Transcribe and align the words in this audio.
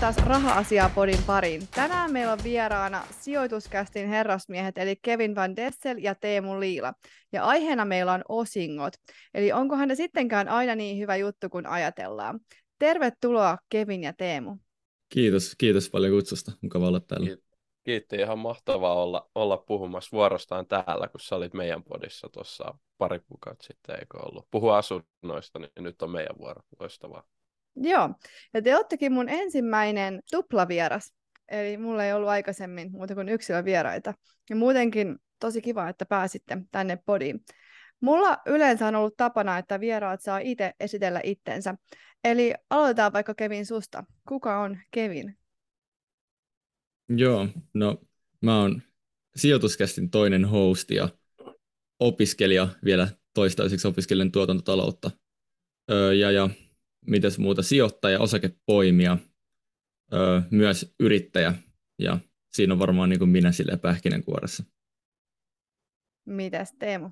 taas 0.00 0.16
Raha-asiaa-podin 0.16 1.22
pariin. 1.26 1.62
Tänään 1.74 2.12
meillä 2.12 2.32
on 2.32 2.38
vieraana 2.44 3.02
sijoituskästin 3.20 4.08
herrasmiehet, 4.08 4.78
eli 4.78 4.96
Kevin 5.02 5.34
Van 5.34 5.56
Dessel 5.56 5.98
ja 5.98 6.14
Teemu 6.14 6.60
Liila. 6.60 6.92
Ja 7.32 7.44
aiheena 7.44 7.84
meillä 7.84 8.12
on 8.12 8.22
osingot. 8.28 8.94
Eli 9.34 9.52
onkohan 9.52 9.88
ne 9.88 9.94
sittenkään 9.94 10.48
aina 10.48 10.74
niin 10.74 10.98
hyvä 10.98 11.16
juttu 11.16 11.48
kuin 11.48 11.66
ajatellaan. 11.66 12.40
Tervetuloa 12.78 13.58
Kevin 13.68 14.02
ja 14.02 14.12
Teemu. 14.12 14.56
Kiitos, 15.08 15.54
kiitos 15.58 15.90
paljon 15.90 16.12
kutsusta. 16.12 16.52
Mukava 16.62 16.88
olla 16.88 17.00
täällä. 17.00 17.36
Kiitti, 17.84 18.16
ihan 18.16 18.38
mahtavaa 18.38 19.02
olla, 19.02 19.30
olla 19.34 19.56
puhumassa 19.56 20.16
vuorostaan 20.16 20.66
täällä, 20.66 21.08
kun 21.08 21.20
sä 21.20 21.36
olit 21.36 21.54
meidän 21.54 21.82
podissa 21.82 22.28
tuossa 22.28 22.78
pari 22.98 23.20
kuukautta 23.20 23.66
sitten, 23.66 23.96
eikö 23.98 24.18
ollut? 24.18 24.46
Puhua 24.50 24.78
asunnoista, 24.78 25.58
niin 25.58 25.70
nyt 25.76 26.02
on 26.02 26.10
meidän 26.10 26.38
vuoro. 26.38 26.62
Loistavaa. 26.80 27.24
Joo, 27.76 28.14
ja 28.54 28.62
te 28.62 28.76
ottekin 28.76 29.12
mun 29.12 29.28
ensimmäinen 29.28 30.20
tuplavieras. 30.30 31.12
Eli 31.48 31.76
mulla 31.76 32.04
ei 32.04 32.12
ollut 32.12 32.28
aikaisemmin 32.28 32.92
muuta 32.92 33.14
kuin 33.14 33.28
yksilövieraita. 33.28 34.14
Ja 34.50 34.56
muutenkin 34.56 35.18
tosi 35.40 35.62
kiva, 35.62 35.88
että 35.88 36.06
pääsitte 36.06 36.58
tänne 36.70 36.98
podiin. 37.06 37.40
Mulla 38.00 38.38
yleensä 38.46 38.86
on 38.86 38.94
ollut 38.94 39.16
tapana, 39.16 39.58
että 39.58 39.80
vieraat 39.80 40.20
saa 40.20 40.38
itse 40.38 40.72
esitellä 40.80 41.20
itsensä. 41.24 41.74
Eli 42.24 42.54
aloitetaan 42.70 43.12
vaikka 43.12 43.34
Kevin 43.34 43.66
susta. 43.66 44.04
Kuka 44.28 44.60
on 44.60 44.78
Kevin? 44.90 45.38
Joo, 47.08 47.48
no 47.74 48.02
mä 48.40 48.60
oon 48.60 48.82
sijoituskästin 49.36 50.10
toinen 50.10 50.44
host 50.44 50.90
ja 50.90 51.08
opiskelija 52.00 52.68
vielä 52.84 53.08
toistaiseksi 53.34 53.88
opiskelen 53.88 54.32
tuotantotaloutta. 54.32 55.10
Öö, 55.90 56.14
ja, 56.14 56.30
ja 56.30 56.48
mitäs 57.06 57.38
muuta, 57.38 57.62
sijoittaja, 57.62 58.20
osakepoimija, 58.20 59.18
öö, 60.12 60.40
myös 60.50 60.94
yrittäjä 61.00 61.54
ja 61.98 62.18
siinä 62.52 62.74
on 62.74 62.78
varmaan 62.78 63.08
niin 63.08 63.18
kuin 63.18 63.30
minä 63.30 63.52
sille 63.52 63.76
pähkinänkuoressa. 63.76 64.64
Mitäs 66.24 66.74
Teemu? 66.78 67.10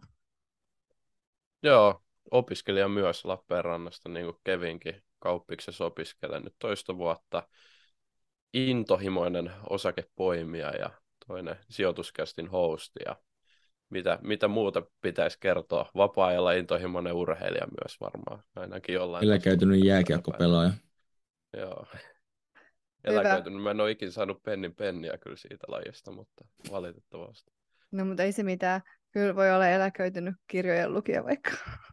Joo, 1.62 2.02
opiskelija 2.30 2.88
myös 2.88 3.24
Lappeenrannasta, 3.24 4.08
niin 4.08 4.26
kuin 4.26 4.36
Kevinkin 4.44 5.02
kauppiksessa 5.18 5.84
opiskelen 5.84 6.42
nyt 6.42 6.54
toista 6.58 6.96
vuotta. 6.96 7.48
Intohimoinen 8.54 9.52
osakepoimija 9.70 10.70
ja 10.70 10.90
toinen 11.26 11.56
sijoituskästin 11.70 12.48
hosti 12.48 13.00
ja 13.06 13.16
mitä, 13.90 14.18
mitä 14.22 14.48
muuta 14.48 14.82
pitäisi 15.00 15.38
kertoa. 15.40 15.90
Vapaa-ajalla 15.96 16.52
intohimoinen 16.52 17.12
urheilija 17.12 17.66
myös 17.82 18.00
varmaan, 18.00 18.42
ainakin 18.56 18.94
jollain. 18.94 19.24
Eläkäytynyt 19.24 19.84
jääkiekkopelaaja. 19.84 20.70
Joo. 21.56 21.86
Eläkäytynyt. 23.04 23.62
Mä 23.62 23.70
en 23.70 23.80
ole 23.80 23.90
ikinä 23.90 24.10
saanut 24.10 24.42
pennin 24.42 24.74
penniä 24.74 25.18
kyllä 25.18 25.36
siitä 25.36 25.66
lajista, 25.68 26.12
mutta 26.12 26.44
valitettavasti. 26.70 27.52
No 27.90 28.04
mutta 28.04 28.22
ei 28.22 28.32
se 28.32 28.42
mitään. 28.42 28.80
Kyllä 29.10 29.36
voi 29.36 29.50
olla 29.50 29.68
eläköitynyt 29.68 30.34
kirjojen 30.46 30.94
lukija 30.94 31.24
vaikka. 31.24 31.50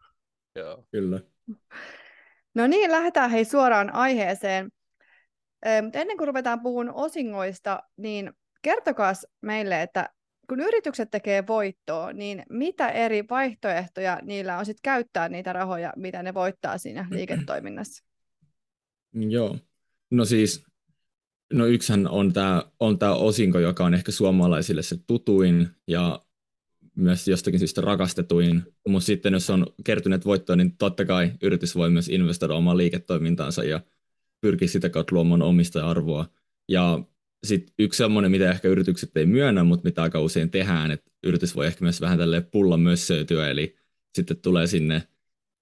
Joo. 0.59 0.87
Kyllä. 0.91 1.19
No 2.55 2.67
niin, 2.67 2.91
lähdetään 2.91 3.29
hei 3.29 3.45
suoraan 3.45 3.93
aiheeseen. 3.93 4.71
Mutta 5.81 5.99
ennen 5.99 6.17
kuin 6.17 6.27
ruvetaan 6.27 6.61
puhumaan 6.61 6.95
osingoista, 6.95 7.83
niin 7.97 8.33
kertokaa 8.61 9.13
meille, 9.41 9.81
että 9.81 10.09
kun 10.49 10.59
yritykset 10.59 11.11
tekee 11.11 11.47
voittoa, 11.47 12.13
niin 12.13 12.43
mitä 12.49 12.89
eri 12.89 13.23
vaihtoehtoja 13.29 14.19
niillä 14.23 14.57
on 14.57 14.65
sitten 14.65 14.81
käyttää 14.83 15.29
niitä 15.29 15.53
rahoja, 15.53 15.93
mitä 15.95 16.23
ne 16.23 16.33
voittaa 16.33 16.77
siinä 16.77 17.07
liiketoiminnassa? 17.11 18.03
Joo, 19.13 19.57
no 20.11 20.25
siis, 20.25 20.63
no 21.53 21.65
yksihän 21.65 22.07
on 22.07 22.33
tämä 22.33 22.63
on 22.79 22.99
tää 22.99 23.13
osinko, 23.13 23.59
joka 23.59 23.85
on 23.85 23.93
ehkä 23.93 24.11
suomalaisille 24.11 24.81
se 24.81 24.97
tutuin 25.07 25.67
ja 25.87 26.21
myös 26.95 27.27
jostakin 27.27 27.59
syystä 27.59 27.81
rakastetuin, 27.81 28.63
mutta 28.87 29.05
sitten 29.05 29.33
jos 29.33 29.49
on 29.49 29.67
kertyneet 29.83 30.25
voittoa, 30.25 30.55
niin 30.55 30.77
totta 30.77 31.05
kai 31.05 31.31
yritys 31.41 31.75
voi 31.75 31.89
myös 31.89 32.09
investoida 32.09 32.53
omaan 32.53 32.77
liiketoimintaansa 32.77 33.63
ja 33.63 33.81
pyrkiä 34.41 34.67
sitä 34.67 34.89
kautta 34.89 35.15
luomaan 35.15 35.41
omistaja-arvoa. 35.41 36.25
Ja 36.67 36.99
sitten 37.45 37.73
yksi 37.79 37.97
semmoinen, 37.97 38.31
mitä 38.31 38.51
ehkä 38.51 38.67
yritykset 38.67 39.17
ei 39.17 39.25
myönnä, 39.25 39.63
mutta 39.63 39.83
mitä 39.83 40.03
aika 40.03 40.19
usein 40.19 40.49
tehdään, 40.49 40.91
että 40.91 41.11
yritys 41.23 41.55
voi 41.55 41.67
ehkä 41.67 41.85
myös 41.85 42.01
vähän 42.01 42.17
tälle 42.17 42.41
pulla 42.41 42.77
mössöityä, 42.77 43.49
eli 43.49 43.75
sitten 44.15 44.37
tulee 44.37 44.67
sinne 44.67 45.03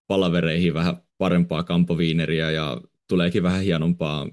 palavereihin 0.07 0.73
vähän 0.73 0.97
parempaa 1.17 1.63
kampoviineriä 1.63 2.51
ja 2.51 2.81
tuleekin 3.07 3.43
vähän 3.43 3.63
hienompaa 3.63 4.29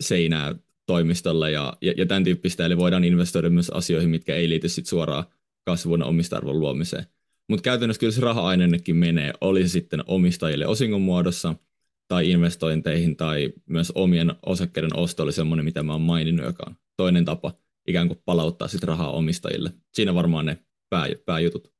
seinää 0.00 0.54
toimistolle 0.86 1.50
ja, 1.50 1.72
ja, 1.80 1.94
ja 1.96 2.06
tämän 2.06 2.24
tyyppistä, 2.24 2.66
eli 2.66 2.76
voidaan 2.76 3.04
investoida 3.04 3.50
myös 3.50 3.70
asioihin, 3.70 4.10
mitkä 4.10 4.34
ei 4.34 4.48
liity 4.48 4.68
sit 4.68 4.86
suoraan 4.86 5.24
kasvun 5.64 6.02
omistarvon 6.02 6.60
luomiseen. 6.60 7.04
Mutta 7.48 7.62
käytännössä 7.62 8.00
kyllä 8.00 8.12
se 8.12 8.20
raha-aineennekin 8.20 8.96
menee, 8.96 9.32
oli 9.40 9.62
se 9.62 9.68
sitten 9.68 10.04
omistajille 10.06 10.66
osingon 10.66 11.02
muodossa 11.02 11.54
tai 12.08 12.30
investointeihin 12.30 13.16
tai 13.16 13.52
myös 13.66 13.92
omien 13.94 14.34
osakkeiden 14.46 14.96
osto 14.96 15.22
oli 15.22 15.32
semmoinen, 15.32 15.64
mitä 15.64 15.82
mä 15.82 15.92
oon 15.92 16.00
maininnut, 16.00 16.46
joka 16.46 16.64
on 16.66 16.76
toinen 16.96 17.24
tapa 17.24 17.52
ikään 17.86 18.08
kuin 18.08 18.22
palauttaa 18.24 18.68
sit 18.68 18.82
rahaa 18.82 19.10
omistajille. 19.10 19.70
Siinä 19.94 20.14
varmaan 20.14 20.46
ne 20.46 20.58
pää, 20.90 21.06
pääjutut. 21.26 21.72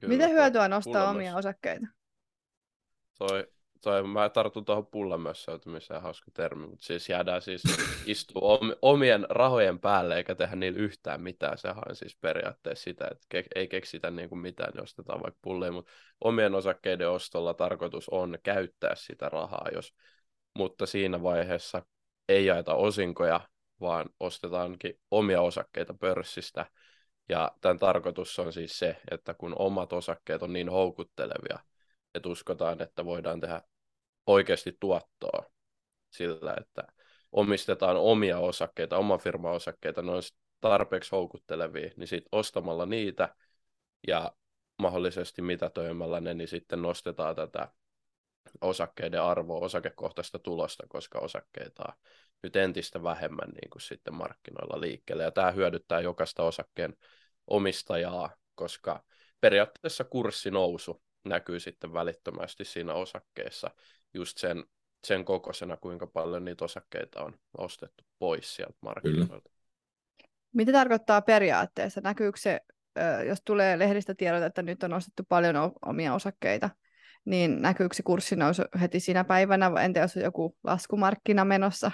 Kyllä, 0.00 0.12
Mitä 0.14 0.28
hyötyä 0.28 0.68
nostaa 0.68 1.10
omia 1.10 1.36
osakkeita? 1.36 1.86
Toi 3.18 3.48
toi, 3.82 4.02
mä 4.02 4.28
tartun 4.28 4.64
tuohon 4.64 4.86
pullamössöitymiseen, 4.86 6.02
hauska 6.02 6.30
termi, 6.34 6.66
mutta 6.66 6.86
siis 6.86 7.08
jäädään 7.08 7.42
siis 7.42 7.62
istua 8.06 8.58
omien 8.82 9.26
rahojen 9.30 9.78
päälle 9.78 10.16
eikä 10.16 10.34
tehdä 10.34 10.56
niillä 10.56 10.78
yhtään 10.78 11.20
mitään. 11.20 11.58
Sehän 11.58 11.82
on 11.88 11.96
siis 11.96 12.16
periaatteessa 12.20 12.84
sitä, 12.84 13.08
että 13.10 13.26
ke- 13.34 13.48
ei 13.54 13.68
keksitä 13.68 14.10
niinku 14.10 14.36
mitään, 14.36 14.72
niin 14.72 14.82
ostetaan 14.82 15.22
vaikka 15.22 15.38
pullia, 15.42 15.72
mutta 15.72 15.92
omien 16.20 16.54
osakkeiden 16.54 17.10
ostolla 17.10 17.54
tarkoitus 17.54 18.08
on 18.08 18.38
käyttää 18.42 18.94
sitä 18.94 19.28
rahaa, 19.28 19.68
jos, 19.74 19.94
mutta 20.58 20.86
siinä 20.86 21.22
vaiheessa 21.22 21.82
ei 22.28 22.46
jaeta 22.46 22.74
osinkoja, 22.74 23.40
vaan 23.80 24.10
ostetaankin 24.20 25.00
omia 25.10 25.40
osakkeita 25.40 25.94
pörssistä. 25.94 26.66
Ja 27.28 27.52
tämän 27.60 27.78
tarkoitus 27.78 28.38
on 28.38 28.52
siis 28.52 28.78
se, 28.78 28.96
että 29.10 29.34
kun 29.34 29.54
omat 29.58 29.92
osakkeet 29.92 30.42
on 30.42 30.52
niin 30.52 30.68
houkuttelevia, 30.68 31.58
että 32.14 32.28
uskotaan, 32.28 32.82
että 32.82 33.04
voidaan 33.04 33.40
tehdä 33.40 33.62
oikeasti 34.26 34.76
tuottoa 34.80 35.44
sillä, 36.10 36.56
että 36.60 36.82
omistetaan 37.32 37.96
omia 37.96 38.38
osakkeita, 38.38 38.96
oman 38.96 39.18
firman 39.18 39.52
osakkeita, 39.52 40.02
ne 40.02 40.10
on 40.10 40.22
tarpeeksi 40.60 41.10
houkuttelevia, 41.12 41.90
niin 41.96 42.08
sitten 42.08 42.28
ostamalla 42.32 42.86
niitä 42.86 43.34
ja 44.06 44.32
mahdollisesti 44.78 45.42
mitätöimällä 45.42 46.20
ne, 46.20 46.34
niin 46.34 46.48
sitten 46.48 46.82
nostetaan 46.82 47.36
tätä 47.36 47.68
osakkeiden 48.60 49.22
arvoa, 49.22 49.64
osakekohtaista 49.64 50.38
tulosta, 50.38 50.86
koska 50.88 51.18
osakkeita 51.18 51.82
on 51.88 51.94
nyt 52.42 52.56
entistä 52.56 53.02
vähemmän 53.02 53.48
niin 53.48 53.70
kuin 53.70 53.82
sitten 53.82 54.14
markkinoilla 54.14 54.80
liikkeelle. 54.80 55.22
Ja 55.22 55.30
tämä 55.30 55.50
hyödyttää 55.50 56.00
jokaista 56.00 56.42
osakkeen 56.42 56.94
omistajaa, 57.46 58.36
koska 58.54 59.02
periaatteessa 59.40 60.04
kurssinousu 60.04 61.02
näkyy 61.24 61.60
sitten 61.60 61.92
välittömästi 61.92 62.64
siinä 62.64 62.94
osakkeessa 62.94 63.70
just 64.14 64.38
sen, 64.38 64.64
sen 65.06 65.24
kokoisena, 65.24 65.76
kuinka 65.76 66.06
paljon 66.06 66.44
niitä 66.44 66.64
osakkeita 66.64 67.24
on 67.24 67.38
ostettu 67.58 68.04
pois 68.18 68.56
sieltä 68.56 68.78
markkinoilta. 68.80 69.50
Mitä 70.54 70.72
tarkoittaa 70.72 71.22
periaatteessa? 71.22 72.00
Näkyykö 72.00 72.38
se, 72.38 72.60
jos 73.28 73.38
tulee 73.44 73.78
lehdistä 73.78 74.14
tiedot, 74.14 74.42
että 74.42 74.62
nyt 74.62 74.82
on 74.82 74.92
ostettu 74.92 75.22
paljon 75.28 75.56
omia 75.86 76.14
osakkeita, 76.14 76.70
niin 77.24 77.62
näkyykö 77.62 77.94
se 77.94 78.02
kurssinousu 78.02 78.62
heti 78.80 79.00
siinä 79.00 79.24
päivänä, 79.24 79.72
vai 79.72 79.84
entä 79.84 80.00
jos 80.00 80.16
on 80.16 80.22
joku 80.22 80.56
laskumarkkina 80.64 81.44
menossa? 81.44 81.90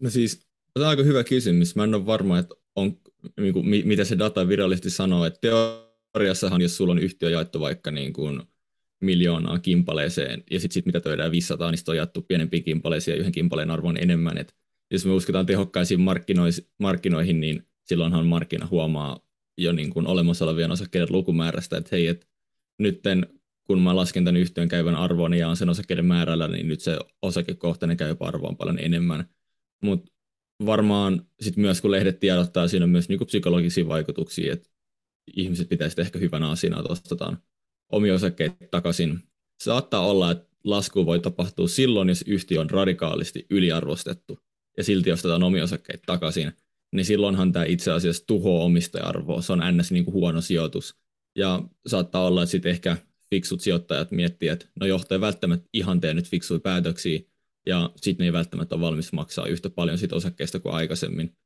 No 0.00 0.10
siis, 0.10 0.40
tämä 0.74 0.86
on 0.86 0.90
aika 0.90 1.02
hyvä 1.02 1.24
kysymys. 1.24 1.76
Mä 1.76 1.84
en 1.84 1.94
ole 1.94 2.06
varma, 2.06 2.38
että 2.38 2.54
on, 2.76 3.00
niin 3.40 3.52
kuin, 3.52 3.66
mitä 3.66 4.04
se 4.04 4.18
data 4.18 4.48
virallisesti 4.48 4.90
sanoo, 4.90 5.24
että 5.24 5.40
teoriassahan, 5.40 6.60
jos 6.60 6.76
sulla 6.76 6.92
on 6.92 6.98
yhtiö 6.98 7.30
jaettu 7.30 7.60
vaikka 7.60 7.90
niin 7.90 8.12
kuin 8.12 8.42
miljoonaa 9.00 9.58
kimpaleeseen, 9.58 10.44
ja 10.50 10.60
sitten 10.60 10.74
sit 10.74 10.86
mitä 10.86 11.00
töidään 11.00 11.30
500, 11.30 11.70
niin 11.70 11.78
on 11.88 11.96
jaettu 11.96 12.22
pienempiin 12.22 12.64
kimpaleisiin 12.64 13.12
ja 13.12 13.18
yhden 13.18 13.32
kimpaleen 13.32 13.70
arvon 13.70 13.96
enemmän. 13.96 14.38
Et 14.38 14.54
jos 14.90 15.06
me 15.06 15.12
uskotaan 15.12 15.46
tehokkaisiin 15.46 16.00
markkinoihin, 16.78 17.40
niin 17.40 17.66
silloinhan 17.84 18.26
markkina 18.26 18.68
huomaa 18.70 19.20
jo 19.58 19.72
niin 19.72 19.90
kuin 19.90 20.06
olemassa 20.06 20.44
olevien 20.44 20.70
osakkeiden 20.70 21.08
lukumäärästä, 21.10 21.76
että 21.76 21.88
hei, 21.92 22.06
et 22.06 22.28
nytten 22.78 23.26
kun 23.64 23.80
mä 23.80 23.96
lasken 23.96 24.24
tämän 24.24 24.40
yhtiön 24.40 24.68
käyvän 24.68 24.94
arvon 24.94 25.34
ja 25.34 25.48
on 25.48 25.56
sen 25.56 25.68
osakkeiden 25.68 26.04
määrällä, 26.04 26.48
niin 26.48 26.68
nyt 26.68 26.80
se 26.80 26.98
osakekohtainen 27.22 27.96
käypä 27.96 28.24
arvo 28.24 28.48
on 28.48 28.56
paljon 28.56 28.78
enemmän. 28.78 29.28
Mutta 29.80 30.12
varmaan 30.66 31.26
sit 31.40 31.56
myös 31.56 31.80
kun 31.80 31.90
lehdet 31.90 32.20
tiedottaa, 32.20 32.68
siinä 32.68 32.84
on 32.84 32.90
myös 32.90 33.08
niinku 33.08 33.24
psykologisia 33.24 33.88
vaikutuksia, 33.88 34.52
että 34.52 34.70
ihmiset 35.36 35.68
pitäisi 35.68 36.00
ehkä 36.00 36.18
hyvänä 36.18 36.50
asiana, 36.50 36.80
että 36.80 36.92
ostetaan 36.92 37.38
omia 37.92 38.14
osakkeita 38.14 38.56
takaisin. 38.70 39.20
Saattaa 39.60 40.06
olla, 40.06 40.30
että 40.30 40.50
lasku 40.64 41.06
voi 41.06 41.20
tapahtua 41.20 41.68
silloin, 41.68 42.08
jos 42.08 42.24
yhtiö 42.26 42.60
on 42.60 42.70
radikaalisti 42.70 43.46
yliarvostettu 43.50 44.38
ja 44.76 44.84
silti 44.84 45.12
ostetaan 45.12 45.42
omia 45.42 45.64
osakkeita 45.64 46.02
takaisin, 46.06 46.52
niin 46.92 47.04
silloinhan 47.04 47.52
tämä 47.52 47.64
itse 47.64 47.92
asiassa 47.92 48.26
tuhoaa 48.26 48.64
omistaja-arvoa. 48.64 49.42
Se 49.42 49.52
on 49.52 49.62
ns. 49.76 49.92
Niin 49.92 50.04
kuin 50.04 50.14
huono 50.14 50.40
sijoitus. 50.40 50.96
Ja 51.36 51.62
saattaa 51.86 52.26
olla, 52.26 52.42
että 52.42 52.50
sitten 52.50 52.70
ehkä 52.70 52.96
fiksut 53.30 53.60
sijoittajat 53.60 54.10
miettii, 54.10 54.48
että 54.48 54.66
no 54.80 54.86
johtaja 54.86 55.20
välttämättä 55.20 55.68
ihan 55.72 56.00
tehnyt 56.00 56.28
fiksuja 56.28 56.60
päätöksiä, 56.60 57.20
ja 57.66 57.90
sitten 57.96 58.24
ne 58.24 58.28
ei 58.28 58.32
välttämättä 58.32 58.74
ole 58.74 58.84
valmis 58.84 59.12
maksaa 59.12 59.46
yhtä 59.46 59.70
paljon 59.70 59.98
siitä 59.98 60.16
osakkeesta 60.16 60.60
kuin 60.60 60.74
aikaisemmin. 60.74 61.36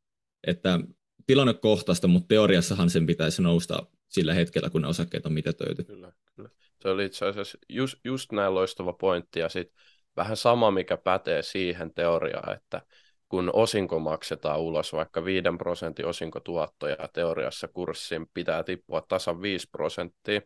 Että 0.46 0.80
tilannekohtaista, 1.26 2.08
mutta 2.08 2.28
teoriassahan 2.28 2.90
sen 2.90 3.06
pitäisi 3.06 3.42
nousta 3.42 3.86
sillä 4.08 4.34
hetkellä, 4.34 4.70
kun 4.70 4.82
ne 4.82 4.88
osakkeet 4.88 5.26
on 5.26 5.32
mitätöity. 5.32 5.84
Kyllä, 5.84 6.12
kyllä. 6.36 6.48
Se 6.82 6.88
oli 6.88 7.04
itse 7.04 7.26
asiassa 7.26 7.58
just, 7.68 7.96
just 8.04 8.32
näin 8.32 8.54
loistava 8.54 8.92
pointti, 8.92 9.40
ja 9.40 9.48
sitten 9.48 9.82
vähän 10.16 10.36
sama, 10.36 10.70
mikä 10.70 10.96
pätee 10.96 11.42
siihen 11.42 11.94
teoriaan, 11.94 12.56
että 12.56 12.82
kun 13.28 13.50
osinko 13.52 13.98
maksetaan 13.98 14.60
ulos, 14.60 14.92
vaikka 14.92 15.24
5 15.24 15.44
prosentin 15.58 16.06
osinkotuottoja 16.06 17.08
teoriassa 17.12 17.68
kurssin 17.68 18.26
pitää 18.34 18.64
tippua 18.64 19.00
tasan 19.08 19.42
5 19.42 19.68
prosenttia, 19.72 20.40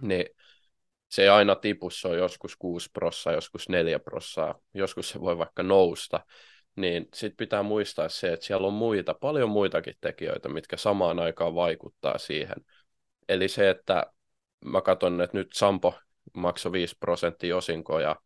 niin 0.00 0.26
se 1.14 1.22
ei 1.22 1.28
aina 1.28 1.54
tipu, 1.54 1.90
se 1.90 2.08
on 2.08 2.18
joskus 2.18 2.56
6 2.56 2.90
prossaa, 2.92 3.32
joskus 3.32 3.68
4 3.68 3.98
prossaa, 3.98 4.58
joskus 4.74 5.08
se 5.08 5.20
voi 5.20 5.38
vaikka 5.38 5.62
nousta, 5.62 6.20
niin 6.76 7.08
sitten 7.14 7.36
pitää 7.36 7.62
muistaa 7.62 8.08
se, 8.08 8.32
että 8.32 8.46
siellä 8.46 8.66
on 8.66 8.72
muita, 8.72 9.14
paljon 9.14 9.48
muitakin 9.48 9.94
tekijöitä, 10.00 10.48
mitkä 10.48 10.76
samaan 10.76 11.18
aikaan 11.18 11.54
vaikuttaa 11.54 12.18
siihen. 12.18 12.56
Eli 13.28 13.48
se, 13.48 13.70
että 13.70 14.06
mä 14.64 14.80
katson, 14.80 15.20
että 15.20 15.38
nyt 15.38 15.48
Sampo 15.54 15.94
maksoi 16.32 16.72
5 16.72 16.96
prosenttia 17.00 17.56
osinkoja, 17.56 18.16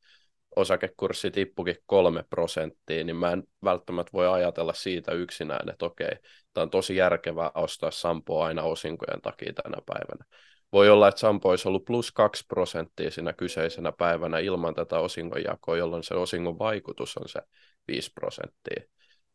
osakekurssi 0.56 1.30
tippukin 1.30 1.76
kolme 1.86 2.24
prosenttia, 2.30 3.04
niin 3.04 3.16
mä 3.16 3.32
en 3.32 3.42
välttämättä 3.64 4.12
voi 4.12 4.28
ajatella 4.28 4.72
siitä 4.72 5.12
yksinään, 5.12 5.70
että 5.70 5.86
okei, 5.86 6.16
tämä 6.54 6.62
on 6.62 6.70
tosi 6.70 6.96
järkevää 6.96 7.50
ostaa 7.54 7.90
Sampoa 7.90 8.46
aina 8.46 8.62
osinkojen 8.62 9.20
takia 9.20 9.52
tänä 9.52 9.78
päivänä. 9.86 10.24
Voi 10.72 10.90
olla, 10.90 11.08
että 11.08 11.20
Sampo 11.20 11.48
olisi 11.48 11.68
ollut 11.68 11.84
plus 11.84 12.12
2 12.12 12.44
prosenttia 12.48 13.10
siinä 13.10 13.32
kyseisenä 13.32 13.92
päivänä 13.92 14.38
ilman 14.38 14.74
tätä 14.74 14.98
osingonjakoa, 14.98 15.76
jolloin 15.76 16.02
se 16.02 16.14
osingon 16.14 16.58
vaikutus 16.58 17.16
on 17.16 17.28
se 17.28 17.40
5 17.88 18.12
prosenttia. 18.14 18.82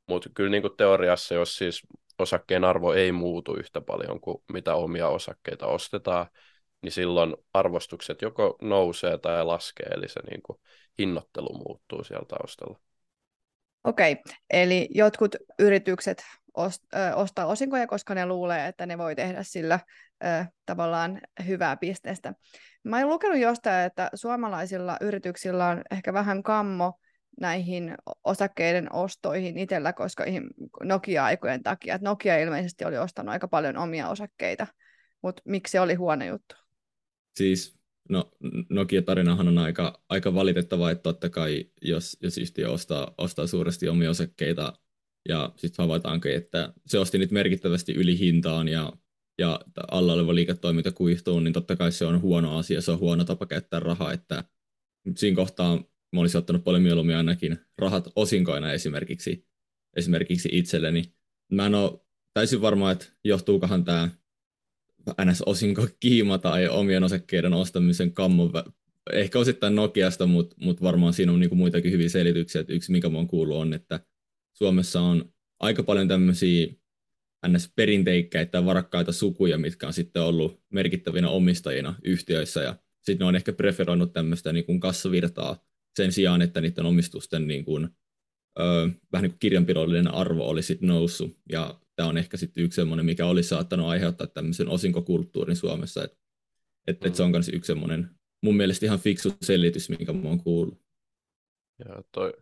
Mutta 0.08 0.30
kyllä 0.36 0.50
niin 0.50 0.62
kuin 0.62 0.78
teoriassa, 0.78 1.36
jos 1.36 1.58
siis 1.58 1.82
osakkeen 2.20 2.64
arvo 2.64 2.94
ei 2.94 3.12
muutu 3.12 3.56
yhtä 3.56 3.82
paljon 3.82 4.20
kuin 4.20 4.44
mitä 4.54 4.76
omia 4.76 5.08
osakkeita 5.08 5.68
ostetaan, 5.68 6.26
niin 6.82 6.92
silloin 6.92 7.36
arvostukset 7.54 8.22
joko 8.22 8.58
nousee 8.62 9.18
tai 9.18 9.46
laskee, 9.46 9.86
eli 9.86 10.10
se 10.10 10.20
niin 10.30 10.42
kuin 10.42 10.60
hinnoittelu 11.00 11.58
muuttuu 11.58 12.04
siellä 12.04 12.26
taustalla. 12.26 12.80
Okei, 13.84 14.18
eli 14.50 14.88
jotkut 14.92 15.36
yritykset 15.60 16.24
ostaa 17.16 17.46
osinkoja, 17.46 17.88
koska 17.88 18.16
ne 18.16 18.26
luulee, 18.26 18.68
että 18.68 18.86
ne 18.86 18.98
voi 18.98 19.16
tehdä 19.16 19.44
sillä 19.44 19.80
ö, 20.24 20.46
tavallaan 20.66 21.22
hyvää 21.48 21.78
bisnestä. 21.78 22.34
Mä 22.84 22.96
olen 22.96 23.10
lukenut 23.10 23.38
jostain, 23.38 23.86
että 23.86 24.10
suomalaisilla 24.14 24.98
yrityksillä 25.02 25.68
on 25.68 25.82
ehkä 25.92 26.14
vähän 26.14 26.44
kammo 26.44 26.94
näihin 27.40 27.96
osakkeiden 28.24 28.94
ostoihin 28.94 29.58
itsellä, 29.58 29.94
koska 29.94 30.24
Nokia-aikojen 30.84 31.64
takia, 31.64 31.96
että 31.96 32.10
Nokia 32.10 32.38
ilmeisesti 32.38 32.86
oli 32.86 32.98
ostanut 32.98 33.32
aika 33.32 33.48
paljon 33.48 33.78
omia 33.78 34.10
osakkeita, 34.10 34.68
mutta 35.22 35.42
miksi 35.46 35.72
se 35.72 35.80
oli 35.80 35.94
huono 35.94 36.26
juttu? 36.26 36.56
Siis 37.36 37.78
no, 38.10 38.32
Nokia-tarinahan 38.70 39.48
on 39.48 39.58
aika, 39.58 40.02
aika 40.10 40.34
valitettava, 40.34 40.92
että 40.92 41.04
totta 41.04 41.30
kai 41.30 41.66
jos, 41.82 42.18
jos 42.22 42.38
yhtiö 42.38 42.72
ostaa, 42.72 43.14
ostaa 43.18 43.48
suuresti 43.48 43.90
omia 43.90 44.10
osakkeita 44.10 44.74
ja 45.30 45.54
sitten 45.56 45.84
havaitaankin, 45.84 46.36
että 46.36 46.74
se 46.86 47.00
osti 47.00 47.18
nyt 47.18 47.32
merkittävästi 47.32 47.94
yli 47.94 48.20
hintaan 48.20 48.68
ja, 48.68 48.94
ja 49.38 49.60
alla 49.92 50.14
oleva 50.14 50.36
liiketoiminta 50.36 50.92
kuihtuu, 50.92 51.40
niin 51.40 51.54
totta 51.54 51.76
kai 51.76 51.92
se 51.92 52.06
on 52.06 52.22
huono 52.22 52.58
asia, 52.58 52.82
se 52.82 52.92
on 52.92 53.00
huono 53.00 53.24
tapa 53.24 53.46
käyttää 53.46 53.80
rahaa, 53.80 54.14
että 54.14 54.44
siinä 55.18 55.36
kohtaa 55.36 55.84
mä 56.14 56.20
olisin 56.20 56.38
ottanut 56.38 56.64
paljon 56.64 56.84
mieluummin 56.84 57.16
ainakin 57.16 57.60
rahat 57.78 58.08
osinkoina 58.16 58.72
esimerkiksi, 58.72 59.48
esimerkiksi 59.96 60.50
itselleni. 60.52 61.14
Mä 61.52 61.66
en 61.66 61.76
ole 61.76 62.00
täysin 62.34 62.62
varma, 62.62 62.92
että 62.92 63.06
johtuukohan 63.24 63.86
tämä 63.86 64.10
NS-osinko 65.22 65.88
kiima 66.00 66.38
tai 66.38 66.68
omien 66.68 67.04
osakkeiden 67.04 67.54
ostamisen 67.54 68.14
kammo 68.14 68.52
ehkä 69.12 69.40
osittain 69.40 69.76
Nokiasta, 69.76 70.26
mutta 70.26 70.56
mut 70.60 70.82
varmaan 70.82 71.14
siinä 71.14 71.32
on 71.32 71.40
niinku 71.40 71.56
muitakin 71.56 71.92
hyviä 71.92 72.10
selityksiä. 72.10 72.62
Et 72.62 72.70
yksi, 72.70 72.92
mikä 72.92 73.10
mä 73.10 73.18
oon 73.18 73.28
kuullut, 73.28 73.58
on, 73.58 73.74
että 73.74 74.00
Suomessa 74.54 75.02
on 75.02 75.34
aika 75.60 75.84
paljon 75.84 76.08
tämmöisiä 76.08 76.68
NS-perinteikkäitä 77.48 78.52
tai 78.52 78.66
varakkaita 78.66 79.12
sukuja, 79.12 79.58
mitkä 79.58 79.88
on 79.88 79.94
sitten 79.94 80.22
ollut 80.22 80.62
merkittävinä 80.70 81.30
omistajina 81.30 81.96
yhtiöissä, 82.04 82.64
ja 82.64 82.76
sitten 83.02 83.20
ne 83.20 83.26
on 83.26 83.36
ehkä 83.36 83.54
preferoinut 83.54 84.14
tämmöistä 84.14 84.54
niin 84.54 84.66
kuin 84.66 84.80
kassavirtaa 84.80 85.64
sen 85.96 86.12
sijaan, 86.12 86.42
että 86.42 86.62
niiden 86.62 86.86
omistusten 86.86 87.48
niin 87.48 87.66
kuin, 87.66 87.90
ö, 88.60 88.90
vähän 89.12 89.24
niin 89.24 89.32
kuin 89.32 89.40
kirjanpidollinen 89.40 90.14
arvo 90.14 90.50
olisi 90.50 90.78
noussut, 90.82 91.38
ja 91.52 91.80
tämä 91.96 92.10
on 92.10 92.18
ehkä 92.18 92.38
sitten 92.38 92.64
yksi 92.64 92.76
semmoinen, 92.76 93.06
mikä 93.06 93.26
olisi 93.26 93.50
saattanut 93.50 93.88
aiheuttaa 93.88 94.28
tämmöisen 94.28 94.68
osinkokulttuurin 94.68 95.56
Suomessa, 95.56 96.04
että 96.04 96.18
et, 96.88 97.06
et 97.06 97.16
se 97.16 97.24
on 97.24 97.32
myös 97.32 97.50
yksi 97.50 97.68
semmoinen 97.68 98.10
mun 98.42 98.56
mielestä 98.56 98.86
ihan 98.86 99.00
fiksu 99.00 99.34
selitys, 99.42 99.90
minkä 99.90 100.14
mä 100.14 100.30
oon 100.30 100.44
kuullut. 100.44 100.82
Ja 101.80 102.04
toi 102.12 102.34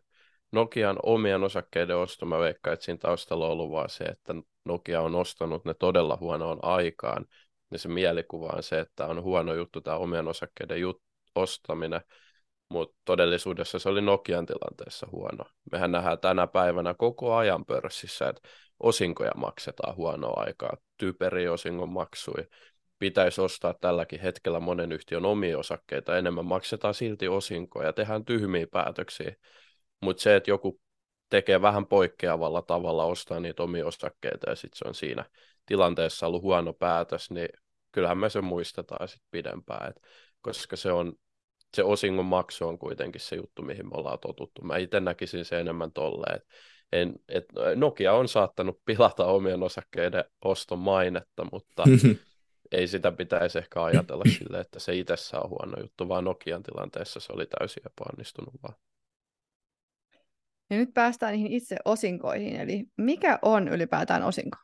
Nokian 0.52 1.00
omien 1.04 1.44
osakkeiden 1.44 1.98
osto, 1.98 2.26
mä 2.26 2.40
veikkaan, 2.40 2.74
että 2.74 2.86
siinä 2.86 2.98
taustalla 2.98 3.46
on 3.46 3.52
ollut 3.52 3.72
vaan 3.72 3.90
se, 3.90 4.04
että 4.04 4.36
Nokia 4.66 5.02
on 5.02 5.16
ostanut 5.16 5.66
ne 5.66 5.74
todella 5.74 6.18
huonoon 6.20 6.60
aikaan, 6.62 7.26
ja 7.72 7.80
se 7.80 7.88
mielikuva 7.88 8.54
on 8.56 8.64
se, 8.64 8.80
että 8.80 9.06
on 9.06 9.24
huono 9.24 9.54
juttu 9.54 9.82
tämä 9.82 9.98
omien 9.98 10.28
osakkeiden 10.28 10.78
jut- 10.82 11.02
ostaminen, 11.36 12.02
mutta 12.70 12.96
todellisuudessa 13.06 13.80
se 13.80 13.90
oli 13.90 14.02
Nokian 14.02 14.46
tilanteessa 14.46 15.08
huono. 15.12 15.44
Mehän 15.72 15.92
nähdään 15.92 16.20
tänä 16.20 16.48
päivänä 16.48 16.94
koko 16.94 17.36
ajan 17.36 17.66
pörssissä, 17.66 18.30
että 18.30 18.50
osinkoja 18.80 19.32
maksetaan 19.36 19.96
huonoa 19.96 20.44
aikaa, 20.46 20.78
typeri 20.98 21.48
osingon 21.48 21.90
maksui. 21.90 22.48
Pitäisi 23.00 23.42
ostaa 23.42 23.74
tälläkin 23.74 24.20
hetkellä 24.20 24.60
monen 24.60 24.92
yhtiön 24.92 25.26
omia 25.26 25.60
osakkeita 25.60 26.18
enemmän, 26.18 26.46
maksetaan 26.46 26.94
silti 26.94 27.28
osinkoja 27.28 27.88
ja 27.88 27.94
tehdään 27.94 28.26
tyhmiä 28.26 28.68
päätöksiä. 28.72 29.36
Mutta 30.02 30.24
se, 30.24 30.36
että 30.36 30.52
joku 30.52 30.80
tekee 31.30 31.62
vähän 31.62 31.88
poikkeavalla 31.88 32.62
tavalla, 32.62 33.06
ostaa 33.06 33.40
niitä 33.40 33.64
omia 33.64 33.88
osakkeita 33.88 34.50
ja 34.50 34.56
sitten 34.56 34.78
se 34.78 34.88
on 34.88 34.96
siinä 34.96 35.26
tilanteessa 35.66 36.28
ollut 36.28 36.42
huono 36.42 36.74
päätös, 36.74 37.32
niin 37.32 37.50
kyllähän 37.92 38.18
me 38.18 38.30
se 38.30 38.42
muistetaan 38.42 39.08
sitten 39.08 39.28
pidempään, 39.32 39.90
et, 39.90 40.02
koska 40.42 40.76
se 40.76 40.92
on 40.92 41.14
se 41.76 41.84
osingon 41.84 42.26
maksu 42.26 42.68
on 42.68 42.80
kuitenkin 42.80 43.22
se 43.22 43.36
juttu, 43.36 43.62
mihin 43.62 43.86
me 43.86 43.92
ollaan 43.94 44.20
totuttu. 44.20 44.62
Mä 44.62 44.78
itse 44.78 45.00
näkisin 45.00 45.46
se 45.46 45.60
enemmän 45.60 45.92
tolleen, 45.92 46.36
että 46.36 46.48
en, 46.92 47.14
et 47.30 47.46
Nokia 47.76 48.14
on 48.14 48.28
saattanut 48.28 48.82
pilata 48.86 49.26
omien 49.26 49.64
osakkeiden 49.64 50.24
oston 50.46 50.80
mainetta, 50.80 51.46
mutta 51.52 51.84
ei 52.72 52.88
sitä 52.88 53.12
pitäisi 53.12 53.58
ehkä 53.58 53.84
ajatella 53.84 54.24
sille, 54.38 54.60
että 54.60 54.80
se 54.80 54.96
itsessään 54.96 55.44
on 55.44 55.50
huono 55.50 55.82
juttu, 55.82 56.10
vaan 56.10 56.24
Nokian 56.24 56.64
tilanteessa 56.64 57.20
se 57.20 57.34
oli 57.34 57.46
täysin 57.46 57.84
epäonnistunut 57.86 58.54
vaan. 58.64 58.76
Ja 60.72 60.78
nyt 60.78 60.94
päästään 60.94 61.34
niihin 61.34 61.52
itse 61.52 61.76
osinkoihin, 61.86 62.56
eli 62.56 62.86
mikä 62.98 63.40
on 63.42 63.68
ylipäätään 63.68 64.24
osinko? 64.24 64.58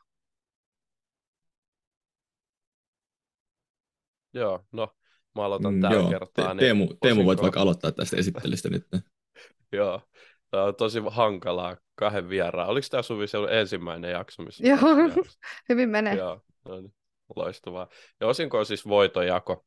Joo, 4.34 4.64
no 4.72 4.88
mä 5.34 5.44
aloitan 5.44 5.74
mm, 5.74 5.80
tällä 5.80 5.96
joo, 5.96 6.10
kertaa. 6.10 6.54
Te- 6.54 6.60
Teemu, 6.60 6.84
niin 6.84 6.98
Teemu 7.02 7.24
voit 7.24 7.42
vaikka 7.42 7.60
aloittaa 7.60 7.92
tästä 7.92 8.16
esittelystä 8.16 8.68
nyt. 8.70 8.86
joo, 9.72 10.02
Tämä 10.50 10.64
on 10.64 10.74
tosi 10.74 11.02
hankalaa 11.10 11.76
kahden 11.94 12.28
vieraan. 12.28 12.68
Oliko 12.68 12.86
tämä 12.90 13.02
Suvi 13.02 13.26
se 13.26 13.38
ensimmäinen 13.50 14.10
jakso? 14.10 14.42
Missä 14.42 14.66
Joo, 14.66 14.78
hyvin 15.68 15.88
menee. 15.88 16.14
Joo, 16.14 16.40
no 16.64 16.80
niin, 16.80 16.94
loistavaa. 17.36 17.88
Ja 18.20 18.26
osinko 18.26 18.58
on 18.58 18.66
siis 18.66 18.88
voitojako. 18.88 19.64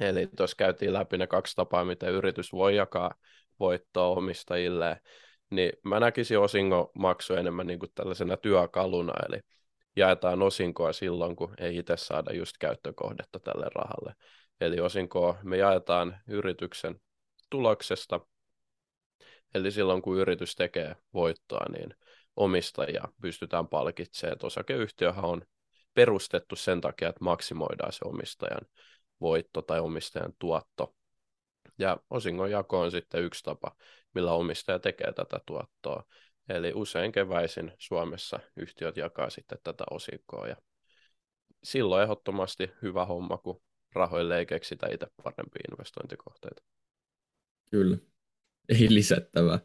Eli 0.00 0.28
tuossa 0.36 0.56
käytiin 0.56 0.92
läpi 0.92 1.18
ne 1.18 1.26
kaksi 1.26 1.56
tapaa, 1.56 1.84
miten 1.84 2.12
yritys 2.12 2.52
voi 2.52 2.76
jakaa 2.76 3.14
voittoa 3.60 4.06
omistajille. 4.06 5.00
Niin 5.54 5.72
mä 5.82 6.00
näkisin 6.00 6.38
osingo 6.38 6.90
maksu 6.94 7.34
enemmän 7.34 7.66
niin 7.66 7.78
kuin 7.78 7.92
tällaisena 7.94 8.36
työkaluna, 8.36 9.12
eli 9.28 9.40
jaetaan 9.96 10.42
osinkoa 10.42 10.92
silloin, 10.92 11.36
kun 11.36 11.54
ei 11.58 11.76
itse 11.76 11.96
saada 11.96 12.32
just 12.32 12.58
käyttökohdetta 12.60 13.38
tälle 13.38 13.66
rahalle. 13.74 14.14
Eli 14.60 14.80
osinkoa 14.80 15.38
me 15.42 15.56
jaetaan 15.56 16.16
yrityksen 16.28 17.00
tuloksesta 17.50 18.20
Eli 19.54 19.70
silloin 19.70 20.02
kun 20.02 20.18
yritys 20.18 20.54
tekee 20.54 20.96
voittoa, 21.12 21.66
niin 21.72 21.94
omistajia 22.36 23.08
pystytään 23.22 23.68
palkitsemaan. 23.68 24.38
osakeyhtiöhän 24.42 25.24
on 25.24 25.42
perustettu 25.94 26.56
sen 26.56 26.80
takia, 26.80 27.08
että 27.08 27.24
maksimoidaan 27.24 27.92
se 27.92 27.98
omistajan 28.04 28.66
voitto 29.20 29.62
tai 29.62 29.80
omistajan 29.80 30.32
tuotto. 30.38 30.94
Ja 31.78 31.96
osingon 32.10 32.50
jako 32.50 32.80
on 32.80 32.90
sitten 32.90 33.24
yksi 33.24 33.44
tapa, 33.44 33.76
millä 34.14 34.32
omistaja 34.32 34.78
tekee 34.78 35.12
tätä 35.12 35.40
tuottoa. 35.46 36.04
Eli 36.48 36.72
usein 36.74 37.12
keväisin 37.12 37.72
Suomessa 37.78 38.40
yhtiöt 38.56 38.96
jakaa 38.96 39.30
sitten 39.30 39.58
tätä 39.64 39.84
osinkoa 39.90 40.48
ja 40.48 40.56
silloin 41.62 42.02
ehdottomasti 42.02 42.70
hyvä 42.82 43.04
homma, 43.04 43.36
kun 43.36 43.62
rahoille 43.94 44.38
ei 44.38 44.46
keksitä 44.46 44.86
itse 44.90 45.06
parempia 45.22 45.62
investointikohteita. 45.70 46.62
Kyllä, 47.70 47.96
ei 48.68 48.86
lisättävää. 48.90 49.58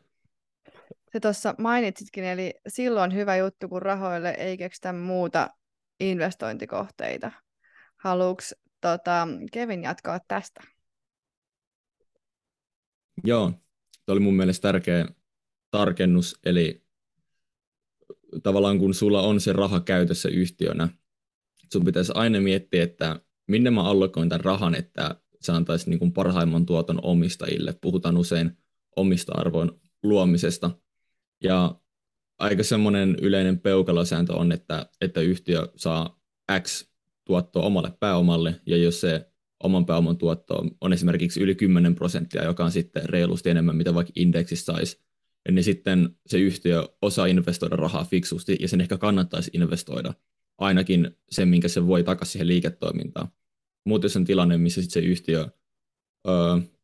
Se 1.11 1.19
tuossa 1.19 1.55
mainitsitkin, 1.57 2.23
eli 2.23 2.53
silloin 2.67 3.13
hyvä 3.13 3.37
juttu, 3.37 3.69
kun 3.69 3.81
rahoille 3.81 4.29
ei 4.29 4.57
keksitä 4.57 4.93
muuta 4.93 5.49
investointikohteita. 5.99 7.31
Haluatko 7.97 8.43
tota, 8.81 9.27
Kevin 9.51 9.83
jatkaa 9.83 10.19
tästä? 10.27 10.61
Joo, 13.23 13.53
Tuo 14.05 14.13
oli 14.13 14.19
mun 14.19 14.33
mielestä 14.33 14.61
tärkeä 14.61 15.07
tarkennus, 15.71 16.39
eli 16.45 16.83
tavallaan 18.43 18.79
kun 18.79 18.93
sulla 18.93 19.21
on 19.21 19.41
se 19.41 19.53
raha 19.53 19.79
käytössä 19.79 20.29
yhtiönä, 20.29 20.89
sun 21.73 21.85
pitäisi 21.85 22.11
aina 22.15 22.41
miettiä, 22.41 22.83
että 22.83 23.21
minne 23.47 23.69
mä 23.69 23.83
allokoin 23.83 24.29
tämän 24.29 24.45
rahan, 24.45 24.75
että 24.75 25.15
se 25.41 25.51
antaisi 25.51 25.89
niin 25.89 25.99
kuin 25.99 26.13
parhaimman 26.13 26.65
tuoton 26.65 26.99
omistajille. 27.03 27.73
Puhutaan 27.81 28.17
usein 28.17 28.57
omista-arvon 28.95 29.79
luomisesta. 30.03 30.71
Ja 31.43 31.75
aika 32.39 32.63
semmoinen 32.63 33.17
yleinen 33.21 33.59
peukalosääntö 33.59 34.33
on, 34.33 34.51
että, 34.51 34.89
että 35.01 35.21
yhtiö 35.21 35.67
saa 35.75 36.21
X 36.59 36.89
tuottoa 37.25 37.63
omalle 37.63 37.91
pääomalle, 37.99 38.61
ja 38.65 38.77
jos 38.77 39.01
se 39.01 39.28
oman 39.63 39.85
pääoman 39.85 40.17
tuotto 40.17 40.65
on 40.81 40.93
esimerkiksi 40.93 41.41
yli 41.41 41.55
10 41.55 41.95
prosenttia, 41.95 42.43
joka 42.43 42.65
on 42.65 42.71
sitten 42.71 43.09
reilusti 43.09 43.49
enemmän, 43.49 43.75
mitä 43.75 43.93
vaikka 43.93 44.13
indeksissä 44.15 44.73
saisi, 44.73 44.99
niin 45.51 45.63
sitten 45.63 46.15
se 46.27 46.39
yhtiö 46.39 46.87
osaa 47.01 47.25
investoida 47.25 47.75
rahaa 47.75 48.03
fiksusti, 48.03 48.57
ja 48.59 48.67
sen 48.67 48.81
ehkä 48.81 48.97
kannattaisi 48.97 49.51
investoida 49.53 50.13
ainakin 50.57 51.17
sen, 51.31 51.47
minkä 51.47 51.67
se 51.67 51.87
voi 51.87 52.03
takaisin 52.03 52.31
siihen 52.31 52.47
liiketoimintaan. 52.47 53.27
Muuten 53.85 54.05
jos 54.05 54.17
on 54.17 54.25
tilanne, 54.25 54.57
missä 54.57 54.81
sitten 54.81 55.03
se 55.03 55.07
yhtiö 55.07 55.47
ö, 56.27 56.31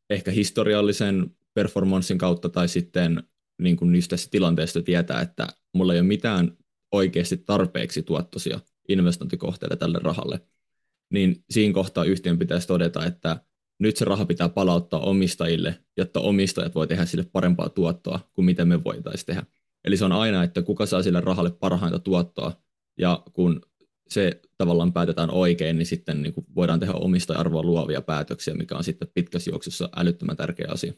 ehkä 0.10 0.32
historiallisen 0.32 1.36
performanssin 1.54 2.18
kautta 2.18 2.50
tai 2.50 2.68
sitten 2.68 3.24
niin 3.62 3.78
kuin 3.78 3.96
just 3.96 4.10
tässä 4.10 4.30
tilanteessa 4.32 4.82
tietää, 4.82 5.22
että 5.22 5.48
mulla 5.74 5.94
ei 5.94 6.00
ole 6.00 6.08
mitään 6.08 6.58
oikeasti 6.92 7.38
tarpeeksi 7.38 8.04
tuottoisia 8.04 8.60
investointikohteita 8.90 9.76
tälle 9.76 10.00
rahalle, 10.04 10.40
niin 11.10 11.44
siinä 11.50 11.74
kohtaa 11.74 12.04
yhtiön 12.04 12.40
pitäisi 12.40 12.68
todeta, 12.68 13.06
että 13.06 13.40
nyt 13.80 13.98
se 13.98 14.06
raha 14.06 14.26
pitää 14.26 14.50
palauttaa 14.50 15.00
omistajille, 15.00 15.80
jotta 15.98 16.20
omistajat 16.20 16.76
voi 16.76 16.88
tehdä 16.88 17.06
sille 17.06 17.26
parempaa 17.32 17.70
tuottoa 17.70 18.20
kuin 18.34 18.46
mitä 18.46 18.66
me 18.66 18.84
voitaisiin 18.84 19.26
tehdä. 19.26 19.44
Eli 19.84 19.98
se 19.98 20.06
on 20.06 20.12
aina, 20.12 20.44
että 20.44 20.62
kuka 20.62 20.86
saa 20.86 21.04
sille 21.04 21.22
rahalle 21.22 21.52
parhainta 21.52 22.00
tuottoa, 22.00 22.54
ja 22.98 23.24
kun 23.34 23.62
se 24.08 24.42
tavallaan 24.58 24.94
päätetään 24.94 25.32
oikein, 25.32 25.78
niin 25.78 25.86
sitten 25.86 26.24
niin 26.24 26.34
kuin 26.34 26.46
voidaan 26.56 26.80
tehdä 26.80 26.94
omistaja-arvoa 26.94 27.64
luovia 27.64 28.02
päätöksiä, 28.02 28.54
mikä 28.54 28.76
on 28.76 28.84
sitten 28.84 29.08
pitkässä 29.14 29.52
juoksussa 29.52 29.90
älyttömän 29.96 30.38
tärkeä 30.38 30.68
asia. 30.70 30.94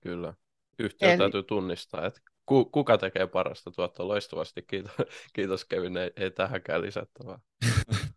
Kyllä. 0.00 0.34
Yhtiö 0.78 1.08
Eli... 1.08 1.18
täytyy 1.18 1.42
tunnistaa, 1.42 2.06
että 2.06 2.20
ku, 2.46 2.64
kuka 2.64 2.98
tekee 2.98 3.26
parasta 3.26 3.70
tuottoa 3.70 4.08
loistavasti. 4.08 4.62
Kiitos, 4.62 4.92
kiitos 5.32 5.64
Kevin, 5.64 5.96
ei, 5.96 6.10
ei 6.16 6.30
tähänkään 6.30 6.82
lisättävää. 6.82 7.38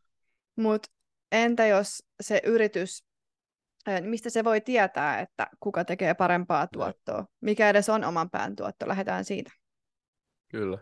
Mutta 0.55 0.89
entä 1.31 1.67
jos 1.67 2.03
se 2.21 2.41
yritys, 2.45 3.03
mistä 4.01 4.29
se 4.29 4.43
voi 4.43 4.61
tietää, 4.61 5.19
että 5.19 5.47
kuka 5.59 5.85
tekee 5.85 6.13
parempaa 6.13 6.67
tuottoa? 6.67 7.25
Mikä 7.41 7.69
edes 7.69 7.89
on 7.89 8.03
oman 8.03 8.29
pään 8.29 8.55
tuotto? 8.55 8.87
Lähdetään 8.87 9.25
siitä. 9.25 9.51
Kyllä. 10.51 10.77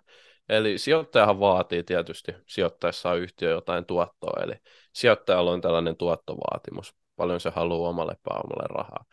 Eli 0.49 0.77
sijoittajahan 0.77 1.39
vaatii 1.39 1.83
tietysti 1.83 2.31
sijoittaessa 2.47 3.15
yhtiö 3.15 3.49
jotain 3.49 3.85
tuottoa, 3.85 4.43
eli 4.43 4.53
sijoittajalla 4.93 5.51
on 5.51 5.61
tällainen 5.61 5.97
tuottovaatimus, 5.97 6.95
paljon 7.15 7.39
se 7.39 7.49
haluaa 7.49 7.89
omalle 7.89 8.15
pääomalle 8.23 8.67
rahaa. 8.69 9.05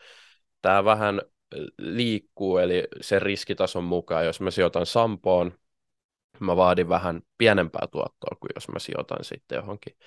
Tämä 0.61 0.85
vähän 0.85 1.21
liikkuu, 1.77 2.57
eli 2.57 2.87
sen 3.01 3.21
riskitason 3.21 3.83
mukaan, 3.83 4.25
jos 4.25 4.41
mä 4.41 4.51
sijoitan 4.51 4.85
Sampoon, 4.85 5.57
mä 6.39 6.55
vaadin 6.55 6.89
vähän 6.89 7.21
pienempää 7.37 7.87
tuottoa 7.91 8.37
kuin 8.39 8.49
jos 8.55 8.67
mä 8.67 8.79
sijoitan 8.79 9.23
sitten 9.23 9.55
johonkin. 9.55 9.97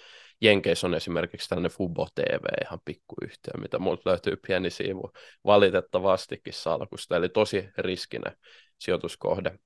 Jenkeissä 0.43 0.87
on 0.87 0.95
esimerkiksi 0.95 1.49
tällainen 1.49 1.71
Fubo 1.71 2.09
TV, 2.15 2.45
ihan 2.65 2.81
pikkuyhtiö, 2.85 3.61
mitä 3.61 3.79
multa 3.79 4.11
löytyy 4.11 4.37
pieni 4.47 4.71
siivu 4.71 5.11
valitettavastikin 5.45 6.53
salkusta, 6.53 7.17
eli 7.17 7.29
tosi 7.29 7.69
riskinen 7.79 8.37
sijoituskohde 8.79 9.59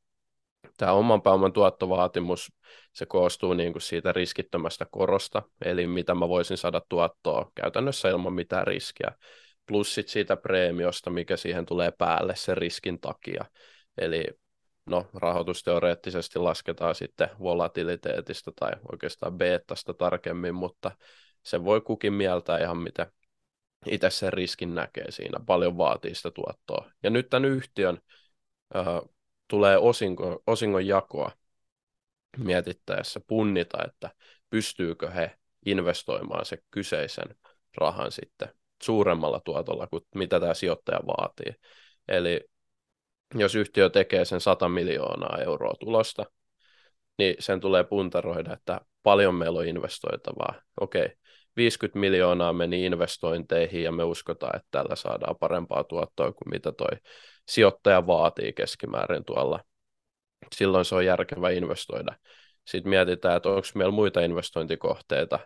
tämä 0.76 0.92
oman 0.92 1.22
pääoman 1.22 1.52
tuottovaatimus, 1.52 2.52
se 2.92 3.06
koostuu 3.06 3.54
niin 3.54 3.72
kuin 3.72 3.82
siitä 3.82 4.12
riskittömästä 4.12 4.86
korosta, 4.90 5.42
eli 5.64 5.86
mitä 5.86 6.14
mä 6.14 6.28
voisin 6.28 6.56
saada 6.56 6.82
tuottoa 6.88 7.50
käytännössä 7.54 8.08
ilman 8.08 8.32
mitään 8.32 8.66
riskiä, 8.66 9.12
plus 9.66 9.94
sit 9.94 10.08
siitä 10.08 10.36
preemiosta, 10.36 11.10
mikä 11.10 11.36
siihen 11.36 11.66
tulee 11.66 11.90
päälle 11.90 12.36
sen 12.36 12.56
riskin 12.56 13.00
takia. 13.00 13.44
Eli 13.98 14.24
no, 14.86 15.06
rahoitusteoreettisesti 15.14 16.38
lasketaan 16.38 16.94
sitten 16.94 17.28
volatiliteetista 17.40 18.52
tai 18.60 18.72
oikeastaan 18.92 19.38
beettasta 19.38 19.94
tarkemmin, 19.94 20.54
mutta 20.54 20.90
se 21.42 21.64
voi 21.64 21.80
kukin 21.80 22.12
mieltää 22.12 22.58
ihan 22.58 22.78
mitä 22.78 23.12
itse 23.86 24.10
sen 24.10 24.32
riskin 24.32 24.74
näkee 24.74 25.10
siinä. 25.10 25.40
Paljon 25.46 25.78
vaatii 25.78 26.14
sitä 26.14 26.30
tuottoa. 26.30 26.90
Ja 27.02 27.10
nyt 27.10 27.28
tämän 27.30 27.44
yhtiön 27.44 27.98
tulee 29.48 29.78
osinko, 29.78 30.42
osingon 30.46 30.86
jakoa 30.86 31.32
mietittäessä 32.38 33.20
punnita, 33.26 33.78
että 33.84 34.10
pystyykö 34.50 35.10
he 35.10 35.36
investoimaan 35.66 36.46
se 36.46 36.58
kyseisen 36.70 37.36
rahan 37.76 38.12
sitten 38.12 38.48
suuremmalla 38.82 39.40
tuotolla 39.40 39.86
kuin 39.86 40.02
mitä 40.14 40.40
tämä 40.40 40.54
sijoittaja 40.54 41.00
vaatii. 41.06 41.54
Eli 42.08 42.40
jos 43.34 43.54
yhtiö 43.54 43.90
tekee 43.90 44.24
sen 44.24 44.40
100 44.40 44.68
miljoonaa 44.68 45.38
euroa 45.44 45.74
tulosta, 45.80 46.24
niin 47.18 47.34
sen 47.38 47.60
tulee 47.60 47.84
puntaroida, 47.84 48.52
että 48.52 48.80
paljon 49.02 49.34
meillä 49.34 49.58
on 49.58 49.68
investoitavaa. 49.68 50.54
Okei, 50.80 51.08
50 51.56 51.98
miljoonaa 51.98 52.52
meni 52.52 52.86
investointeihin 52.86 53.82
ja 53.82 53.92
me 53.92 54.04
uskotaan, 54.04 54.56
että 54.56 54.68
tällä 54.70 54.96
saadaan 54.96 55.36
parempaa 55.40 55.84
tuottoa 55.84 56.32
kuin 56.32 56.50
mitä 56.50 56.72
toi 56.72 56.98
sijoittaja 57.48 58.06
vaatii 58.06 58.52
keskimäärin 58.52 59.24
tuolla. 59.24 59.60
Silloin 60.54 60.84
se 60.84 60.94
on 60.94 61.06
järkevä 61.06 61.50
investoida. 61.50 62.16
Sitten 62.66 62.90
mietitään, 62.90 63.36
että 63.36 63.48
onko 63.48 63.68
meillä 63.74 63.92
muita 63.92 64.20
investointikohteita. 64.20 65.38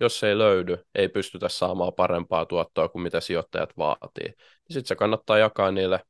Jos 0.00 0.24
ei 0.24 0.38
löydy, 0.38 0.78
ei 0.94 1.08
pystytä 1.08 1.48
saamaan 1.48 1.92
parempaa 1.94 2.46
tuottoa 2.46 2.88
kuin 2.88 3.02
mitä 3.02 3.20
sijoittajat 3.20 3.70
vaatii. 3.78 4.28
Niin 4.28 4.36
sitten 4.68 4.86
se 4.86 4.94
kannattaa 4.94 5.38
jakaa 5.38 5.70
niille 5.70 6.00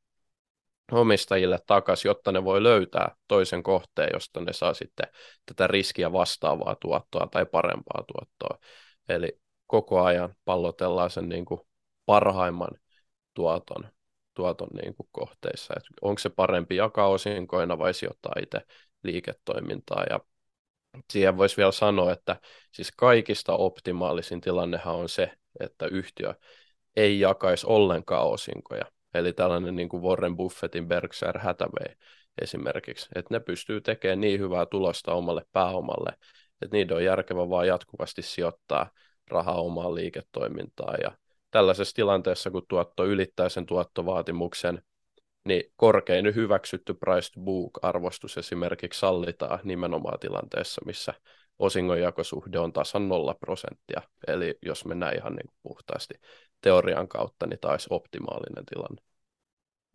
omistajille 0.93 1.59
takaisin, 1.67 2.09
jotta 2.09 2.33
ne 2.33 2.45
voi 2.45 2.63
löytää 2.63 3.17
toisen 3.29 3.63
kohteen, 3.63 4.11
josta 4.13 4.41
ne 4.41 4.53
saa 4.53 4.75
sitten 4.75 5.07
tätä 5.47 5.67
riskiä 5.67 6.13
vastaavaa 6.13 6.77
tuottoa 6.81 7.29
tai 7.31 7.47
parempaa 7.47 8.05
tuottoa. 8.13 8.59
Eli 9.09 9.41
koko 9.67 10.03
ajan 10.03 10.35
pallotellaan 10.45 11.11
sen 11.11 11.29
niin 11.29 11.45
kuin 11.45 11.61
parhaimman 12.07 12.71
tuoton 13.35 13.89
tuoton 14.35 14.69
niin 14.83 14.95
kuin 14.95 15.09
kohteissa, 15.13 15.75
että 15.77 15.89
onko 16.03 16.19
se 16.19 16.31
parempi 16.31 16.77
jakaa 16.77 17.09
osinkoina 17.09 17.79
vai 17.79 17.95
sijoittaa 17.95 18.33
itse 18.43 18.61
liiketoimintaa 19.03 20.05
ja 20.11 20.21
siihen 21.11 21.37
voisi 21.37 21.57
vielä 21.57 21.73
sanoa, 21.73 22.13
että 22.13 22.37
siis 22.73 22.93
kaikista 22.93 23.57
optimaalisin 23.57 24.41
tilannehan 24.41 24.95
on 24.95 25.09
se, 25.09 25.33
että 25.61 25.87
yhtiö 25.87 26.35
ei 26.97 27.21
jakaisi 27.21 27.67
ollenkaan 27.67 28.27
osinkoja. 28.27 28.85
Eli 29.15 29.33
tällainen 29.33 29.77
niin 29.77 29.89
kuin 29.89 30.03
Warren 30.03 30.37
Buffettin 30.37 30.89
Berkshire 30.89 31.41
Hathaway 31.41 31.95
esimerkiksi, 32.43 33.09
että 33.15 33.35
ne 33.35 33.41
pystyy 33.41 33.81
tekemään 33.81 34.21
niin 34.21 34.41
hyvää 34.41 34.67
tulosta 34.67 35.15
omalle 35.15 35.47
pääomalle, 35.53 36.11
että 36.63 36.77
niiden 36.77 36.97
on 36.97 37.05
järkevä 37.05 37.51
vaan 37.51 37.67
jatkuvasti 37.67 38.23
sijoittaa 38.23 38.91
rahaa 39.31 39.61
omaan 39.61 39.95
liiketoimintaan. 39.95 40.99
Ja 41.03 41.13
tällaisessa 41.51 41.95
tilanteessa, 41.95 42.51
kun 42.51 42.67
tuotto 42.69 43.07
ylittää 43.07 43.49
sen 43.49 43.67
tuottovaatimuksen, 43.67 44.83
niin 45.45 45.73
korkein 45.77 46.35
hyväksytty 46.35 46.95
price 46.95 47.33
to 47.33 47.41
book-arvostus 47.41 48.39
esimerkiksi 48.39 49.01
sallitaan 49.01 49.59
nimenomaan 49.65 50.21
tilanteessa, 50.21 50.83
missä 50.87 51.15
osingonjakosuhde 51.59 52.59
on 52.59 52.73
tasan 52.73 53.09
0 53.09 53.35
prosenttia. 53.35 54.03
Eli 54.27 54.59
jos 54.63 54.85
mennään 54.85 55.17
ihan 55.17 55.35
niin 55.35 55.51
puhtaasti 55.63 56.15
teorian 56.61 57.09
kautta, 57.09 57.47
niin 57.47 57.59
taisi 57.61 57.87
optimaalinen 57.91 58.65
tilanne. 58.67 59.03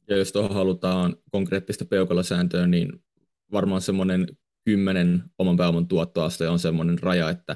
Ja 0.08 0.18
jos 0.18 0.32
tuohon 0.32 0.54
halutaan 0.54 1.16
konkreettista 1.32 1.86
peukalosääntöä, 1.86 2.68
niin 2.68 3.04
varmaan 3.52 3.82
semmoinen 3.82 4.28
kymmenen 4.66 5.24
oman 5.38 5.58
pääoman 5.58 5.88
tuottoaste 5.88 6.50
on 6.50 6.60
semmoinen 6.60 7.00
raja, 7.00 7.30
että 7.30 7.56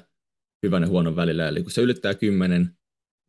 hyvän 0.64 0.84
ja 0.84 0.90
huonon 0.90 1.16
välillä. 1.16 1.48
Eli 1.48 1.62
kun 1.62 1.72
se 1.72 1.82
ylittää 1.82 2.14
kymmenen, 2.14 2.78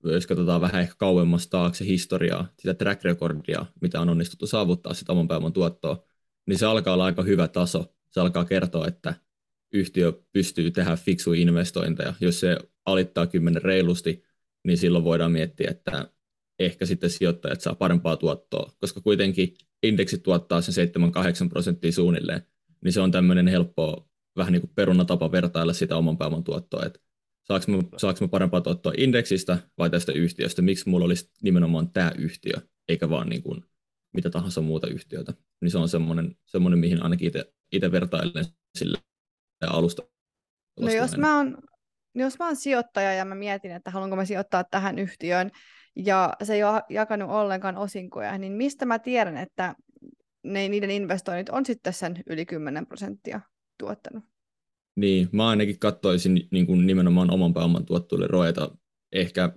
jos 0.04 0.26
katsotaan 0.26 0.60
vähän 0.60 0.82
ehkä 0.82 0.94
kauemmas 0.98 1.48
taakse 1.48 1.84
historiaa, 1.84 2.48
sitä 2.58 2.74
track 2.74 3.04
recordia, 3.04 3.66
mitä 3.80 4.00
on 4.00 4.08
onnistuttu 4.08 4.46
saavuttaa 4.46 4.94
sitä 4.94 5.12
oman 5.12 5.28
pääoman 5.28 5.52
tuottoa, 5.52 6.04
niin 6.46 6.58
se 6.58 6.66
alkaa 6.66 6.94
olla 6.94 7.04
aika 7.04 7.22
hyvä 7.22 7.48
taso. 7.48 7.94
Se 8.10 8.20
alkaa 8.20 8.44
kertoa, 8.44 8.86
että 8.86 9.14
yhtiö 9.74 10.12
pystyy 10.32 10.70
tehdä 10.70 10.96
fiksuja 10.96 11.40
investointeja. 11.40 12.14
Jos 12.20 12.40
se 12.40 12.58
alittaa 12.86 13.26
kymmenen 13.26 13.62
reilusti, 13.62 14.22
niin 14.64 14.78
silloin 14.78 15.04
voidaan 15.04 15.32
miettiä, 15.32 15.70
että 15.70 16.08
ehkä 16.58 16.86
sitten 16.86 17.10
sijoittajat 17.10 17.60
saa 17.60 17.74
parempaa 17.74 18.16
tuottoa, 18.16 18.72
koska 18.80 19.00
kuitenkin 19.00 19.54
indeksit 19.82 20.22
tuottaa 20.22 20.60
sen 20.60 20.88
7-8 21.46 21.48
prosenttia 21.48 21.92
suunnilleen, 21.92 22.42
niin 22.84 22.92
se 22.92 23.00
on 23.00 23.10
tämmöinen 23.10 23.48
helppo 23.48 24.08
vähän 24.36 24.52
niin 24.52 24.60
kuin 24.60 24.72
perunatapa 24.74 25.32
vertailla 25.32 25.72
sitä 25.72 25.96
oman 25.96 26.18
pääoman 26.18 26.44
tuottoa, 26.44 26.86
että 26.86 27.00
saanko 27.44 27.72
mä, 27.72 27.82
saanko 27.96 28.24
mä 28.24 28.28
parempaa 28.28 28.60
tuottoa 28.60 28.92
indeksistä 28.96 29.58
vai 29.78 29.90
tästä 29.90 30.12
yhtiöstä, 30.12 30.62
miksi 30.62 30.88
mulla 30.88 31.04
olisi 31.04 31.30
nimenomaan 31.42 31.90
tämä 31.90 32.12
yhtiö, 32.18 32.54
eikä 32.88 33.10
vaan 33.10 33.28
niin 33.28 33.42
kuin 33.42 33.64
mitä 34.14 34.30
tahansa 34.30 34.60
muuta 34.60 34.86
yhtiötä. 34.86 35.34
Niin 35.60 35.70
se 35.70 35.78
on 35.78 35.88
semmoinen, 35.88 36.36
semmoinen 36.46 36.78
mihin 36.78 37.02
ainakin 37.02 37.32
itse 37.72 37.92
vertailen 37.92 38.44
sille 38.78 38.98
alusta. 39.60 40.02
No 40.80 40.92
jos 40.92 41.16
mä, 41.16 41.36
oon, 41.36 41.58
jos 42.14 42.38
mä 42.38 42.46
oon 42.46 42.56
sijoittaja 42.56 43.14
ja 43.14 43.24
mä 43.24 43.34
mietin, 43.34 43.70
että 43.70 43.90
haluanko 43.90 44.16
mä 44.16 44.24
sijoittaa 44.24 44.64
tähän 44.64 44.98
yhtiöön, 44.98 45.50
ja 45.96 46.32
se 46.42 46.54
ei 46.54 46.64
ole 46.64 46.82
jakanut 46.88 47.30
ollenkaan 47.30 47.76
osinkoja, 47.76 48.38
niin 48.38 48.52
mistä 48.52 48.86
mä 48.86 48.98
tiedän, 48.98 49.36
että 49.36 49.74
ne, 50.44 50.68
niiden 50.68 50.90
investoinnit 50.90 51.48
on 51.48 51.66
sitten 51.66 51.92
sen 51.92 52.22
yli 52.26 52.46
10 52.46 52.86
prosenttia 52.86 53.40
tuottanut? 53.78 54.24
Niin, 54.96 55.28
mä 55.32 55.48
ainakin 55.48 55.78
katsoisin 55.78 56.48
niin 56.50 56.66
kuin 56.66 56.86
nimenomaan 56.86 57.30
oman 57.30 57.54
pääoman 57.54 57.86
tuottuille 57.86 58.26
rojata 58.26 58.76
ehkä 59.12 59.52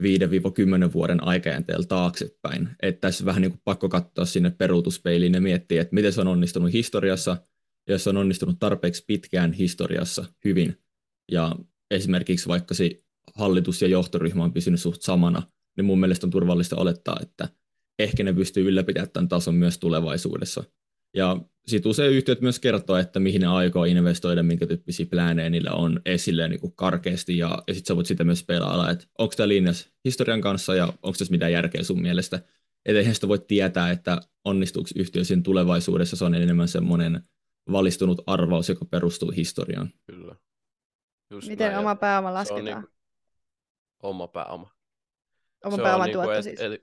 5-10 0.00 0.92
vuoden 0.92 1.24
aikajänteellä 1.24 1.86
taaksepäin. 1.86 2.68
Että 2.82 3.00
tässä 3.00 3.24
vähän 3.24 3.42
niin 3.42 3.52
kuin 3.52 3.62
pakko 3.64 3.88
katsoa 3.88 4.24
sinne 4.24 4.50
peruutuspeiliin 4.50 5.34
ja 5.34 5.40
miettiä, 5.40 5.82
että 5.82 5.94
miten 5.94 6.12
se 6.12 6.20
on 6.20 6.28
onnistunut 6.28 6.72
historiassa, 6.72 7.36
jos 7.92 8.06
on 8.06 8.16
onnistunut 8.16 8.58
tarpeeksi 8.58 9.04
pitkään 9.06 9.52
historiassa 9.52 10.24
hyvin, 10.44 10.78
ja 11.32 11.56
esimerkiksi 11.90 12.48
vaikka 12.48 12.74
se 12.74 12.90
hallitus 13.34 13.82
ja 13.82 13.88
johtoryhmä 13.88 14.44
on 14.44 14.52
pysynyt 14.52 14.80
suht 14.80 15.02
samana, 15.02 15.42
niin 15.76 15.84
mun 15.84 16.00
mielestä 16.00 16.26
on 16.26 16.30
turvallista 16.30 16.76
olettaa, 16.76 17.16
että 17.22 17.48
ehkä 17.98 18.24
ne 18.24 18.32
pystyy 18.32 18.68
ylläpitämään 18.68 19.10
tämän 19.10 19.28
tason 19.28 19.54
myös 19.54 19.78
tulevaisuudessa. 19.78 20.64
Ja 21.16 21.36
sitten 21.66 21.90
usein 21.90 22.12
yhtiöt 22.12 22.40
myös 22.40 22.58
kertoo, 22.58 22.96
että 22.96 23.20
mihin 23.20 23.40
ne 23.40 23.46
aikoo 23.46 23.84
investoida, 23.84 24.42
minkä 24.42 24.66
tyyppisiä 24.66 25.06
pläänejä 25.06 25.50
niillä 25.50 25.70
on 25.70 26.00
esille 26.04 26.48
niin 26.48 26.60
kuin 26.60 26.72
karkeasti, 26.76 27.38
ja, 27.38 27.62
ja 27.68 27.74
sitten 27.74 27.88
sä 27.88 27.96
voit 27.96 28.06
sitä 28.06 28.24
myös 28.24 28.44
pelailla, 28.44 28.90
että 28.90 29.06
onko 29.18 29.34
tämä 29.36 29.48
linjas 29.48 29.88
historian 30.04 30.40
kanssa, 30.40 30.74
ja 30.74 30.86
onko 30.86 31.12
tässä 31.18 31.32
mitään 31.32 31.52
järkeä 31.52 31.82
sun 31.82 32.02
mielestä. 32.02 32.36
Että 32.86 32.98
eihän 32.98 33.14
sitä 33.14 33.28
voi 33.28 33.38
tietää, 33.38 33.90
että 33.90 34.20
onnistuuko 34.44 34.90
yhtiö 34.96 35.24
siinä 35.24 35.42
tulevaisuudessa, 35.42 36.16
se 36.16 36.24
on 36.24 36.34
enemmän 36.34 36.68
semmoinen 36.68 37.22
valistunut 37.72 38.22
arvaus, 38.26 38.68
joka 38.68 38.84
perustuu 38.84 39.30
historiaan. 39.30 39.90
Kyllä. 40.06 40.36
Just 41.30 41.48
Miten 41.48 41.72
näin, 41.72 41.78
oma 41.78 41.94
pääoma 41.94 42.34
lasketaan? 42.34 42.64
Niin, 42.64 42.92
oma 44.02 44.28
pääoma. 44.28 44.70
Oma 45.64 45.78
pääoma 45.78 46.04
niin 46.04 46.14
tuotto 46.14 46.42
siis. 46.42 46.60
Eli, 46.60 46.82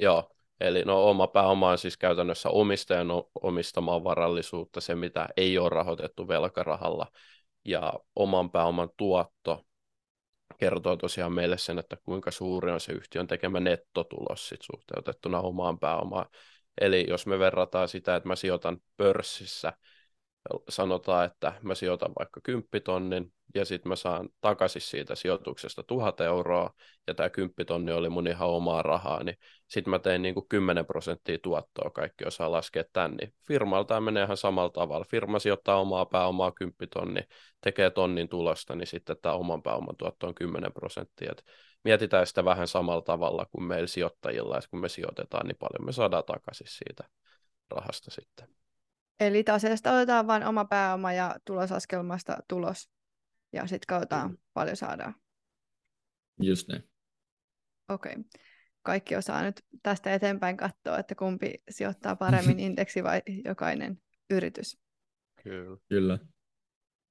joo, 0.00 0.30
eli 0.60 0.82
no 0.82 1.10
oma 1.10 1.26
pääoma 1.26 1.70
on 1.70 1.78
siis 1.78 1.96
käytännössä 1.96 2.48
omistajan 2.48 3.08
omistamaa 3.42 4.04
varallisuutta, 4.04 4.80
se 4.80 4.94
mitä 4.94 5.28
ei 5.36 5.58
ole 5.58 5.68
rahoitettu 5.68 6.28
velkarahalla. 6.28 7.06
Ja 7.64 7.92
oman 8.16 8.50
pääoman 8.50 8.88
tuotto 8.96 9.64
kertoo 10.58 10.96
tosiaan 10.96 11.32
meille 11.32 11.58
sen, 11.58 11.78
että 11.78 11.96
kuinka 12.02 12.30
suuri 12.30 12.72
on 12.72 12.80
se 12.80 12.92
yhtiön 12.92 13.26
tekemä 13.26 13.60
nettotulos 13.60 14.48
sit 14.48 14.62
suhteutettuna 14.62 15.40
omaan 15.40 15.78
pääomaan. 15.78 16.26
Eli 16.80 17.06
jos 17.08 17.26
me 17.26 17.38
verrataan 17.38 17.88
sitä, 17.88 18.16
että 18.16 18.28
mä 18.28 18.36
sijoitan 18.36 18.78
pörssissä 18.96 19.72
sanotaan, 20.68 21.26
että 21.26 21.52
mä 21.62 21.74
sijoitan 21.74 22.12
vaikka 22.18 22.40
10 22.42 22.68
tonnin 22.84 23.32
ja 23.54 23.64
sitten 23.64 23.88
mä 23.88 23.96
saan 23.96 24.28
takaisin 24.40 24.82
siitä 24.82 25.14
sijoituksesta 25.14 25.82
1000 25.82 26.20
euroa 26.20 26.70
ja 27.06 27.14
tämä 27.14 27.30
10 27.30 27.66
tonni 27.66 27.92
oli 27.92 28.08
mun 28.08 28.26
ihan 28.26 28.48
omaa 28.48 28.82
rahaa, 28.82 29.24
niin 29.24 29.36
sitten 29.68 29.90
mä 29.90 29.98
tein 29.98 30.22
niin 30.22 30.34
kuin 30.34 30.48
10 30.48 30.86
prosenttia 30.86 31.38
tuottoa, 31.42 31.90
kaikki 31.90 32.24
osaa 32.24 32.52
laskea 32.52 32.84
tän, 32.92 33.16
niin 33.16 33.34
firmalta 33.46 33.88
tämä 33.88 34.00
menee 34.00 34.24
ihan 34.24 34.36
samalla 34.36 34.70
tavalla. 34.70 35.04
Firma 35.10 35.38
sijoittaa 35.38 35.80
omaa 35.80 36.06
pääomaa 36.06 36.52
10 36.52 36.74
tonni, 36.92 37.20
tekee 37.60 37.90
tonnin 37.90 38.28
tulosta, 38.28 38.74
niin 38.74 38.86
sitten 38.86 39.16
tämä 39.22 39.34
oman 39.34 39.62
pääoman 39.62 39.96
tuotto 39.96 40.26
on 40.26 40.34
10 40.34 40.72
prosenttia. 40.72 41.32
Et 41.32 41.44
mietitään 41.84 42.26
sitä 42.26 42.44
vähän 42.44 42.68
samalla 42.68 43.02
tavalla 43.02 43.46
kuin 43.52 43.64
meillä 43.64 43.86
sijoittajilla, 43.86 44.58
että 44.58 44.70
kun 44.70 44.80
me 44.80 44.88
sijoitetaan, 44.88 45.46
niin 45.46 45.56
paljon 45.58 45.84
me 45.84 45.92
saadaan 45.92 46.24
takaisin 46.24 46.66
siitä 46.70 47.04
rahasta 47.70 48.10
sitten. 48.10 48.48
Eli 49.20 49.44
taseesta 49.44 49.92
otetaan 49.92 50.26
vain 50.26 50.44
oma 50.44 50.64
pääoma 50.64 51.12
ja 51.12 51.36
tulosaskelmasta 51.44 52.36
tulos. 52.48 52.90
Ja 53.52 53.66
sitten 53.66 53.86
katsotaan, 53.86 54.30
mm. 54.30 54.36
paljon 54.54 54.76
saadaan. 54.76 55.14
Just 56.40 56.68
näin. 56.68 56.82
Okei. 57.88 58.12
Okay. 58.12 58.24
Kaikki 58.82 59.16
osaa 59.16 59.42
nyt 59.42 59.64
tästä 59.82 60.14
eteenpäin 60.14 60.56
katsoa, 60.56 60.98
että 60.98 61.14
kumpi 61.14 61.62
sijoittaa 61.70 62.16
paremmin 62.16 62.60
indeksi 62.66 63.04
vai 63.04 63.22
jokainen 63.44 64.02
yritys. 64.30 64.78
Kyllä. 65.42 65.76
Kyllä. 65.88 66.18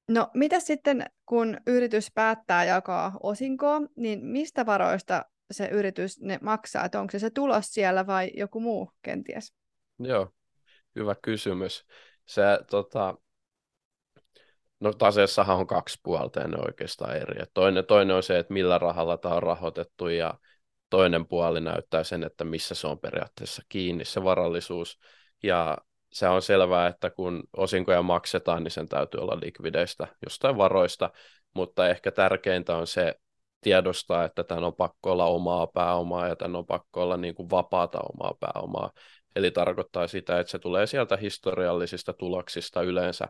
No, 0.07 0.31
mitä 0.33 0.59
sitten, 0.59 1.05
kun 1.25 1.57
yritys 1.67 2.11
päättää 2.13 2.65
jakaa 2.65 3.17
osinkoa, 3.23 3.81
niin 3.95 4.25
mistä 4.25 4.65
varoista 4.65 5.25
se 5.51 5.67
yritys 5.67 6.21
ne 6.21 6.39
maksaa? 6.41 6.85
Että 6.85 6.99
onko 6.99 7.11
se 7.11 7.19
se 7.19 7.29
tulos 7.29 7.73
siellä 7.73 8.07
vai 8.07 8.31
joku 8.33 8.59
muu 8.59 8.91
kenties? 9.01 9.53
Joo, 9.99 10.31
hyvä 10.97 11.15
kysymys. 11.21 11.85
Se, 12.25 12.41
tota, 12.69 13.15
no 14.79 14.93
taseessahan 14.93 15.57
on 15.57 15.67
kaksi 15.67 15.99
puolta 16.03 16.39
ja 16.39 16.47
ne 16.47 16.57
oikeastaan 16.67 17.15
eri. 17.15 17.45
toinen, 17.53 17.85
toinen 17.85 18.15
on 18.15 18.23
se, 18.23 18.39
että 18.39 18.53
millä 18.53 18.77
rahalla 18.77 19.17
tämä 19.17 19.35
on 19.35 19.43
rahoitettu 19.43 20.07
ja 20.07 20.33
toinen 20.89 21.27
puoli 21.27 21.61
näyttää 21.61 22.03
sen, 22.03 22.23
että 22.23 22.43
missä 22.43 22.75
se 22.75 22.87
on 22.87 22.99
periaatteessa 22.99 23.61
kiinni, 23.69 24.05
se 24.05 24.23
varallisuus. 24.23 24.99
Ja 25.43 25.77
se 26.13 26.27
on 26.27 26.41
selvää, 26.41 26.87
että 26.87 27.09
kun 27.09 27.43
osinkoja 27.57 28.01
maksetaan, 28.01 28.63
niin 28.63 28.71
sen 28.71 28.89
täytyy 28.89 29.19
olla 29.19 29.39
likvideistä 29.43 30.07
jostain 30.25 30.57
varoista, 30.57 31.09
mutta 31.53 31.89
ehkä 31.89 32.11
tärkeintä 32.11 32.77
on 32.77 32.87
se 32.87 33.15
tiedostaa, 33.61 34.23
että 34.23 34.43
tämän 34.43 34.63
on 34.63 34.75
pakko 34.75 35.11
olla 35.11 35.25
omaa 35.25 35.67
pääomaa 35.67 36.27
ja 36.27 36.35
tämän 36.35 36.55
on 36.55 36.65
pakko 36.65 37.01
olla 37.01 37.17
niin 37.17 37.35
kuin 37.35 37.49
vapaata 37.49 37.99
omaa 38.13 38.33
pääomaa. 38.39 38.91
Eli 39.37 39.51
tarkoittaa 39.51 40.07
sitä, 40.07 40.39
että 40.39 40.51
se 40.51 40.59
tulee 40.59 40.87
sieltä 40.87 41.17
historiallisista 41.17 42.13
tuloksista 42.13 42.81
yleensä 42.81 43.27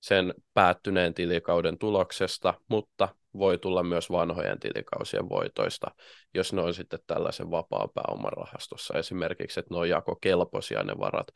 sen 0.00 0.34
päättyneen 0.54 1.14
tilikauden 1.14 1.78
tuloksesta, 1.78 2.54
mutta 2.68 3.08
voi 3.38 3.58
tulla 3.58 3.82
myös 3.82 4.10
vanhojen 4.10 4.60
tilikausien 4.60 5.28
voitoista, 5.28 5.90
jos 6.34 6.52
ne 6.52 6.62
on 6.62 6.74
sitten 6.74 6.98
tällaisen 7.06 7.50
vapaan 7.50 7.88
pääoman 7.94 8.32
rahastossa 8.32 8.98
esimerkiksi, 8.98 9.60
että 9.60 9.74
ne 9.74 9.78
on 9.78 9.88
jakokelpoisia 9.88 10.82
ne 10.82 10.98
varat. 10.98 11.26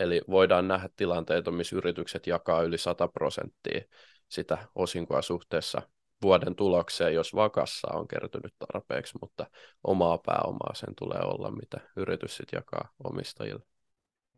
Eli 0.00 0.20
voidaan 0.30 0.68
nähdä 0.68 0.88
tilanteita, 0.96 1.50
missä 1.50 1.76
yritykset 1.76 2.26
jakaa 2.26 2.62
yli 2.62 2.78
100 2.78 3.08
prosenttia 3.08 3.80
sitä 4.28 4.58
osinkoa 4.74 5.22
suhteessa 5.22 5.82
vuoden 6.22 6.54
tulokseen, 6.54 7.14
jos 7.14 7.34
vakassa 7.34 7.88
on 7.92 8.08
kertynyt 8.08 8.54
tarpeeksi, 8.58 9.18
mutta 9.20 9.46
omaa 9.84 10.18
pääomaa 10.26 10.74
sen 10.74 10.94
tulee 10.98 11.20
olla, 11.20 11.50
mitä 11.50 11.80
yritys 11.96 12.36
sitten 12.36 12.58
jakaa 12.58 12.88
omistajille. 13.04 13.62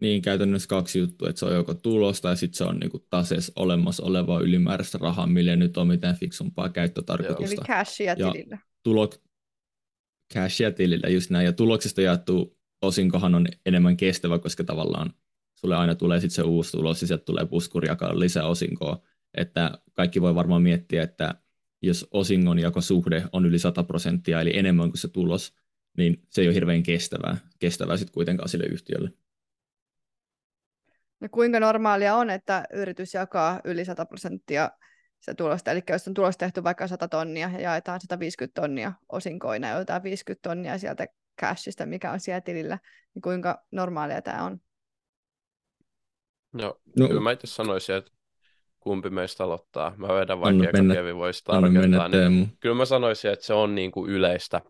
Niin, 0.00 0.22
käytännössä 0.22 0.68
kaksi 0.68 0.98
juttua, 0.98 1.28
että 1.28 1.38
se 1.38 1.46
on 1.46 1.54
joko 1.54 1.74
tulosta 1.74 2.28
ja 2.28 2.36
sitten 2.36 2.58
se 2.58 2.64
on 2.64 2.78
niinku 2.78 3.06
taseessa 3.10 3.52
olemassa 3.56 4.04
olevaa 4.04 4.40
ylimääräistä 4.40 4.98
rahaa, 4.98 5.26
millä 5.26 5.56
nyt 5.56 5.76
on 5.76 5.86
mitään 5.86 6.16
fiksumpaa 6.16 6.68
käyttötarkoitusta. 6.68 7.54
Eli 7.54 7.66
cashia 7.66 8.16
tilillä. 8.16 8.58
Tulok... 8.82 9.14
Cashia 10.34 10.72
tilillä, 10.72 11.08
just 11.08 11.30
näin. 11.30 11.44
Ja 11.44 11.52
tuloksesta 11.52 12.02
jaettu 12.02 12.58
osinkohan 12.82 13.34
on 13.34 13.46
enemmän 13.66 13.96
kestävä, 13.96 14.38
koska 14.38 14.64
tavallaan 14.64 15.12
sulle 15.54 15.76
aina 15.76 15.94
tulee 15.94 16.20
sitten 16.20 16.34
se 16.34 16.42
uusi 16.42 16.72
tulos 16.72 17.02
ja 17.02 17.06
sieltä 17.08 17.24
tulee 17.24 17.46
puskuri 17.46 17.88
jakaa 17.88 18.18
lisää 18.18 18.46
osinkoa. 18.46 19.02
Että 19.36 19.78
kaikki 19.92 20.22
voi 20.22 20.34
varmaan 20.34 20.62
miettiä, 20.62 21.02
että 21.02 21.34
jos 21.86 22.08
osingon 22.10 22.58
suhde 22.80 23.24
on 23.32 23.46
yli 23.46 23.58
100 23.58 23.82
prosenttia, 23.82 24.40
eli 24.40 24.58
enemmän 24.58 24.90
kuin 24.90 24.98
se 24.98 25.08
tulos, 25.08 25.54
niin 25.96 26.22
se 26.30 26.40
ei 26.40 26.48
ole 26.48 26.54
hirveän 26.54 26.82
kestävää, 26.82 27.36
kestävää 27.58 27.96
sitten 27.96 28.14
kuitenkaan 28.14 28.48
sille 28.48 28.64
yhtiölle. 28.64 29.10
No 31.20 31.28
kuinka 31.30 31.60
normaalia 31.60 32.16
on, 32.16 32.30
että 32.30 32.64
yritys 32.72 33.14
jakaa 33.14 33.60
yli 33.64 33.84
100 33.84 34.06
prosenttia 34.06 34.70
se 35.20 35.34
tulosta, 35.34 35.70
eli 35.70 35.82
jos 35.88 36.08
on 36.08 36.14
tulos 36.14 36.36
tehty 36.36 36.64
vaikka 36.64 36.88
100 36.88 37.08
tonnia 37.08 37.50
ja 37.52 37.60
jaetaan 37.60 38.00
150 38.00 38.60
tonnia 38.60 38.92
osinkoina 39.08 39.68
ja 39.68 39.76
otetaan 39.76 40.02
50 40.02 40.48
tonnia 40.48 40.78
sieltä 40.78 41.06
cashista, 41.40 41.86
mikä 41.86 42.12
on 42.12 42.20
siellä 42.20 42.40
tilillä, 42.40 42.78
niin 43.14 43.22
kuinka 43.22 43.64
normaalia 43.70 44.22
tämä 44.22 44.44
on? 44.44 44.60
No, 46.52 46.80
no. 46.98 47.08
kyllä 47.08 47.20
mä 47.20 47.32
itse 47.32 47.46
sanoisin, 47.46 47.94
että 47.94 48.10
kumpi 48.84 49.10
meistä 49.10 49.44
aloittaa. 49.44 49.94
Mä 49.96 50.08
vedän 50.08 50.40
vaikka 50.40 50.64
eka 50.64 50.94
Kevi 50.94 51.14
voisi 51.14 51.44
tarkentaa. 51.44 52.08
Niin 52.08 52.52
kyllä 52.60 52.74
mä 52.74 52.84
sanoisin, 52.84 53.30
että 53.30 53.44
se 53.44 53.54
on 53.54 53.74
niin 53.74 53.92
kuin 53.92 54.10
yleistä 54.10 54.60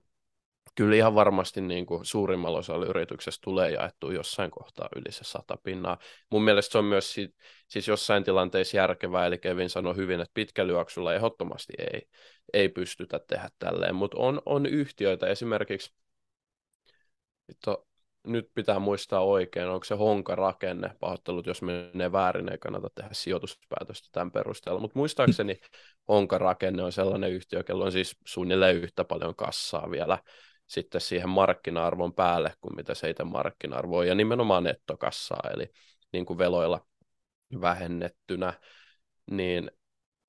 kyllä 0.75 0.97
ihan 0.97 1.15
varmasti 1.15 1.61
niin 1.61 1.87
kuin 1.87 2.05
suurimmalla 2.05 2.59
osalla 2.59 2.87
yrityksessä 2.87 3.41
tulee 3.45 3.71
jaettua 3.71 4.13
jossain 4.13 4.51
kohtaa 4.51 4.89
yli 4.97 5.13
se 5.13 5.25
sata 5.25 5.57
pinnaa. 5.63 5.99
Mun 6.31 6.45
mielestä 6.45 6.73
se 6.73 6.79
on 6.79 6.85
myös 6.85 7.13
si- 7.13 7.35
siis 7.69 7.89
jossain 7.89 8.25
tilanteessa 8.25 8.77
järkevää, 8.77 9.27
eli 9.27 9.39
Kevin 9.39 9.71
sanoi 9.71 9.97
hyvin, 9.97 10.21
että 10.21 10.35
pitkällä 10.35 10.73
juoksulla 10.73 11.15
ehdottomasti 11.15 11.73
ei, 11.79 12.03
ei 12.53 12.69
pystytä 12.69 13.21
tehdä 13.29 13.49
tälleen, 13.59 13.95
mutta 13.95 14.17
on, 14.21 14.43
on 14.47 14.67
yhtiöitä 14.67 15.27
esimerkiksi, 15.27 15.95
to, 17.65 17.87
nyt 18.27 18.51
pitää 18.55 18.79
muistaa 18.79 19.25
oikein, 19.25 19.69
onko 19.69 19.85
se 19.85 19.95
honka-rakenne, 19.95 20.91
pahoittelut, 21.01 21.47
jos 21.47 21.63
menee 21.63 22.13
väärin, 22.13 22.53
ei 22.53 22.59
kannata 22.59 22.91
tehdä 22.95 23.11
sijoituspäätöstä 23.13 24.09
tämän 24.13 24.31
perusteella, 24.31 24.81
mutta 24.81 24.99
muistaakseni 24.99 25.61
honka-rakenne 26.09 26.83
on 26.83 26.93
sellainen 26.93 27.33
yhtiö, 27.33 27.63
kello 27.63 27.85
on 27.85 27.93
siis 27.93 28.17
suunnilleen 28.27 28.77
yhtä 28.77 29.05
paljon 29.05 29.35
kassaa 29.35 29.91
vielä 29.91 30.19
sitten 30.67 31.01
siihen 31.01 31.29
markkina-arvon 31.29 32.15
päälle 32.15 32.55
kuin 32.61 32.77
mitä 32.77 32.95
se 32.95 33.11
itse 33.11 33.25
markkina-arvo 33.25 33.99
on, 33.99 34.07
ja 34.07 34.15
nimenomaan 34.15 34.65
nettokassaa, 34.65 35.51
eli 35.55 35.71
niin 36.13 36.27
kuin 36.27 36.39
veloilla 36.39 36.87
vähennettynä, 37.61 38.53
niin 39.31 39.71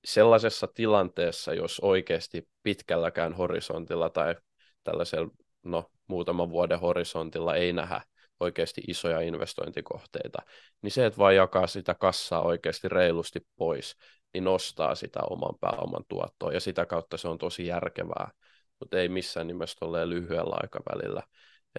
sellaisessa 0.06 0.68
tilanteessa, 0.68 1.54
jos 1.54 1.80
oikeasti 1.80 2.48
pitkälläkään 2.64 3.34
horisontilla 3.34 4.10
tai 4.10 4.36
tällaisella 4.84 5.32
no, 5.66 5.92
muutaman 6.08 6.50
vuoden 6.50 6.80
horisontilla 6.80 7.56
ei 7.56 7.74
nähdä 7.74 8.02
oikeasti 8.40 8.82
isoja 8.88 9.22
investointikohteita, 9.22 10.40
niin 10.82 10.92
se, 10.92 11.06
että 11.06 11.18
vaan 11.18 11.36
jakaa 11.36 11.68
sitä 11.68 11.96
kassaa 11.96 12.42
oikeasti 12.42 12.90
reilusti 12.90 13.48
pois, 13.56 13.96
niin 14.34 14.44
nostaa 14.44 14.96
sitä 14.96 15.20
oman 15.30 15.56
pääoman 15.62 16.04
tuottoa, 16.08 16.52
ja 16.52 16.60
sitä 16.60 16.86
kautta 16.86 17.18
se 17.18 17.28
on 17.28 17.38
tosi 17.38 17.68
järkevää, 17.68 18.32
mutta 18.80 19.00
ei 19.00 19.10
missään 19.10 19.48
nimessä 19.48 19.86
ole 19.86 20.10
lyhyellä 20.10 20.56
aikavälillä. 20.62 21.24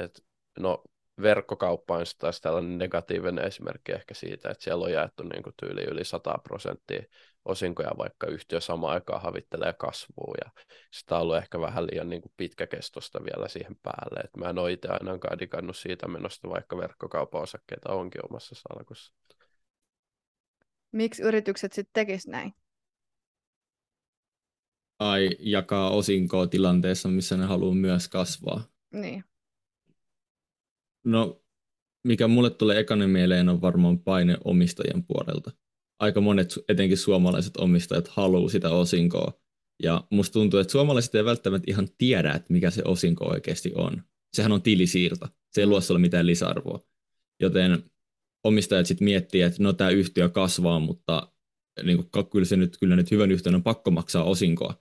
Et, 0.01 0.25
no, 0.59 0.83
verkkokauppa 1.23 1.97
on 1.97 2.05
taas 2.19 2.41
tällainen 2.41 2.79
negatiivinen 2.79 3.45
esimerkki 3.45 3.93
ehkä 3.93 4.15
siitä, 4.15 4.51
että 4.51 4.65
siellä 4.65 4.85
on 4.85 4.93
jaettu 4.93 5.23
niin 5.23 5.43
kuin 5.43 5.55
tyyli 5.61 5.85
yli 5.85 6.05
100 6.05 6.39
prosenttia 6.43 7.03
osinkoja, 7.45 7.91
vaikka 7.99 8.27
yhtiö 8.27 8.61
samaan 8.61 8.95
aikaan 8.95 9.23
havittelee 9.23 9.73
kasvua, 9.73 10.35
ja 10.45 10.51
sitä 10.93 11.17
on 11.17 11.23
ollut 11.23 11.37
ehkä 11.37 11.61
vähän 11.61 11.87
liian 11.87 12.09
niin 12.09 12.23
kuin 12.23 12.33
pitkäkestosta 12.37 13.25
vielä 13.25 13.49
siihen 13.49 13.77
päälle, 13.83 14.21
että 14.21 14.39
mä 14.39 14.51
en 14.51 14.59
ole 14.59 14.73
itse 14.73 14.89
ainakaan 14.89 15.39
digannut 15.39 15.77
siitä 15.77 16.09
menosta, 16.09 16.49
vaikka 16.49 16.77
verkkokaupan 16.77 17.43
osakkeita 17.43 17.93
onkin 17.93 18.25
omassa 18.25 18.55
salkussa. 18.55 19.13
Miksi 20.93 21.23
yritykset 21.23 21.73
sitten 21.73 21.93
tekisivät 21.93 22.33
näin? 22.33 22.53
Tai 24.99 25.31
jakaa 25.39 25.91
osinkoa 25.91 26.47
tilanteessa, 26.47 27.09
missä 27.09 27.37
ne 27.37 27.45
haluaa 27.45 27.75
myös 27.75 28.09
kasvaa. 28.09 28.65
Niin. 28.93 29.25
No, 31.07 31.43
mikä 32.07 32.29
mulle 32.29 32.51
tulee 32.51 32.79
ekana 32.79 33.09
mieleen 33.09 33.49
on 33.49 33.61
varmaan 33.61 33.99
paine 33.99 34.37
omistajien 34.45 35.05
puolelta. 35.05 35.51
Aika 35.99 36.21
monet, 36.21 36.55
etenkin 36.69 36.99
suomalaiset 36.99 37.57
omistajat, 37.57 38.09
haluaa 38.09 38.49
sitä 38.49 38.71
osinkoa. 38.71 39.33
Ja 39.83 40.05
musta 40.11 40.33
tuntuu, 40.33 40.61
että 40.61 40.73
suomalaiset 40.73 41.15
ei 41.15 41.25
välttämättä 41.25 41.71
ihan 41.71 41.89
tiedä, 41.99 42.33
että 42.33 42.53
mikä 42.53 42.71
se 42.71 42.83
osinko 42.85 43.25
oikeasti 43.25 43.73
on. 43.75 44.03
Sehän 44.37 44.53
on 44.53 44.63
tilisiirto. 44.63 45.27
Se 45.53 45.61
ei 45.61 45.67
luo 45.67 45.81
sulle 45.81 46.01
mitään 46.01 46.27
lisäarvoa. 46.27 46.87
Joten 47.41 47.91
omistajat 48.45 48.87
sitten 48.87 49.05
miettii, 49.05 49.43
että 49.43 49.63
no 49.63 49.73
tämä 49.73 49.91
yhtiö 49.91 50.29
kasvaa, 50.29 50.81
mutta 50.81 51.33
niin 51.83 52.09
kuin, 52.11 52.27
kyllä, 52.31 52.45
se 52.45 52.57
nyt, 52.57 52.77
kyllä 52.81 52.97
nyt 52.97 53.11
hyvän 53.11 53.31
yhtiön 53.31 53.55
on 53.55 53.63
pakko 53.63 53.91
maksaa 53.91 54.25
osinkoa. 54.25 54.75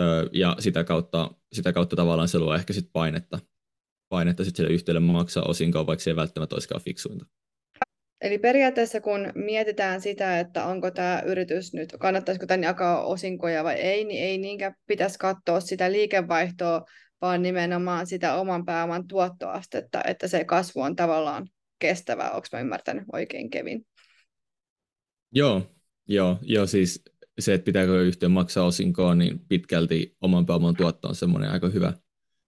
Öö, 0.00 0.28
ja 0.32 0.56
sitä 0.58 0.84
kautta, 0.84 1.34
sitä 1.52 1.72
kautta 1.72 1.96
tavallaan 1.96 2.28
se 2.28 2.38
luo 2.38 2.54
ehkä 2.54 2.72
sitten 2.72 2.92
painetta 2.92 3.38
painetta 4.08 4.44
sitten 4.44 4.56
sille 4.56 4.74
yhtiölle 4.74 5.00
maksaa 5.00 5.44
osinkoa, 5.44 5.86
vaikka 5.86 6.02
se 6.02 6.10
ei 6.10 6.16
välttämättä 6.16 6.54
olisikaan 6.54 6.82
fiksuinta. 6.82 7.26
Eli 8.20 8.38
periaatteessa 8.38 9.00
kun 9.00 9.32
mietitään 9.34 10.00
sitä, 10.00 10.40
että 10.40 10.64
onko 10.64 10.90
tämä 10.90 11.22
yritys 11.26 11.74
nyt, 11.74 11.96
kannattaisiko 12.00 12.46
tämän 12.46 12.62
jakaa 12.62 13.04
osinkoja 13.04 13.64
vai 13.64 13.74
ei, 13.74 14.04
niin 14.04 14.24
ei 14.24 14.38
niinkään 14.38 14.74
pitäisi 14.86 15.18
katsoa 15.18 15.60
sitä 15.60 15.92
liikevaihtoa, 15.92 16.84
vaan 17.20 17.42
nimenomaan 17.42 18.06
sitä 18.06 18.34
oman 18.34 18.64
pääoman 18.64 19.06
tuottoastetta, 19.06 20.00
että 20.04 20.28
se 20.28 20.44
kasvu 20.44 20.80
on 20.80 20.96
tavallaan 20.96 21.48
kestävää. 21.78 22.30
Onko 22.30 22.46
mä 22.52 22.60
ymmärtänyt 22.60 23.04
oikein, 23.12 23.50
Kevin? 23.50 23.86
Joo, 25.32 25.62
joo, 26.08 26.38
joo 26.42 26.66
siis 26.66 27.02
se, 27.38 27.54
että 27.54 27.64
pitääkö 27.64 28.02
yhtiö 28.02 28.28
maksaa 28.28 28.66
osinkoa, 28.66 29.14
niin 29.14 29.38
pitkälti 29.48 30.16
oman 30.20 30.46
pääoman 30.46 30.76
tuotto 30.76 31.08
on 31.08 31.14
semmoinen 31.14 31.50
aika 31.50 31.68
hyvä, 31.68 31.92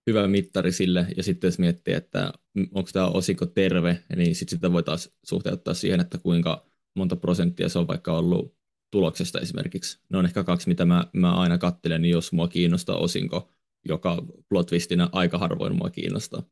hyvä 0.09 0.29
mittari 0.29 0.73
sille, 0.73 1.07
ja 1.17 1.23
sitten 1.23 1.49
jos 1.49 1.59
miettii, 1.59 1.95
että 1.95 2.33
onko 2.75 2.91
tämä 2.93 3.07
osinko 3.07 3.47
terve, 3.47 4.05
niin 4.17 4.35
sitten 4.35 4.57
sitä 4.57 4.73
voi 4.73 4.83
taas 4.83 5.11
suhteuttaa 5.25 5.75
siihen, 5.75 6.01
että 6.01 6.19
kuinka 6.19 6.67
monta 6.95 7.17
prosenttia 7.17 7.69
se 7.69 7.79
on 7.79 7.89
vaikka 7.89 8.13
ollut 8.13 8.57
tuloksesta 8.91 9.41
esimerkiksi. 9.41 10.01
Ne 10.09 10.19
on 10.19 10.25
ehkä 10.25 10.45
kaksi, 10.45 10.69
mitä 10.69 10.85
mä, 10.85 11.07
mä 11.13 11.35
aina 11.35 11.59
kattelen, 11.59 12.03
niin 12.03 12.13
jos 12.13 12.33
mua 12.33 12.49
kiinnostaa 12.49 12.97
osinko, 12.97 13.51
joka 13.89 14.23
plot 14.49 14.71
aika 15.13 15.39
harvoin 15.39 15.77
mua 15.77 15.91
kiinnostaa. 15.91 16.43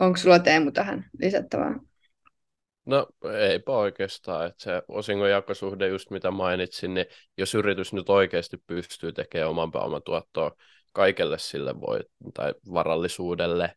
Onko 0.00 0.16
sulla 0.16 0.38
Teemu 0.38 0.72
tähän 0.72 1.10
lisättävää? 1.18 1.80
No 2.86 3.06
eipä 3.50 3.72
oikeastaan, 3.72 4.46
että 4.46 4.62
se 4.62 4.82
osingonjakosuhde 4.88 5.88
just 5.88 6.10
mitä 6.10 6.30
mainitsin, 6.30 6.94
niin 6.94 7.06
jos 7.38 7.54
yritys 7.54 7.92
nyt 7.92 8.08
oikeasti 8.08 8.56
pystyy 8.56 9.12
tekemään 9.12 9.50
oman 9.50 9.70
pääoman 9.70 10.02
tuottoa 10.02 10.56
kaikelle 10.92 11.38
sille 11.38 11.80
voi, 11.80 12.00
tai 12.34 12.54
varallisuudelle, 12.72 13.74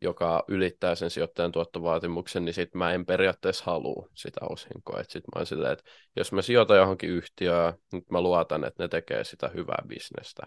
joka 0.00 0.44
ylittää 0.48 0.94
sen 0.94 1.10
sijoittajan 1.10 1.52
tuottovaatimuksen, 1.52 2.44
niin 2.44 2.54
sitten 2.54 2.78
mä 2.78 2.92
en 2.92 3.06
periaatteessa 3.06 3.64
halua 3.66 4.08
sitä 4.14 4.40
osinkoa. 4.50 5.02
Sitten 5.02 5.22
mä 5.34 5.38
oon 5.38 5.46
silleen, 5.46 5.72
että 5.72 5.90
jos 6.16 6.32
mä 6.32 6.42
sijoitan 6.42 6.76
johonkin 6.76 7.10
yhtiöön, 7.10 7.74
nyt 7.92 8.10
mä 8.10 8.20
luotan, 8.20 8.64
että 8.64 8.82
ne 8.82 8.88
tekee 8.88 9.24
sitä 9.24 9.48
hyvää 9.48 9.82
bisnestä. 9.86 10.42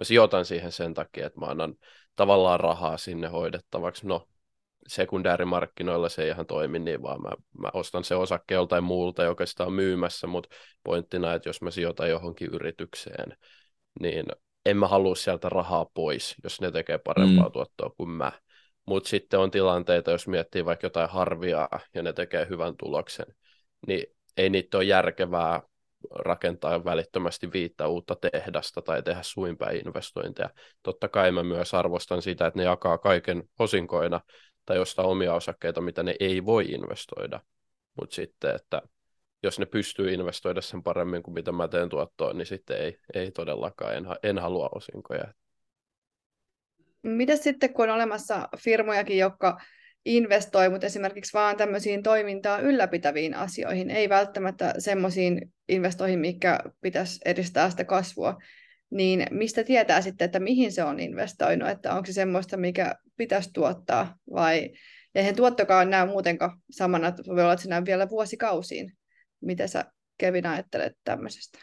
Mä 0.00 0.04
sijoitan 0.04 0.44
siihen 0.44 0.72
sen 0.72 0.94
takia, 0.94 1.26
että 1.26 1.40
mä 1.40 1.46
annan 1.46 1.74
tavallaan 2.16 2.60
rahaa 2.60 2.96
sinne 2.96 3.28
hoidettavaksi. 3.28 4.06
No, 4.06 4.28
sekundäärimarkkinoilla 4.86 6.08
se 6.08 6.22
ei 6.22 6.28
ihan 6.28 6.46
toimi 6.46 6.78
niin, 6.78 7.02
vaan 7.02 7.22
mä, 7.22 7.30
mä 7.58 7.70
ostan 7.72 8.04
se 8.04 8.14
osakke 8.14 8.54
joltain 8.54 8.84
muulta, 8.84 9.22
joka 9.22 9.46
sitä 9.46 9.64
on 9.64 9.72
myymässä, 9.72 10.26
mutta 10.26 10.56
pointtina, 10.84 11.34
että 11.34 11.48
jos 11.48 11.62
mä 11.62 11.70
sijoitan 11.70 12.10
johonkin 12.10 12.48
yritykseen, 12.52 13.36
niin 14.00 14.26
en 14.70 14.76
mä 14.76 14.88
halua 14.88 15.14
sieltä 15.14 15.48
rahaa 15.48 15.86
pois, 15.94 16.34
jos 16.44 16.60
ne 16.60 16.70
tekee 16.70 16.98
parempaa 16.98 17.46
mm. 17.46 17.52
tuottoa 17.52 17.90
kuin 17.96 18.10
mä. 18.10 18.32
Mutta 18.86 19.08
sitten 19.08 19.40
on 19.40 19.50
tilanteita, 19.50 20.10
jos 20.10 20.28
miettii 20.28 20.64
vaikka 20.64 20.86
jotain 20.86 21.10
harviaa 21.10 21.80
ja 21.94 22.02
ne 22.02 22.12
tekee 22.12 22.46
hyvän 22.50 22.76
tuloksen, 22.76 23.26
niin 23.86 24.06
ei 24.36 24.50
niitä 24.50 24.76
ole 24.76 24.84
järkevää 24.84 25.62
rakentaa 26.10 26.84
välittömästi 26.84 27.52
viittä 27.52 27.86
uutta 27.86 28.16
tehdasta 28.32 28.82
tai 28.82 29.02
tehdä 29.02 29.22
suinpäin 29.22 29.86
investointeja. 29.86 30.50
Totta 30.82 31.08
kai 31.08 31.32
mä 31.32 31.42
myös 31.42 31.74
arvostan 31.74 32.22
sitä, 32.22 32.46
että 32.46 32.58
ne 32.58 32.64
jakaa 32.64 32.98
kaiken 32.98 33.42
osinkoina 33.58 34.20
tai 34.64 34.78
ostaa 34.78 35.06
omia 35.06 35.34
osakkeita, 35.34 35.80
mitä 35.80 36.02
ne 36.02 36.14
ei 36.20 36.44
voi 36.44 36.64
investoida. 36.64 37.40
Mutta 38.00 38.14
sitten, 38.14 38.54
että 38.54 38.82
jos 39.42 39.58
ne 39.58 39.66
pystyy 39.66 40.12
investoida 40.12 40.60
sen 40.60 40.82
paremmin 40.82 41.22
kuin 41.22 41.34
mitä 41.34 41.52
mä 41.52 41.68
teen 41.68 41.88
tuottoon, 41.88 42.38
niin 42.38 42.46
sitten 42.46 42.80
ei, 42.80 42.98
ei 43.14 43.30
todellakaan, 43.30 43.96
en, 43.96 44.04
en 44.22 44.38
halua 44.38 44.68
osinkoja. 44.74 45.24
Mitä 47.02 47.36
sitten, 47.36 47.72
kun 47.72 47.88
on 47.88 47.94
olemassa 47.94 48.48
firmojakin, 48.58 49.18
jotka 49.18 49.58
investoi, 50.04 50.68
mutta 50.68 50.86
esimerkiksi 50.86 51.32
vaan 51.32 51.56
tämmöisiin 51.56 52.02
toimintaa 52.02 52.58
ylläpitäviin 52.58 53.34
asioihin, 53.34 53.90
ei 53.90 54.08
välttämättä 54.08 54.74
semmoisiin 54.78 55.52
investoihin, 55.68 56.18
mikä 56.18 56.60
pitäisi 56.80 57.20
edistää 57.24 57.70
sitä 57.70 57.84
kasvua, 57.84 58.38
niin 58.90 59.26
mistä 59.30 59.64
tietää 59.64 60.00
sitten, 60.00 60.24
että 60.24 60.40
mihin 60.40 60.72
se 60.72 60.84
on 60.84 61.00
investoinut, 61.00 61.68
että 61.68 61.94
onko 61.94 62.06
se 62.06 62.12
semmoista, 62.12 62.56
mikä 62.56 62.94
pitäisi 63.16 63.50
tuottaa 63.52 64.16
vai 64.34 64.70
eihän 65.14 65.36
tuottokaan 65.36 65.90
näy 65.90 66.06
muutenkaan 66.06 66.60
samana, 66.70 67.12
voi 67.26 67.42
olla, 67.42 67.52
että 67.52 67.62
se 67.62 67.68
näy 67.68 67.84
vielä 67.84 68.08
vuosikausiin. 68.08 68.97
Mitä 69.40 69.66
sä 69.66 69.92
Kevin 70.18 70.46
ajattelet 70.46 70.92
tämmöisestä? 71.04 71.58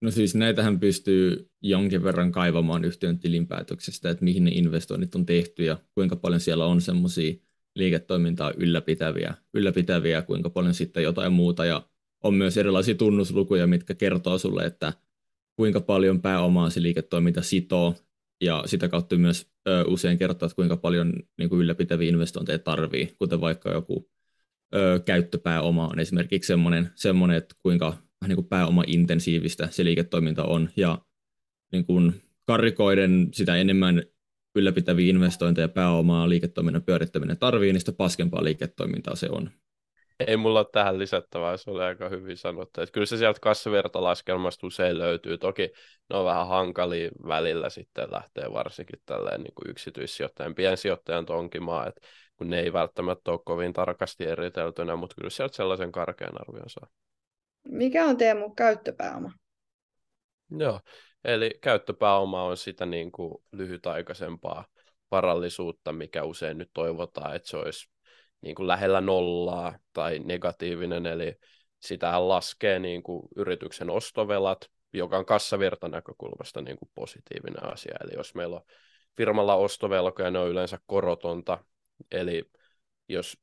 No 0.00 0.10
siis 0.10 0.34
näitähän 0.34 0.80
pystyy 0.80 1.50
jonkin 1.62 2.04
verran 2.04 2.32
kaivamaan 2.32 2.84
yhtiön 2.84 3.18
tilinpäätöksestä, 3.18 4.10
että 4.10 4.24
mihin 4.24 4.44
ne 4.44 4.50
investoinnit 4.50 5.14
on 5.14 5.26
tehty 5.26 5.64
ja 5.64 5.78
kuinka 5.94 6.16
paljon 6.16 6.40
siellä 6.40 6.66
on 6.66 6.80
semmoisia 6.80 7.34
liiketoimintaa 7.74 8.52
ylläpitäviä, 8.56 9.34
ylläpitäviä, 9.54 10.22
kuinka 10.22 10.50
paljon 10.50 10.74
sitten 10.74 11.02
jotain 11.02 11.32
muuta 11.32 11.64
ja 11.64 11.88
on 12.24 12.34
myös 12.34 12.56
erilaisia 12.56 12.94
tunnuslukuja, 12.94 13.66
mitkä 13.66 13.94
kertoo 13.94 14.38
sulle, 14.38 14.64
että 14.64 14.92
kuinka 15.56 15.80
paljon 15.80 16.22
pääomaa 16.22 16.70
se 16.70 16.82
liiketoiminta 16.82 17.42
sitoo 17.42 17.94
ja 18.40 18.62
sitä 18.66 18.88
kautta 18.88 19.16
myös 19.16 19.50
ö, 19.68 19.84
usein 19.86 20.18
kertoo, 20.18 20.46
että 20.46 20.56
kuinka 20.56 20.76
paljon 20.76 21.12
niin 21.38 21.48
kuin 21.48 21.60
ylläpitäviä 21.60 22.08
investointeja 22.08 22.58
tarvii, 22.58 23.14
kuten 23.18 23.40
vaikka 23.40 23.72
joku 23.72 24.10
ö, 24.74 25.00
käyttöpääoma 25.04 25.88
on 25.88 26.00
esimerkiksi 26.00 26.46
semmoinen, 26.46 26.90
semmoinen 26.94 27.36
että 27.36 27.54
kuinka 27.62 27.86
vähän 27.86 28.28
niin 28.28 28.36
kuin 28.36 28.48
pääoma-intensiivistä 28.48 29.68
se 29.70 29.84
liiketoiminta 29.84 30.44
on, 30.44 30.68
ja 30.76 30.98
niin 31.72 31.86
kuin 31.86 32.22
karikoiden 32.46 33.28
sitä 33.32 33.56
enemmän 33.56 34.02
ylläpitäviä 34.54 35.10
investointeja, 35.10 35.68
pääomaa, 35.68 36.28
liiketoiminnan 36.28 36.82
pyörittäminen 36.82 37.38
tarvii, 37.38 37.72
niin 37.72 37.80
sitä 37.80 37.92
paskempaa 37.92 38.44
liiketoimintaa 38.44 39.16
se 39.16 39.28
on. 39.30 39.50
Ei 40.26 40.36
mulla 40.36 40.58
ole 40.58 40.66
tähän 40.72 40.98
lisättävää, 40.98 41.56
se 41.56 41.70
oli 41.70 41.82
aika 41.82 42.08
hyvin 42.08 42.36
sanottu. 42.36 42.80
Että 42.80 42.92
kyllä 42.92 43.06
se 43.06 43.16
sieltä 43.16 43.40
kassavirtalaskelmasta 43.40 44.66
usein 44.66 44.98
löytyy. 44.98 45.38
Toki 45.38 45.70
ne 46.10 46.16
on 46.16 46.24
vähän 46.24 46.48
hankalia 46.48 47.10
välillä 47.28 47.70
sitten 47.70 48.08
lähtee 48.12 48.52
varsinkin 48.52 49.00
tälleen 49.06 49.40
niin 49.40 49.54
kuin 49.54 49.70
yksityissijoittajan, 49.70 50.54
piensijoittajan 50.54 51.26
tonkimaa, 51.26 51.86
että 51.86 52.00
kun 52.38 52.50
ne 52.50 52.60
ei 52.60 52.72
välttämättä 52.72 53.30
ole 53.30 53.40
kovin 53.44 53.72
tarkasti 53.72 54.24
eriteltynä, 54.24 54.96
mutta 54.96 55.14
kyllä 55.14 55.30
sieltä 55.30 55.56
sellaisen 55.56 55.92
karkean 55.92 56.40
arvion 56.40 56.70
saa. 56.70 56.88
Mikä 57.68 58.04
on 58.04 58.16
Teemu 58.16 58.50
käyttöpääoma? 58.50 59.32
Joo, 60.50 60.80
eli 61.24 61.50
käyttöpääoma 61.60 62.44
on 62.44 62.56
sitä 62.56 62.86
niin 62.86 63.12
kuin 63.12 63.34
lyhytaikaisempaa 63.52 64.64
varallisuutta, 65.10 65.92
mikä 65.92 66.24
usein 66.24 66.58
nyt 66.58 66.70
toivotaan, 66.74 67.36
että 67.36 67.48
se 67.48 67.56
olisi 67.56 67.90
niin 68.40 68.54
kuin 68.54 68.66
lähellä 68.66 69.00
nollaa 69.00 69.78
tai 69.92 70.18
negatiivinen, 70.18 71.06
eli 71.06 71.34
sitä 71.80 72.28
laskee 72.28 72.78
niin 72.78 73.02
kuin 73.02 73.28
yrityksen 73.36 73.90
ostovelat, 73.90 74.70
joka 74.92 75.18
on 75.18 75.26
kassavirta 75.26 75.88
näkökulmasta 75.88 76.60
niin 76.60 76.76
kuin 76.76 76.90
positiivinen 76.94 77.72
asia. 77.72 77.96
Eli 78.04 78.10
jos 78.14 78.34
meillä 78.34 78.56
on 78.56 78.62
firmalla 79.16 79.54
ostovelkoja, 79.54 80.30
ne 80.30 80.38
on 80.38 80.48
yleensä 80.48 80.78
korotonta, 80.86 81.64
eli 82.10 82.50
jos 83.08 83.38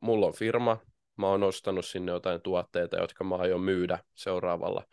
mulla 0.00 0.26
on 0.26 0.34
firma, 0.34 0.78
mä 1.16 1.26
oon 1.26 1.42
ostanut 1.42 1.86
sinne 1.86 2.12
jotain 2.12 2.42
tuotteita, 2.42 2.96
jotka 2.96 3.24
mä 3.24 3.36
aion 3.36 3.60
myydä 3.60 3.98
seuraavalla 4.14 4.84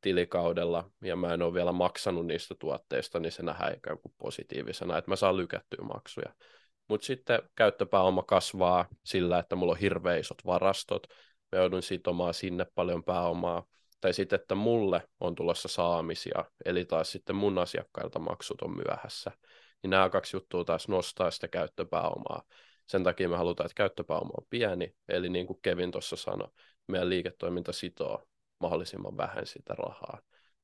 tilikaudella, 0.00 0.90
ja 1.02 1.16
mä 1.16 1.34
en 1.34 1.42
ole 1.42 1.54
vielä 1.54 1.72
maksanut 1.72 2.26
niistä 2.26 2.54
tuotteista, 2.58 3.20
niin 3.20 3.32
se 3.32 3.42
nähdään 3.42 3.74
ikään 3.76 3.98
kuin 3.98 4.12
positiivisena, 4.18 4.98
että 4.98 5.10
mä 5.10 5.16
saan 5.16 5.36
lykättyä 5.36 5.84
maksuja. 5.84 6.34
Mutta 6.88 7.06
sitten 7.06 7.42
käyttöpääoma 7.54 8.22
kasvaa 8.22 8.86
sillä, 9.04 9.38
että 9.38 9.56
mulla 9.56 9.72
on 9.72 9.78
hirveän 9.78 10.20
isot 10.20 10.46
varastot, 10.46 11.06
mä 11.52 11.58
joudun 11.58 11.82
sitomaan 11.82 12.34
sinne 12.34 12.66
paljon 12.74 13.04
pääomaa, 13.04 13.64
tai 14.00 14.12
sitten, 14.12 14.40
että 14.40 14.54
mulle 14.54 15.08
on 15.20 15.34
tulossa 15.34 15.68
saamisia, 15.68 16.44
eli 16.64 16.84
taas 16.84 17.12
sitten 17.12 17.36
mun 17.36 17.58
asiakkailta 17.58 18.18
maksut 18.18 18.62
on 18.62 18.76
myöhässä. 18.76 19.30
Niin 19.82 19.90
nämä 19.90 20.10
kaksi 20.10 20.36
juttua 20.36 20.64
taas 20.64 20.88
nostaa 20.88 21.30
sitä 21.30 21.48
käyttöpääomaa. 21.48 22.42
Sen 22.86 23.04
takia 23.04 23.28
me 23.28 23.36
halutaan, 23.36 23.66
että 23.66 23.74
käyttöpääoma 23.74 24.30
on 24.38 24.46
pieni, 24.50 24.94
eli 25.08 25.28
niin 25.28 25.46
kuin 25.46 25.58
Kevin 25.62 25.90
tuossa 25.90 26.16
sanoi, 26.16 26.48
meidän 26.86 27.08
liiketoiminta 27.08 27.72
sitoo 27.72 28.28
mahdollisimman 28.60 29.16
vähän 29.16 29.46
sitä 29.46 29.74
rahaa. 29.74 30.20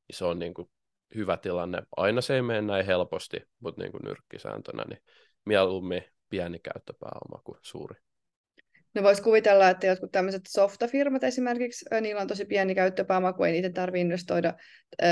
Niin 0.09 0.17
se 0.17 0.25
on 0.25 0.39
niin 0.39 0.55
kuin 0.55 0.71
hyvä 1.15 1.37
tilanne. 1.37 1.83
Aina 1.97 2.21
se 2.21 2.35
ei 2.35 2.43
mene 2.43 2.63
näin 2.63 2.87
helposti, 2.87 3.37
mutta 3.61 3.83
niin 3.83 3.93
kuin 3.93 4.03
nyrkkisääntönä, 4.05 4.85
niin 4.89 5.03
mieluummin 5.45 6.05
pieni 6.29 6.59
käyttöpääoma 6.59 7.43
kuin 7.45 7.59
suuri. 7.63 8.01
No 8.95 9.03
voisi 9.03 9.23
kuvitella, 9.23 9.69
että 9.69 9.87
jotkut 9.87 10.13
tämmöiset 10.13 10.43
softafirmat 10.49 11.25
esimerkiksi, 11.25 11.85
niillä 12.01 12.21
on 12.21 12.29
tosi 12.29 12.45
pieni 12.45 12.75
käyttöpääoma, 12.75 13.33
kun 13.33 13.47
ei 13.47 13.53
niitä 13.53 13.71
tarvitse 13.71 14.01
investoida 14.01 14.55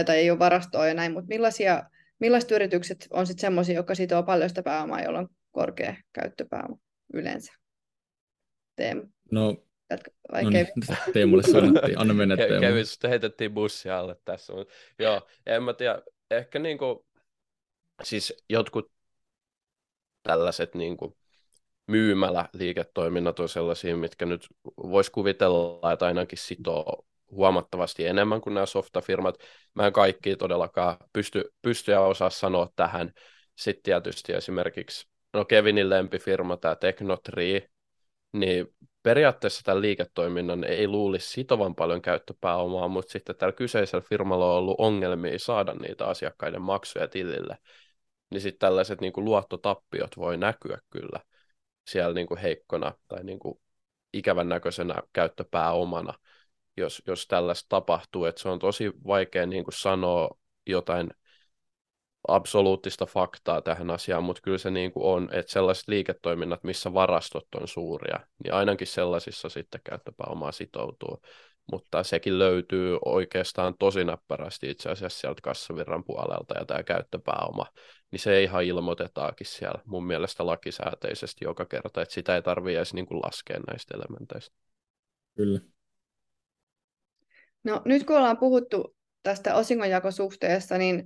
tai 0.06 0.16
ei 0.16 0.30
ole 0.30 0.38
varastoa 0.38 0.86
ja 0.86 0.94
näin, 0.94 1.12
mutta 1.12 1.28
millaisia, 1.28 1.82
millaiset 2.22 2.50
yritykset 2.50 3.08
on 3.10 3.26
sitten 3.26 3.40
semmoisia, 3.40 3.74
jotka 3.74 3.94
sitoo 3.94 4.22
paljon 4.22 4.48
sitä 4.48 4.62
pääomaa, 4.62 5.02
jolla 5.02 5.18
on 5.18 5.28
korkea 5.50 5.96
käyttöpääoma 6.12 6.76
yleensä? 7.14 7.52
Teemu. 8.76 9.02
No, 9.30 9.56
vai 10.32 10.44
no 10.44 10.50
niin, 10.50 10.66
Teemulle 11.12 11.42
sanottiin, 11.42 11.98
anna 11.98 12.14
mennä 12.14 12.36
Teemu. 12.36 12.60
Kevin, 12.60 12.86
sitten 12.86 13.10
heitettiin 13.10 13.54
bussia 13.54 13.98
alle 13.98 14.16
tässä, 14.24 14.52
mutta 14.52 14.74
joo, 14.98 15.28
en 15.46 15.62
mä 15.62 15.72
tiedä, 15.72 16.02
ehkä 16.30 16.58
niinku, 16.58 17.06
siis 18.02 18.44
jotkut 18.48 18.92
tällaiset 20.22 20.74
niin 20.74 20.96
kuin 20.96 21.14
myymäläliiketoiminnat 21.86 23.40
on 23.40 23.48
sellaisia, 23.48 23.96
mitkä 23.96 24.26
nyt 24.26 24.46
voisi 24.76 25.10
kuvitella, 25.10 25.92
että 25.92 26.06
ainakin 26.06 26.38
sitoo 26.38 27.06
huomattavasti 27.34 28.06
enemmän 28.06 28.40
kuin 28.40 28.54
nämä 28.54 28.66
softafirmat. 28.66 29.34
Mä 29.74 29.86
en 29.86 29.92
kaikki 29.92 30.36
todellakaan 30.36 30.96
pysty, 31.12 31.44
pysty 31.62 31.92
ja 31.92 32.00
osaa 32.00 32.30
sanoa 32.30 32.68
tähän. 32.76 33.12
Sitten 33.56 33.82
tietysti 33.82 34.32
esimerkiksi 34.32 35.08
no 35.32 35.44
Kevinin 35.44 35.90
lempifirma, 35.90 36.56
tämä 36.56 36.74
Technotree, 36.74 37.68
niin 38.32 38.66
periaatteessa 39.02 39.62
tämän 39.64 39.82
liiketoiminnan 39.82 40.64
ei 40.64 40.88
luulisi 40.88 41.30
sitovan 41.30 41.74
paljon 41.74 42.02
käyttöpääomaa, 42.02 42.88
mutta 42.88 43.12
sitten 43.12 43.36
tällä 43.36 43.52
kyseisellä 43.52 44.04
firmalla 44.08 44.52
on 44.52 44.58
ollut 44.58 44.76
ongelmia 44.78 45.38
saada 45.38 45.74
niitä 45.74 46.06
asiakkaiden 46.06 46.62
maksuja 46.62 47.08
tilille 47.08 47.58
niin 48.32 48.40
sitten 48.40 48.58
tällaiset 48.58 49.00
niin 49.00 49.12
kuin 49.12 49.24
luottotappiot 49.24 50.16
voi 50.16 50.36
näkyä 50.36 50.78
kyllä 50.90 51.20
siellä 51.88 52.14
niin 52.14 52.26
kuin 52.26 52.40
heikkona 52.40 52.92
tai 53.08 53.24
niin 53.24 53.38
kuin 53.38 53.60
ikävän 54.12 54.48
näköisenä 54.48 55.02
käyttöpääomana, 55.12 56.14
jos, 56.76 57.02
jos 57.06 57.26
tällaista 57.26 57.68
tapahtuu. 57.68 58.24
että 58.24 58.42
se 58.42 58.48
on 58.48 58.58
tosi 58.58 58.92
vaikea 59.06 59.46
niin 59.46 59.64
kuin 59.64 59.74
sanoa 59.74 60.38
jotain 60.66 61.10
absoluuttista 62.28 63.06
faktaa 63.06 63.62
tähän 63.62 63.90
asiaan, 63.90 64.24
mutta 64.24 64.42
kyllä 64.42 64.58
se 64.58 64.70
niin 64.70 64.92
kuin 64.92 65.06
on, 65.06 65.28
että 65.32 65.52
sellaiset 65.52 65.88
liiketoiminnat, 65.88 66.64
missä 66.64 66.94
varastot 66.94 67.46
on 67.60 67.68
suuria, 67.68 68.20
niin 68.44 68.54
ainakin 68.54 68.86
sellaisissa 68.86 69.48
sitten 69.48 69.80
käyttöpääomaa 69.84 70.52
sitoutuu 70.52 71.22
mutta 71.72 72.02
sekin 72.02 72.38
löytyy 72.38 72.98
oikeastaan 73.04 73.74
tosi 73.78 74.04
näppärästi 74.04 74.70
itse 74.70 74.90
asiassa 74.90 75.20
sieltä 75.20 75.40
kassavirran 75.42 76.04
puolelta 76.04 76.58
ja 76.58 76.64
tämä 76.64 76.82
käyttöpääoma, 76.82 77.66
niin 78.10 78.20
se 78.20 78.42
ihan 78.42 78.64
ilmoitetaankin 78.64 79.46
siellä 79.46 79.82
mun 79.86 80.06
mielestä 80.06 80.46
lakisääteisesti 80.46 81.44
joka 81.44 81.64
kerta, 81.64 82.02
että 82.02 82.14
sitä 82.14 82.34
ei 82.34 82.42
tarvitse 82.42 82.76
edes 82.76 82.94
niin 82.94 83.06
kuin 83.06 83.20
laskea 83.24 83.60
näistä 83.70 83.94
elementeistä. 83.96 84.56
Kyllä. 85.36 85.60
No 87.64 87.82
nyt 87.84 88.04
kun 88.04 88.16
ollaan 88.16 88.38
puhuttu 88.38 88.96
tästä 89.22 89.54
osingonjakosuhteesta, 89.54 90.78
niin 90.78 91.04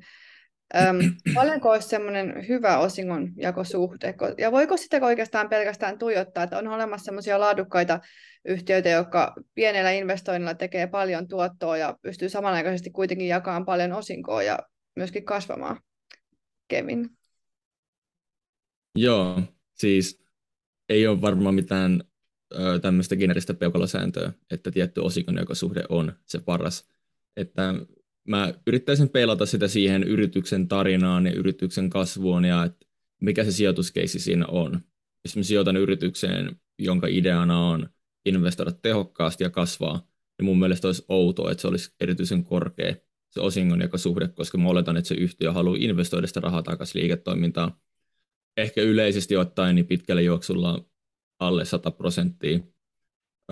Öm, 0.75 0.99
paljonko 1.35 1.71
olisi 1.71 1.89
semmoinen 1.89 2.49
hyvä 2.49 2.79
osingonjakosuhde? 2.79 4.15
Ja 4.39 4.53
voiko 4.53 4.77
sitä 4.77 4.97
oikeastaan 5.03 5.49
pelkästään 5.49 5.99
tuijottaa, 5.99 6.45
että 6.45 6.59
on 6.59 6.69
olemassa 6.69 7.05
semmoisia 7.05 7.41
laadukkaita 7.41 8.01
yhtiöitä, 8.45 8.89
jotka 8.89 9.35
pienellä 9.55 9.91
investoinnilla 9.91 10.55
tekee 10.55 10.87
paljon 10.87 11.29
tuottoa 11.29 11.77
ja 11.77 11.97
pystyy 12.03 12.29
samanaikaisesti 12.29 12.91
kuitenkin 12.91 13.29
jakamaan 13.29 13.65
paljon 13.65 13.93
osinkoa 13.93 14.43
ja 14.43 14.59
myöskin 14.97 15.25
kasvamaan? 15.25 15.81
Kevin. 16.69 17.11
Joo, 18.95 19.43
siis 19.75 20.25
ei 20.89 21.07
ole 21.07 21.21
varmaan 21.21 21.55
mitään 21.55 22.01
tämmöistä 22.83 23.17
generistä 23.17 23.55
peukalosääntöä, 23.55 24.33
että 24.51 24.71
tietty 24.71 25.01
osingonjakosuhde 25.01 25.85
on 25.89 26.13
se 26.27 26.39
paras. 26.39 26.89
Että 27.37 27.75
mä 28.29 28.55
yrittäisin 28.67 29.09
peilata 29.09 29.47
sitä 29.47 29.69
siihen 29.69 30.03
yrityksen 30.03 30.69
tarinaan 30.69 31.27
ja 31.27 31.33
yrityksen 31.33 31.91
kasvuun 31.91 32.45
ja 32.45 32.65
että 32.65 32.87
mikä 33.21 33.45
se 33.45 33.53
sijoituskeisi 33.53 34.19
siinä 34.19 34.47
on. 34.47 34.81
Jos 35.25 35.37
mä 35.37 35.43
sijoitan 35.43 35.77
yritykseen, 35.77 36.57
jonka 36.79 37.07
ideana 37.07 37.69
on 37.69 37.89
investoida 38.25 38.73
tehokkaasti 38.73 39.45
ja 39.45 39.51
kasvaa, 39.51 40.09
niin 40.39 40.45
mun 40.45 40.59
mielestä 40.59 40.89
olisi 40.89 41.05
outoa, 41.09 41.51
että 41.51 41.63
se 41.63 41.69
olisi 41.69 41.93
erityisen 42.01 42.45
korkea 42.45 42.95
se 43.31 43.41
osingonjakosuhde, 43.41 44.29
koska 44.29 44.59
mä 44.59 44.69
oletan, 44.69 44.97
että 44.97 45.09
se 45.09 45.15
yhtiö 45.15 45.53
haluaa 45.53 45.77
investoida 45.79 46.27
sitä 46.27 46.41
rahaa 46.41 46.63
takaisin 46.63 47.01
liiketoimintaan. 47.01 47.73
Ehkä 48.57 48.83
yleisesti 48.83 49.37
ottaen 49.37 49.75
niin 49.75 49.87
pitkällä 49.87 50.23
juoksulla 50.23 50.85
alle 51.39 51.65
100 51.65 51.91
prosenttia. 51.91 52.59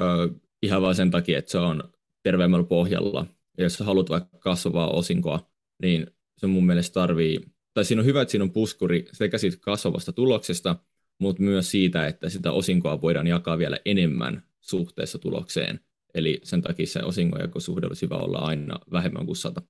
Öö, 0.00 0.28
ihan 0.62 0.82
vain 0.82 0.96
sen 0.96 1.10
takia, 1.10 1.38
että 1.38 1.50
se 1.50 1.58
on 1.58 1.82
terveemmällä 2.22 2.66
pohjalla 2.66 3.26
ja 3.58 3.64
jos 3.64 3.78
haluat 3.78 4.10
vaikka 4.10 4.38
kasvavaa 4.38 4.90
osinkoa, 4.90 5.50
niin 5.82 6.06
se 6.38 6.46
mun 6.46 6.66
mielestä 6.66 6.94
tarvii, 6.94 7.40
tai 7.74 7.84
siinä 7.84 8.00
on 8.00 8.06
hyvä, 8.06 8.22
että 8.22 8.32
siinä 8.32 8.42
on 8.42 8.52
puskuri 8.52 9.04
sekä 9.12 9.38
siitä 9.38 9.56
kasvavasta 9.60 10.12
tuloksesta, 10.12 10.76
mutta 11.18 11.42
myös 11.42 11.70
siitä, 11.70 12.06
että 12.06 12.28
sitä 12.28 12.52
osinkoa 12.52 13.00
voidaan 13.00 13.26
jakaa 13.26 13.58
vielä 13.58 13.78
enemmän 13.84 14.42
suhteessa 14.60 15.18
tulokseen. 15.18 15.80
Eli 16.14 16.40
sen 16.42 16.62
takia 16.62 16.86
se 16.86 17.02
osingonjakosuhde 17.02 17.86
olisi 17.86 18.06
hyvä 18.06 18.16
olla 18.16 18.38
aina 18.38 18.78
vähemmän 18.92 19.26
kuin 19.26 19.36
100. 19.36 19.62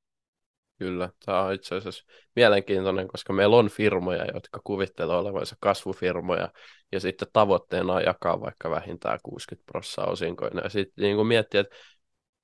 Kyllä, 0.78 1.10
tämä 1.24 1.42
on 1.42 1.52
itse 1.52 1.74
asiassa 1.74 2.04
mielenkiintoinen, 2.36 3.08
koska 3.08 3.32
meillä 3.32 3.56
on 3.56 3.68
firmoja, 3.68 4.24
jotka 4.34 4.60
kuvittelee 4.64 5.16
olevansa 5.16 5.56
kasvufirmoja, 5.60 6.48
ja 6.92 7.00
sitten 7.00 7.28
tavoitteena 7.32 7.92
on 7.92 8.02
jakaa 8.02 8.40
vaikka 8.40 8.70
vähintään 8.70 9.18
60 9.22 9.66
prosenttia 9.72 10.12
osinkoina. 10.12 10.60
Ja 10.64 10.68
sitten 10.68 11.02
niin 11.02 11.26
miettii, 11.26 11.60
että 11.60 11.76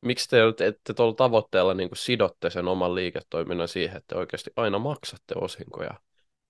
miksi 0.00 0.28
te 0.28 0.66
ette 0.66 0.94
tuolla 0.94 1.14
tavoitteella 1.14 1.74
niin 1.74 1.88
kuin 1.88 1.98
sidotte 1.98 2.50
sen 2.50 2.68
oman 2.68 2.94
liiketoiminnan 2.94 3.68
siihen, 3.68 3.96
että 3.96 4.16
oikeasti 4.16 4.50
aina 4.56 4.78
maksatte 4.78 5.34
osinkoja? 5.36 6.00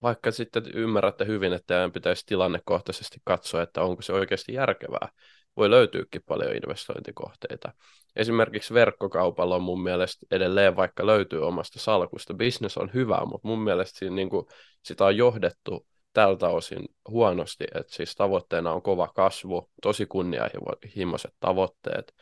Vaikka 0.03 0.31
sitten 0.31 0.63
ymmärrätte 0.75 1.27
hyvin, 1.27 1.53
että 1.53 1.67
teidän 1.67 1.93
pitäisi 1.93 2.27
tilannekohtaisesti 2.27 3.19
katsoa, 3.25 3.63
että 3.63 3.83
onko 3.83 4.03
se 4.03 4.13
oikeasti 4.13 4.53
järkevää. 4.53 5.09
Voi 5.57 5.71
löytyykin 5.71 6.23
paljon 6.29 6.57
investointikohteita. 6.57 7.73
Esimerkiksi 8.17 8.75
verkkokaupalla 8.75 9.57
on 9.57 9.63
mun 9.63 9.83
mielestä 9.83 10.27
edelleen, 10.31 10.77
vaikka 10.77 11.07
löytyy 11.07 11.47
omasta 11.47 11.79
salkusta, 11.79 12.35
business 12.35 12.79
on 12.79 12.91
hyvä, 12.95 13.21
mutta 13.25 13.49
mun 13.49 13.63
mielestä 13.63 13.99
siinä, 13.99 14.17
niin 14.17 14.31
kuin, 14.31 14.47
sitä 14.83 15.05
on 15.05 15.17
johdettu 15.17 15.87
tältä 16.13 16.49
osin 16.49 16.89
huonosti, 17.09 17.65
että 17.75 17.95
siis 17.95 18.15
tavoitteena 18.15 18.73
on 18.73 18.83
kova 18.83 19.09
kasvu, 19.09 19.71
tosi 19.83 20.07
kunnianhimoiset 20.07 21.35
tavoitteet, 21.41 22.15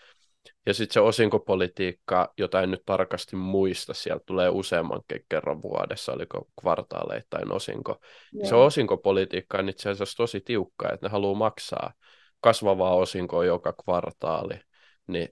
ja 0.67 0.75
sitten 0.75 0.95
se 0.95 1.01
osinkopolitiikka, 1.01 2.33
jota 2.39 2.63
en 2.63 2.71
nyt 2.71 2.83
tarkasti 2.87 3.37
muista, 3.37 3.95
sieltä 3.95 4.25
tulee 4.27 4.49
useamman 4.49 5.03
kerran 5.29 5.63
vuodessa, 5.63 6.13
oliko 6.13 6.49
kvartaaleittain 6.61 7.53
osinko. 7.53 8.01
Joo. 8.33 8.49
Se 8.49 8.55
osinkopolitiikka 8.55 9.59
on 9.59 9.69
itse 9.69 9.91
asiassa 9.91 10.17
tosi 10.17 10.41
tiukka, 10.41 10.93
että 10.93 11.07
ne 11.07 11.11
haluaa 11.11 11.39
maksaa 11.39 11.93
kasvavaa 12.41 12.95
osinkoa 12.95 13.45
joka 13.45 13.73
kvartaali, 13.73 14.61
niin 15.07 15.29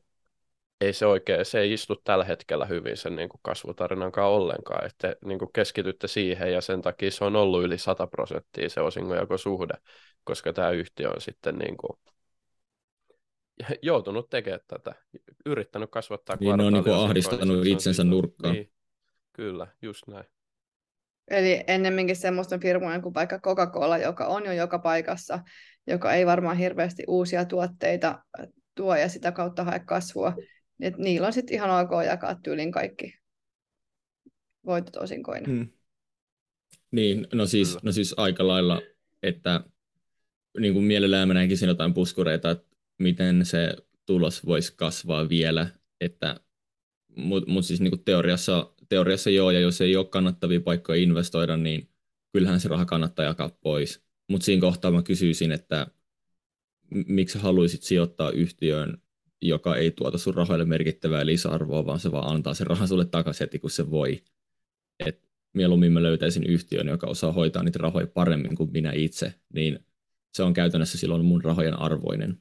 ei 0.80 0.92
se 0.92 1.06
oikein, 1.06 1.44
se 1.44 1.60
ei 1.60 1.72
istu 1.72 1.96
tällä 2.04 2.24
hetkellä 2.24 2.66
hyvin 2.66 2.96
sen 2.96 3.16
niin 3.16 3.28
kuin 3.28 3.40
kasvutarinankaan 3.42 4.30
ollenkaan, 4.30 4.86
että 4.86 5.16
niin 5.24 5.38
kuin 5.38 5.52
keskitytte 5.52 6.08
siihen 6.08 6.52
ja 6.52 6.60
sen 6.60 6.82
takia 6.82 7.10
se 7.10 7.24
on 7.24 7.36
ollut 7.36 7.64
yli 7.64 7.78
100 7.78 8.06
prosenttia 8.06 8.68
se 8.68 8.80
osingonjakosuhde, 8.80 9.74
koska 10.24 10.52
tämä 10.52 10.70
yhtiö 10.70 11.10
on 11.10 11.20
sitten 11.20 11.58
niin 11.58 11.76
kuin 11.76 11.98
joutunut 13.82 14.30
tekemään 14.30 14.60
tätä, 14.66 14.94
yrittänyt 15.46 15.90
kasvattaa 15.90 16.36
Niin 16.40 16.56
ne 16.56 16.64
on 16.64 16.72
niin 16.72 16.94
ahdistanut 16.94 17.60
niin 17.60 17.72
itsensä 17.72 18.02
on, 18.02 18.10
nurkkaan. 18.10 18.54
Niin, 18.54 18.72
kyllä, 19.32 19.66
just 19.82 20.06
näin. 20.06 20.24
Eli 21.30 21.64
ennemminkin 21.66 22.16
semmoista 22.16 22.58
firmoja 22.58 23.00
kuin 23.00 23.14
vaikka 23.14 23.38
Coca-Cola, 23.38 23.98
joka 23.98 24.26
on 24.26 24.46
jo 24.46 24.52
joka 24.52 24.78
paikassa, 24.78 25.38
joka 25.86 26.14
ei 26.14 26.26
varmaan 26.26 26.56
hirveästi 26.56 27.04
uusia 27.08 27.44
tuotteita 27.44 28.24
tuo 28.74 28.96
ja 28.96 29.08
sitä 29.08 29.32
kautta 29.32 29.64
hae 29.64 29.78
kasvua. 29.78 30.34
Niin 30.78 30.88
että 30.88 31.02
niillä 31.02 31.26
on 31.26 31.32
sitten 31.32 31.54
ihan 31.54 31.84
ok 31.84 31.90
jakaa 32.06 32.34
tyylin 32.34 32.72
kaikki 32.72 33.18
voitot 34.66 34.96
osinkoina. 34.96 35.48
Hmm. 35.48 35.68
Niin, 36.90 37.26
no 37.32 37.46
siis, 37.46 37.78
no 37.82 37.92
siis 37.92 38.14
aika 38.16 38.48
lailla, 38.48 38.82
että 39.22 39.60
niin 40.58 40.72
kuin 40.72 40.84
mielellään 40.84 41.28
mä 41.28 41.34
näkisin 41.34 41.68
jotain 41.68 41.94
puskureita, 41.94 42.50
että 42.50 42.76
miten 42.98 43.44
se 43.44 43.76
tulos 44.06 44.46
voisi 44.46 44.74
kasvaa 44.76 45.28
vielä, 45.28 45.66
että 46.00 46.40
mutta 47.16 47.50
mut 47.50 47.64
siis 47.64 47.80
niinku 47.80 47.96
teoriassa, 47.96 48.72
teoriassa 48.88 49.30
joo, 49.30 49.50
ja 49.50 49.60
jos 49.60 49.80
ei 49.80 49.96
ole 49.96 50.06
kannattavia 50.06 50.60
paikkoja 50.60 51.02
investoida, 51.02 51.56
niin 51.56 51.88
kyllähän 52.32 52.60
se 52.60 52.68
raha 52.68 52.84
kannattaa 52.84 53.24
jakaa 53.24 53.48
pois. 53.48 54.05
Mutta 54.28 54.44
siinä 54.44 54.60
kohtaa 54.60 54.90
mä 54.90 55.02
kysyisin, 55.02 55.52
että 55.52 55.86
miksi 56.90 57.38
haluaisit 57.38 57.82
sijoittaa 57.82 58.30
yhtiöön, 58.30 58.98
joka 59.42 59.76
ei 59.76 59.90
tuota 59.90 60.18
sun 60.18 60.34
rahoille 60.34 60.64
merkittävää 60.64 61.26
lisäarvoa, 61.26 61.86
vaan 61.86 62.00
se 62.00 62.12
vaan 62.12 62.34
antaa 62.34 62.54
sen 62.54 62.66
rahan 62.66 62.88
sulle 62.88 63.04
takaisin 63.04 63.44
heti, 63.44 63.58
kun 63.58 63.70
se 63.70 63.90
voi. 63.90 64.22
Et 65.06 65.22
mieluummin 65.52 65.92
mä 65.92 66.02
löytäisin 66.02 66.46
yhtiön, 66.46 66.88
joka 66.88 67.06
osaa 67.06 67.32
hoitaa 67.32 67.62
niitä 67.62 67.78
rahoja 67.78 68.06
paremmin 68.06 68.56
kuin 68.56 68.72
minä 68.72 68.92
itse, 68.94 69.34
niin 69.54 69.78
se 70.34 70.42
on 70.42 70.52
käytännössä 70.52 70.98
silloin 70.98 71.24
mun 71.24 71.44
rahojen 71.44 71.78
arvoinen. 71.78 72.38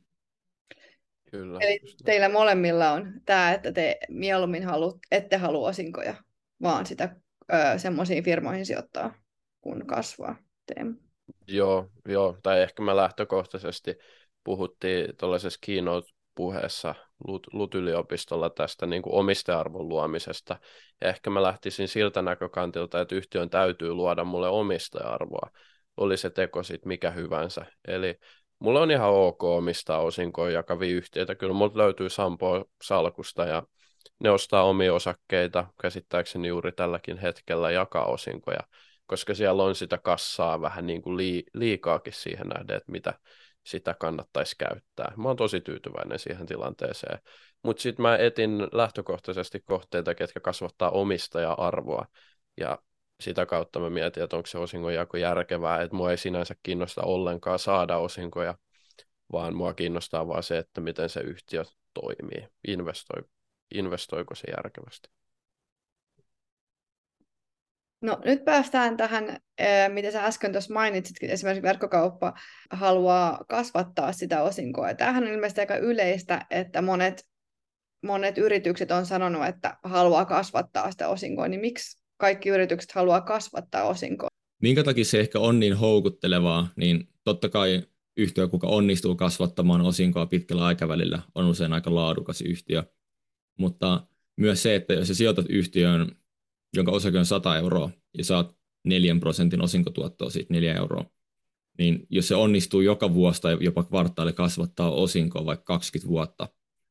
Kyllä. 1.32 1.60
Eli 1.62 1.80
teillä 2.06 2.30
molemmilla 2.30 2.92
on 2.92 3.14
tämä, 3.26 3.54
että 3.54 3.72
te 3.72 3.98
mieluummin 4.10 4.64
halu, 4.64 5.00
ette 5.12 5.38
halua 5.38 5.70
osinkoja, 5.70 6.16
vaan 6.62 6.86
sitä 6.86 7.16
semmoisiin 7.78 8.24
firmoihin 8.24 8.66
sijoittaa, 8.66 9.16
kun 9.62 9.88
kasvaa 9.88 10.38
teema. 10.66 11.05
Joo, 11.48 11.90
joo, 12.08 12.38
tai 12.44 12.62
ehkä 12.62 12.84
me 12.84 12.96
lähtökohtaisesti 12.96 13.96
puhuttiin 14.44 15.18
tuollaisessa 15.18 15.60
keynote-puheessa 15.66 16.96
LUT, 17.28 17.48
LUT-yliopistolla 17.54 18.50
tästä 18.50 18.86
niin 18.86 19.02
kuin 19.02 19.14
omistajarvon 19.14 19.90
luomisesta. 19.90 20.60
Ja 21.02 21.10
ehkä 21.10 21.30
mä 21.30 21.44
lähtisin 21.44 21.88
siltä 21.88 22.22
näkökantilta, 22.22 23.02
että 23.02 23.16
yhtiön 23.16 23.50
täytyy 23.50 23.94
luoda 23.94 24.24
mulle 24.24 24.48
omistajarvoa, 24.50 25.50
oli 25.98 26.18
se 26.18 26.30
teko 26.30 26.64
sitten 26.64 26.88
mikä 26.88 27.12
hyvänsä. 27.12 27.66
Eli 27.88 28.20
mulla 28.60 28.82
on 28.82 28.92
ihan 28.92 29.10
ok 29.10 29.44
omistaa 29.44 30.00
osinkoja 30.00 30.54
jakavia 30.54 30.96
yhtiöitä. 30.96 31.36
Kyllä 31.36 31.54
mulla 31.54 31.78
löytyy 31.78 32.10
Sampo 32.10 32.66
salkusta 32.84 33.46
ja 33.46 33.64
ne 34.20 34.30
ostaa 34.30 34.64
omia 34.64 34.94
osakkeita, 34.94 35.66
käsittääkseni 35.82 36.48
juuri 36.48 36.72
tälläkin 36.72 37.18
hetkellä 37.18 37.72
jakaa 37.72 38.06
osinkoja, 38.06 38.60
koska 39.06 39.34
siellä 39.34 39.64
on 39.64 39.76
sitä 39.76 39.98
kassaa 39.98 40.62
vähän 40.62 40.88
niin 40.88 41.02
kuin 41.02 41.18
liikaakin 41.54 42.14
siihen 42.14 42.48
nähden, 42.48 42.78
että 42.78 42.92
mitä 42.92 43.14
sitä 43.66 43.94
kannattaisi 43.94 44.56
käyttää. 44.58 45.14
Mä 45.18 45.28
oon 45.28 45.38
tosi 45.38 45.62
tyytyväinen 45.62 46.20
siihen 46.20 46.46
tilanteeseen. 46.46 47.20
Mutta 47.64 47.82
sitten 47.82 48.04
mä 48.04 48.18
etin 48.18 48.68
lähtökohtaisesti 48.72 49.60
kohteita, 49.60 50.16
ketkä 50.16 50.40
kasvattaa 50.40 50.90
omistaja-arvoa. 50.90 52.06
Ja 52.58 52.80
sitä 53.20 53.46
kautta 53.46 53.80
mä 53.80 53.90
mietin, 53.90 54.24
että 54.24 54.36
onko 54.36 54.48
se 54.48 54.58
osingonjako 54.58 55.18
järkevää, 55.18 55.82
että 55.82 55.96
mua 55.96 56.12
ei 56.12 56.18
sinänsä 56.18 56.56
kiinnosta 56.64 57.02
ollenkaan 57.02 57.60
saada 57.60 57.98
osinkoja, 57.98 58.58
vaan 59.32 59.56
mua 59.56 59.74
kiinnostaa 59.74 60.28
vaan 60.28 60.44
se, 60.44 60.58
että 60.58 60.82
miten 60.82 61.10
se 61.10 61.20
yhtiö 61.20 61.64
toimii, 61.94 62.48
investoi, 62.68 63.24
investoiko 63.76 64.36
se 64.36 64.48
järkevästi. 64.58 65.10
No 68.02 68.22
nyt 68.26 68.46
päästään 68.46 68.98
tähän, 68.98 69.38
eh, 69.58 69.90
mitä 69.90 70.12
sä 70.12 70.26
äsken 70.26 70.52
tuossa 70.52 70.74
mainitsit, 70.74 71.18
esimerkiksi 71.22 71.62
verkkokauppa 71.62 72.34
haluaa 72.72 73.46
kasvattaa 73.50 74.14
sitä 74.14 74.44
osinkoa. 74.44 74.94
Tämähän 74.94 75.24
on 75.24 75.30
ilmeisesti 75.30 75.62
aika 75.62 75.78
yleistä, 75.78 76.46
että 76.50 76.82
monet, 76.82 77.26
monet 78.04 78.38
yritykset 78.38 78.92
on 78.92 79.06
sanonut, 79.06 79.46
että 79.46 79.78
haluaa 79.84 80.26
kasvattaa 80.26 80.92
sitä 80.92 81.08
osinkoa, 81.08 81.48
niin 81.48 81.62
miksi 81.62 82.06
kaikki 82.18 82.50
yritykset 82.50 82.92
haluaa 82.92 83.22
kasvattaa 83.22 83.84
osinkoa. 83.84 84.28
Minkä 84.62 84.84
takia 84.84 85.06
se 85.06 85.20
ehkä 85.20 85.40
on 85.40 85.60
niin 85.60 85.78
houkuttelevaa, 85.78 86.68
niin 86.76 87.10
totta 87.24 87.50
kai 87.50 87.84
yhtiö, 88.18 88.48
kuka 88.48 88.68
onnistuu 88.68 89.16
kasvattamaan 89.16 89.82
osinkoa 89.82 90.26
pitkällä 90.26 90.66
aikavälillä, 90.66 91.22
on 91.36 91.46
usein 91.46 91.74
aika 91.74 91.96
laadukas 91.96 92.42
yhtiö. 92.42 92.84
Mutta 93.60 94.08
myös 94.38 94.64
se, 94.64 94.76
että 94.76 94.94
jos 94.94 95.08
sä 95.08 95.14
sijoitat 95.14 95.46
yhtiöön, 95.50 96.16
jonka 96.76 96.92
osake 96.92 97.18
on 97.20 97.26
100 97.26 97.58
euroa, 97.58 97.90
ja 98.18 98.24
saat 98.24 98.56
4 98.84 99.16
prosentin 99.20 99.62
osinkotuottoa 99.62 100.30
siitä 100.30 100.54
4 100.54 100.76
euroa, 100.76 101.06
niin 101.78 102.08
jos 102.10 102.28
se 102.28 102.36
onnistuu 102.36 102.82
joka 102.82 103.14
vuosi 103.14 103.42
tai 103.42 103.58
jopa 103.62 103.84
kvartaali 103.84 104.34
kasvattaa 104.34 104.92
osinkoa 104.92 105.46
vaikka 105.46 105.66
20 105.66 106.10
vuotta, 106.10 106.48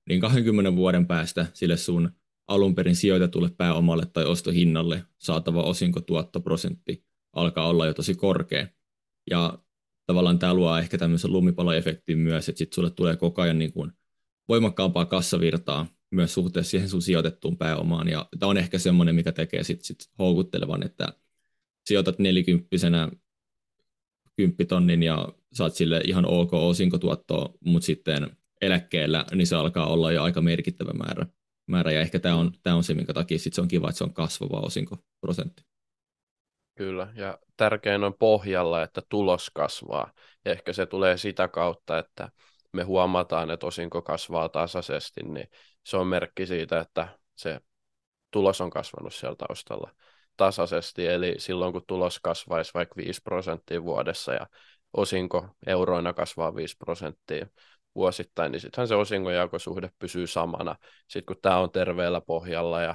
niin 0.08 0.20
20 0.20 0.76
vuoden 0.76 1.06
päästä 1.06 1.46
sille 1.52 1.76
sun 1.76 2.10
alun 2.48 2.74
perin 2.74 2.96
sijoitetulle 2.96 3.50
pääomalle 3.56 4.06
tai 4.12 4.24
ostohinnalle 4.24 5.04
saatava 5.18 5.62
osinkotuottoprosentti 5.62 7.04
alkaa 7.32 7.68
olla 7.68 7.86
jo 7.86 7.94
tosi 7.94 8.14
korkea. 8.14 8.66
Ja 9.30 9.58
tavallaan 10.06 10.38
tämä 10.38 10.54
luo 10.54 10.78
ehkä 10.78 10.98
tämmöisen 10.98 11.32
lumipaloefektin 11.32 12.18
myös, 12.18 12.48
että 12.48 12.58
sitten 12.58 12.74
sulle 12.74 12.90
tulee 12.90 13.16
koko 13.16 13.42
ajan 13.42 13.58
niin 13.58 13.72
kuin 13.72 13.92
voimakkaampaa 14.48 15.04
kassavirtaa 15.04 15.86
myös 16.10 16.34
suhteessa 16.34 16.70
siihen 16.70 16.88
sun 16.88 17.02
sijoitettuun 17.02 17.58
pääomaan. 17.58 18.08
Ja 18.08 18.26
tämä 18.38 18.50
on 18.50 18.58
ehkä 18.58 18.78
semmoinen, 18.78 19.14
mikä 19.14 19.32
tekee 19.32 19.64
sitten 19.64 19.84
sit 19.84 20.10
houkuttelevan, 20.18 20.86
että 20.86 21.12
sijoitat 21.86 22.18
nelikymppisenä 22.18 23.08
kymppitonnin 24.36 25.02
ja 25.02 25.28
saat 25.52 25.74
sille 25.74 26.00
ihan 26.04 26.26
ok 26.26 26.54
osinkotuottoa, 26.54 27.54
mutta 27.60 27.86
sitten 27.86 28.36
eläkkeellä, 28.60 29.24
niin 29.34 29.46
se 29.46 29.56
alkaa 29.56 29.86
olla 29.86 30.12
jo 30.12 30.22
aika 30.22 30.40
merkittävä 30.40 30.92
määrä 30.92 31.26
määrä, 31.66 31.92
ja 31.92 32.00
ehkä 32.00 32.18
tämä 32.18 32.34
on, 32.34 32.52
tämä 32.62 32.76
on 32.76 32.84
se, 32.84 32.94
minkä 32.94 33.12
takia 33.14 33.38
sit 33.38 33.54
se 33.54 33.60
on 33.60 33.68
kiva, 33.68 33.88
että 33.88 33.98
se 33.98 34.04
on 34.04 34.14
kasvava 34.14 34.60
osinkoprosentti. 34.60 35.62
Kyllä, 36.74 37.08
ja 37.14 37.38
tärkein 37.56 38.04
on 38.04 38.14
pohjalla, 38.14 38.82
että 38.82 39.02
tulos 39.08 39.50
kasvaa. 39.54 40.12
Ja 40.44 40.52
ehkä 40.52 40.72
se 40.72 40.86
tulee 40.86 41.16
sitä 41.16 41.48
kautta, 41.48 41.98
että 41.98 42.30
me 42.72 42.82
huomataan, 42.82 43.50
että 43.50 43.66
osinko 43.66 44.02
kasvaa 44.02 44.48
tasaisesti, 44.48 45.22
niin 45.22 45.48
se 45.84 45.96
on 45.96 46.06
merkki 46.06 46.46
siitä, 46.46 46.80
että 46.80 47.08
se 47.34 47.60
tulos 48.30 48.60
on 48.60 48.70
kasvanut 48.70 49.14
siellä 49.14 49.36
taustalla 49.36 49.90
tasaisesti. 50.36 51.06
Eli 51.06 51.34
silloin, 51.38 51.72
kun 51.72 51.84
tulos 51.86 52.20
kasvaisi 52.20 52.74
vaikka 52.74 52.96
5 52.96 53.22
prosenttia 53.22 53.82
vuodessa 53.82 54.32
ja 54.32 54.46
osinko 54.92 55.48
euroina 55.66 56.12
kasvaa 56.12 56.54
5 56.54 56.76
prosenttia, 56.76 57.46
vuosittain, 57.94 58.52
niin 58.52 58.60
sittenhän 58.60 58.88
se 58.88 58.94
osingonjakosuhde 58.94 59.90
pysyy 59.98 60.26
samana. 60.26 60.76
Sitten 61.08 61.26
kun 61.26 61.42
tämä 61.42 61.58
on 61.58 61.70
terveellä 61.70 62.20
pohjalla 62.20 62.82
ja 62.82 62.94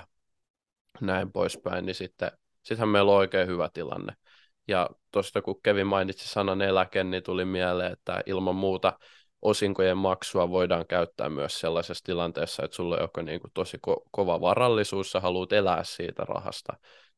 näin 1.02 1.32
poispäin, 1.32 1.86
niin 1.86 1.96
sitten 1.96 2.32
sittenhän 2.62 2.90
meillä 2.90 3.12
on 3.12 3.18
oikein 3.18 3.48
hyvä 3.48 3.70
tilanne. 3.74 4.14
Ja 4.68 4.90
tuosta 5.12 5.42
kun 5.42 5.62
Kevin 5.64 5.88
mainitsi 5.88 6.30
sanan 6.30 6.62
eläke, 6.62 7.04
niin 7.04 7.24
tuli 7.24 7.46
mieleen, 7.46 7.94
että 7.94 8.24
ilman 8.26 8.56
muuta 8.56 9.00
osinkojen 9.42 9.98
maksua 9.98 10.50
voidaan 10.50 10.88
käyttää 10.88 11.30
myös 11.30 11.60
sellaisessa 11.60 12.04
tilanteessa, 12.04 12.66
että 12.66 12.76
sulla 12.76 12.96
on 12.96 13.02
joko 13.02 13.22
niin 13.22 13.42
kuin 13.42 13.52
tosi 13.54 13.78
ko- 13.78 14.04
kova 14.12 14.42
varallisuus, 14.42 15.12
sä 15.12 15.20
haluat 15.20 15.54
elää 15.54 15.84
siitä 15.84 16.24
rahasta, 16.24 16.74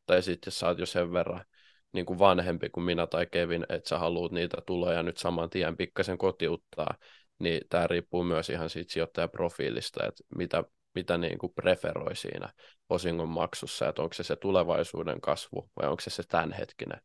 tai 0.05 0.21
sitten 0.21 0.51
sä 0.51 0.67
oot 0.67 0.79
jo 0.79 0.85
sen 0.85 1.13
verran 1.13 1.45
niin 1.93 2.05
kuin 2.05 2.19
vanhempi 2.19 2.69
kuin 2.69 2.83
minä 2.83 3.07
tai 3.07 3.25
Kevin, 3.25 3.65
että 3.69 3.89
sä 3.89 3.99
haluat 3.99 4.31
niitä 4.31 4.57
tuloja 4.65 5.03
nyt 5.03 5.17
saman 5.17 5.49
tien 5.49 5.77
pikkasen 5.77 6.17
kotiuttaa, 6.17 6.95
niin 7.39 7.61
tämä 7.69 7.87
riippuu 7.87 8.23
myös 8.23 8.49
ihan 8.49 8.69
siitä 8.69 8.93
sijoittajaprofiilista, 8.93 10.05
että 10.05 10.23
mitä, 10.35 10.63
mitä 10.95 11.17
niin 11.17 11.37
kuin 11.37 11.53
preferoi 11.53 12.15
siinä 12.15 12.49
osingon 12.89 13.29
maksussa, 13.29 13.87
että 13.89 14.01
onko 14.01 14.13
se 14.13 14.23
se 14.23 14.35
tulevaisuuden 14.35 15.21
kasvu 15.21 15.69
vai 15.75 15.89
onko 15.89 16.01
se 16.01 16.09
se 16.09 16.23
tämänhetkinen 16.27 17.01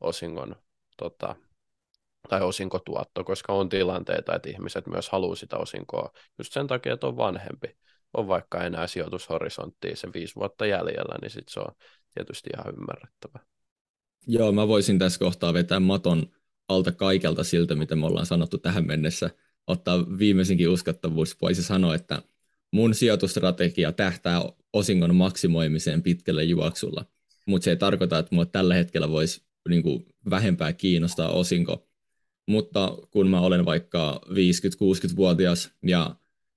osingon 0.00 0.56
tota, 0.96 1.36
tai 2.28 2.42
osinkotuotto, 2.42 3.24
koska 3.24 3.52
on 3.52 3.68
tilanteita, 3.68 4.34
että 4.34 4.50
ihmiset 4.50 4.86
myös 4.86 5.08
haluaa 5.08 5.36
sitä 5.36 5.56
osinkoa 5.56 6.12
just 6.38 6.52
sen 6.52 6.66
takia, 6.66 6.92
että 6.92 7.06
on 7.06 7.16
vanhempi, 7.16 7.76
on 8.14 8.28
vaikka 8.28 8.64
enää 8.64 8.86
sijoitushorisonttia 8.86 9.96
se 9.96 10.08
viisi 10.14 10.34
vuotta 10.36 10.66
jäljellä, 10.66 11.14
niin 11.20 11.30
sitten 11.30 11.52
se 11.52 11.60
on 11.60 11.74
tietysti 12.14 12.50
ihan 12.54 12.74
ymmärrettävä. 12.74 13.38
Joo, 14.26 14.52
mä 14.52 14.68
voisin 14.68 14.98
tässä 14.98 15.18
kohtaa 15.18 15.54
vetää 15.54 15.80
maton 15.80 16.26
alta 16.68 16.92
kaikelta 16.92 17.44
siltä, 17.44 17.74
mitä 17.74 17.96
me 17.96 18.06
ollaan 18.06 18.26
sanottu 18.26 18.58
tähän 18.58 18.86
mennessä. 18.86 19.30
Ottaa 19.66 20.18
viimeisinkin 20.18 20.68
uskottavuus, 20.68 21.36
voisi 21.42 21.62
sanoa, 21.62 21.94
että 21.94 22.22
mun 22.72 22.94
sijoitusstrategia 22.94 23.92
tähtää 23.92 24.42
osingon 24.72 25.14
maksimoimiseen 25.14 26.02
pitkällä 26.02 26.42
juoksulla, 26.42 27.04
mutta 27.46 27.64
se 27.64 27.70
ei 27.70 27.76
tarkoita, 27.76 28.18
että 28.18 28.34
mua 28.34 28.46
tällä 28.46 28.74
hetkellä 28.74 29.10
voisi 29.10 29.42
niin 29.68 29.82
kuin, 29.82 30.06
vähempää 30.30 30.72
kiinnostaa 30.72 31.28
osinko. 31.28 31.89
Mutta 32.50 32.98
kun 33.10 33.28
mä 33.28 33.40
olen 33.40 33.64
vaikka 33.64 34.20
50-60-vuotias 34.28 35.70
ja 35.82 36.16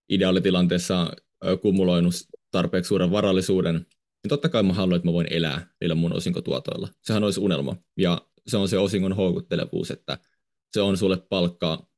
ideaalitilanteessa 0.09 1.11
kumuloinut 1.61 2.13
tarpeeksi 2.51 2.87
suuren 2.87 3.11
varallisuuden, 3.11 3.75
niin 3.75 4.29
totta 4.29 4.49
kai 4.49 4.63
mä 4.63 4.73
haluan, 4.73 4.95
että 4.95 5.07
mä 5.07 5.13
voin 5.13 5.27
elää 5.33 5.73
niillä 5.81 5.95
mun 5.95 6.13
osinkotuotoilla. 6.13 6.87
Sehän 7.01 7.23
olisi 7.23 7.39
unelma. 7.39 7.75
Ja 7.97 8.21
se 8.47 8.57
on 8.57 8.69
se 8.69 8.77
osingon 8.77 9.13
houkuttelevuus, 9.13 9.91
että 9.91 10.17
se 10.71 10.81
on 10.81 10.97
sulle 10.97 11.17
palkkaa 11.17 11.89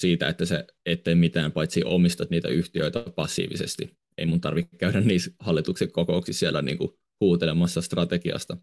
siitä, 0.00 0.28
että 0.28 0.44
se 0.44 0.66
ettei 0.86 1.14
mitään, 1.14 1.52
paitsi 1.52 1.84
omistat 1.84 2.30
niitä 2.30 2.48
yhtiöitä 2.48 3.04
passiivisesti. 3.14 3.96
Ei 4.18 4.26
mun 4.26 4.40
tarvitse 4.40 4.76
käydä 4.76 5.00
niissä 5.00 5.30
hallituksen 5.38 5.92
kokouksissa 5.92 6.40
siellä 6.40 6.62
niin 6.62 6.78
kuin 6.78 6.90
huutelemassa 7.20 7.80
strategiasta. 7.80 8.56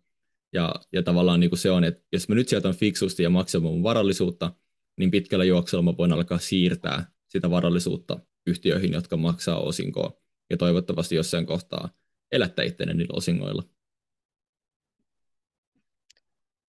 Ja, 0.54 0.76
ja 0.94 1.04
tavallaan 1.04 1.40
niin 1.40 1.50
kuin 1.50 1.60
se 1.60 1.72
on, 1.72 1.84
että 1.84 2.04
jos 2.12 2.30
mä 2.30 2.36
nyt 2.36 2.50
sijoitan 2.50 2.76
fiksusti 2.76 3.24
ja 3.24 3.30
maksan 3.30 3.62
mun 3.62 3.84
varallisuutta, 3.84 4.54
niin 5.00 5.12
pitkällä 5.12 5.46
juoksulla 5.46 5.84
mä 5.84 5.98
voin 5.98 6.14
alkaa 6.14 6.38
siirtää 6.38 7.06
sitä 7.28 7.50
varallisuutta 7.50 8.20
yhtiöihin, 8.48 8.94
jotka 8.94 9.18
maksaa 9.18 9.60
osinkoa. 9.60 10.14
Ja 10.50 10.58
toivottavasti 10.58 11.16
jossain 11.16 11.46
kohtaa 11.46 11.90
elättää 12.32 12.66
itseäni 12.66 12.94
niillä 12.94 13.18
osingoilla. 13.18 13.64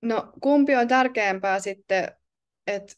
No 0.02 0.32
kumpi 0.40 0.74
on 0.74 0.88
tärkeämpää 0.88 1.60
sitten, 1.60 2.08
että 2.66 2.94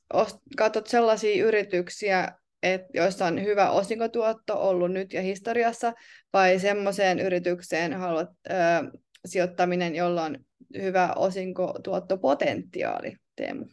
katsot 0.57 0.87
sellaisia 0.87 1.45
yrityksiä, 1.45 2.33
et, 2.63 2.83
joissa 2.95 3.27
on 3.27 3.43
hyvä 3.43 3.71
osinkotuotto 3.71 4.69
ollut 4.69 4.93
nyt 4.93 5.13
ja 5.13 5.23
historiassa, 5.23 5.93
vai 6.33 6.59
semmoiseen 6.59 7.21
yritykseen 7.21 7.93
haluat 7.93 8.29
ö, 8.51 8.53
sijoittaminen, 9.27 9.95
jolla 9.95 10.25
on 10.25 10.39
hyvä 10.77 11.13
osinkotuottopotentiaali, 11.17 13.17
Teemu? 13.37 13.67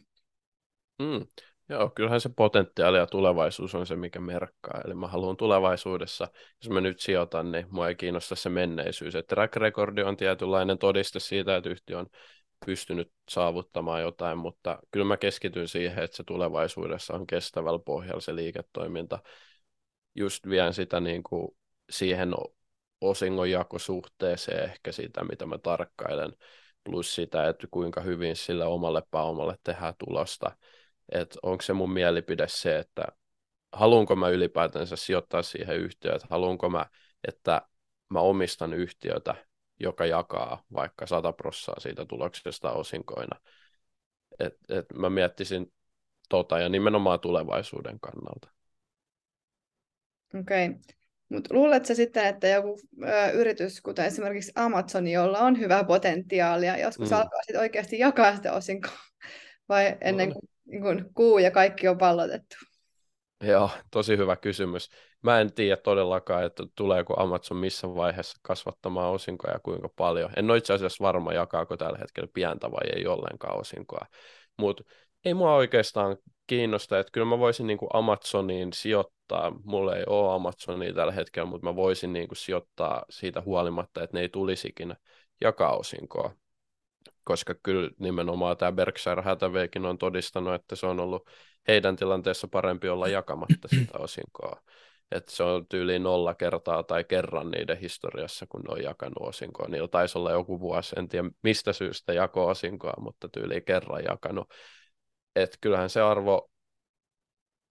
Mm. 0.98 1.26
Joo, 1.70 1.90
kyllähän 1.90 2.20
se 2.20 2.28
potentiaali 2.36 2.98
ja 2.98 3.06
tulevaisuus 3.06 3.74
on 3.74 3.86
se, 3.86 3.96
mikä 3.96 4.20
merkkaa. 4.20 4.80
Eli 4.84 4.94
mä 4.94 5.06
haluan 5.08 5.36
tulevaisuudessa, 5.36 6.28
jos 6.62 6.70
mä 6.70 6.80
nyt 6.80 7.00
sijoitan, 7.00 7.52
niin 7.52 7.66
mua 7.70 7.88
ei 7.88 7.94
kiinnosta 7.94 8.34
se 8.34 8.48
menneisyys. 8.48 9.14
Et 9.14 9.26
track 9.26 9.56
recordi 9.56 10.02
on 10.02 10.16
tietynlainen 10.16 10.78
todiste 10.78 11.20
siitä, 11.20 11.56
että 11.56 11.70
yhtiö 11.70 11.98
on 11.98 12.06
pystynyt 12.66 13.12
saavuttamaan 13.28 14.02
jotain, 14.02 14.38
mutta 14.38 14.78
kyllä 14.90 15.06
mä 15.06 15.16
keskityn 15.16 15.68
siihen, 15.68 16.04
että 16.04 16.16
se 16.16 16.24
tulevaisuudessa 16.24 17.14
on 17.14 17.26
kestävällä 17.26 17.78
pohjalla 17.78 18.20
se 18.20 18.34
liiketoiminta. 18.34 19.18
Just 20.14 20.48
vien 20.48 20.74
sitä 20.74 21.00
niin 21.00 21.22
kuin 21.22 21.56
siihen 21.90 22.34
osingonjakosuhteeseen 23.00 24.64
ehkä 24.64 24.92
sitä, 24.92 25.24
mitä 25.24 25.46
mä 25.46 25.58
tarkkailen, 25.58 26.32
plus 26.84 27.14
sitä, 27.14 27.48
että 27.48 27.66
kuinka 27.70 28.00
hyvin 28.00 28.36
sillä 28.36 28.66
omalle 28.66 29.02
pääomalle 29.10 29.56
tehdään 29.64 29.94
tulosta 29.98 30.56
että 31.12 31.38
onko 31.42 31.62
se 31.62 31.72
mun 31.72 31.92
mielipide 31.92 32.48
se, 32.48 32.78
että 32.78 33.04
haluanko 33.72 34.16
mä 34.16 34.28
ylipäätänsä 34.28 34.96
sijoittaa 34.96 35.42
siihen 35.42 35.76
yhtiöön, 35.76 36.16
että 36.16 36.28
haluanko 36.30 36.70
mä, 36.70 36.86
että 37.28 37.62
mä 38.08 38.20
omistan 38.20 38.74
yhtiötä, 38.74 39.34
joka 39.80 40.06
jakaa 40.06 40.62
vaikka 40.72 41.06
100 41.06 41.32
prossaa 41.32 41.80
siitä 41.80 42.04
tuloksesta 42.04 42.72
osinkoina. 42.72 43.40
Et, 44.38 44.56
et 44.68 44.86
mä 44.94 45.10
miettisin 45.10 45.72
tota 46.28 46.58
ja 46.58 46.68
nimenomaan 46.68 47.20
tulevaisuuden 47.20 48.00
kannalta. 48.00 48.48
Okei. 50.40 50.68
Okay. 50.68 50.80
Mutta 51.28 51.54
luuletko 51.54 51.94
sitten, 51.94 52.26
että 52.26 52.48
joku 52.48 52.80
ö, 53.02 53.30
yritys, 53.30 53.80
kuten 53.80 54.04
esimerkiksi 54.04 54.52
Amazon, 54.54 55.08
jolla 55.08 55.38
on 55.38 55.58
hyvää 55.58 55.84
potentiaalia, 55.84 56.78
joskus 56.78 57.10
mm. 57.10 57.16
alkaa 57.16 57.42
sitten 57.42 57.60
oikeasti 57.60 57.98
jakaa 57.98 58.36
sitä 58.36 58.52
osinkoa? 58.52 58.98
Vai 59.68 59.96
ennen 60.00 60.32
kuin 60.32 60.48
niin 60.70 60.82
kuin 60.82 61.04
kuu 61.14 61.38
ja 61.38 61.50
kaikki 61.50 61.88
on 61.88 61.98
pallotettu? 61.98 62.56
Joo, 63.44 63.70
tosi 63.90 64.16
hyvä 64.16 64.36
kysymys. 64.36 64.90
Mä 65.22 65.40
en 65.40 65.52
tiedä 65.52 65.76
todellakaan, 65.76 66.44
että 66.44 66.62
tuleeko 66.74 67.14
Amazon 67.20 67.56
missä 67.56 67.94
vaiheessa 67.94 68.38
kasvattamaan 68.42 69.12
osinkoja 69.12 69.52
ja 69.52 69.60
kuinka 69.60 69.88
paljon. 69.96 70.30
En 70.36 70.50
ole 70.50 70.58
itse 70.58 70.72
asiassa 70.72 71.04
varma, 71.04 71.32
jakaako 71.32 71.76
tällä 71.76 71.98
hetkellä 71.98 72.28
pientä 72.34 72.70
vai 72.70 72.90
ei 72.96 73.06
ollenkaan 73.06 73.60
osinkoa. 73.60 74.06
Mutta 74.58 74.84
ei 75.24 75.34
mua 75.34 75.54
oikeastaan 75.54 76.16
kiinnosta, 76.46 76.98
että 76.98 77.12
kyllä 77.12 77.26
mä 77.26 77.38
voisin 77.38 77.66
niin 77.66 77.78
kuin 77.78 77.90
Amazoniin 77.92 78.72
sijoittaa. 78.72 79.52
Mulla 79.64 79.96
ei 79.96 80.04
ole 80.06 80.34
Amazonia 80.34 80.94
tällä 80.94 81.12
hetkellä, 81.12 81.48
mutta 81.48 81.66
mä 81.66 81.76
voisin 81.76 82.12
niin 82.12 82.28
kuin 82.28 82.38
sijoittaa 82.38 83.04
siitä 83.10 83.40
huolimatta, 83.40 84.02
että 84.02 84.16
ne 84.16 84.20
ei 84.20 84.28
tulisikin 84.28 84.94
jakaa 85.40 85.76
osinkoa 85.76 86.32
koska 87.30 87.54
kyllä 87.62 87.90
nimenomaan 87.98 88.56
tämä 88.56 88.72
Berkshire 88.72 89.22
Hathawaykin 89.22 89.86
on 89.86 89.98
todistanut, 89.98 90.54
että 90.54 90.76
se 90.76 90.86
on 90.86 91.00
ollut 91.00 91.28
heidän 91.68 91.96
tilanteessa 91.96 92.48
parempi 92.48 92.88
olla 92.88 93.08
jakamatta 93.08 93.68
sitä 93.68 93.98
osinkoa. 93.98 94.60
Että 95.10 95.32
se 95.32 95.42
on 95.42 95.66
tyyli 95.66 95.98
nolla 95.98 96.34
kertaa 96.34 96.82
tai 96.82 97.04
kerran 97.04 97.50
niiden 97.50 97.78
historiassa, 97.78 98.46
kun 98.46 98.60
ne 98.60 98.72
on 98.72 98.82
jakanut 98.82 99.28
osinkoa. 99.28 99.68
Niillä 99.68 99.88
taisi 99.88 100.18
olla 100.18 100.30
joku 100.30 100.60
vuosi, 100.60 100.94
en 100.98 101.08
tiedä 101.08 101.30
mistä 101.42 101.72
syystä 101.72 102.12
jako 102.12 102.46
osinkoa, 102.46 102.94
mutta 103.00 103.28
tyyli 103.28 103.60
kerran 103.60 104.04
jakanut. 104.08 104.50
Että 105.36 105.58
kyllähän 105.60 105.90
se 105.90 106.00
arvo, 106.00 106.50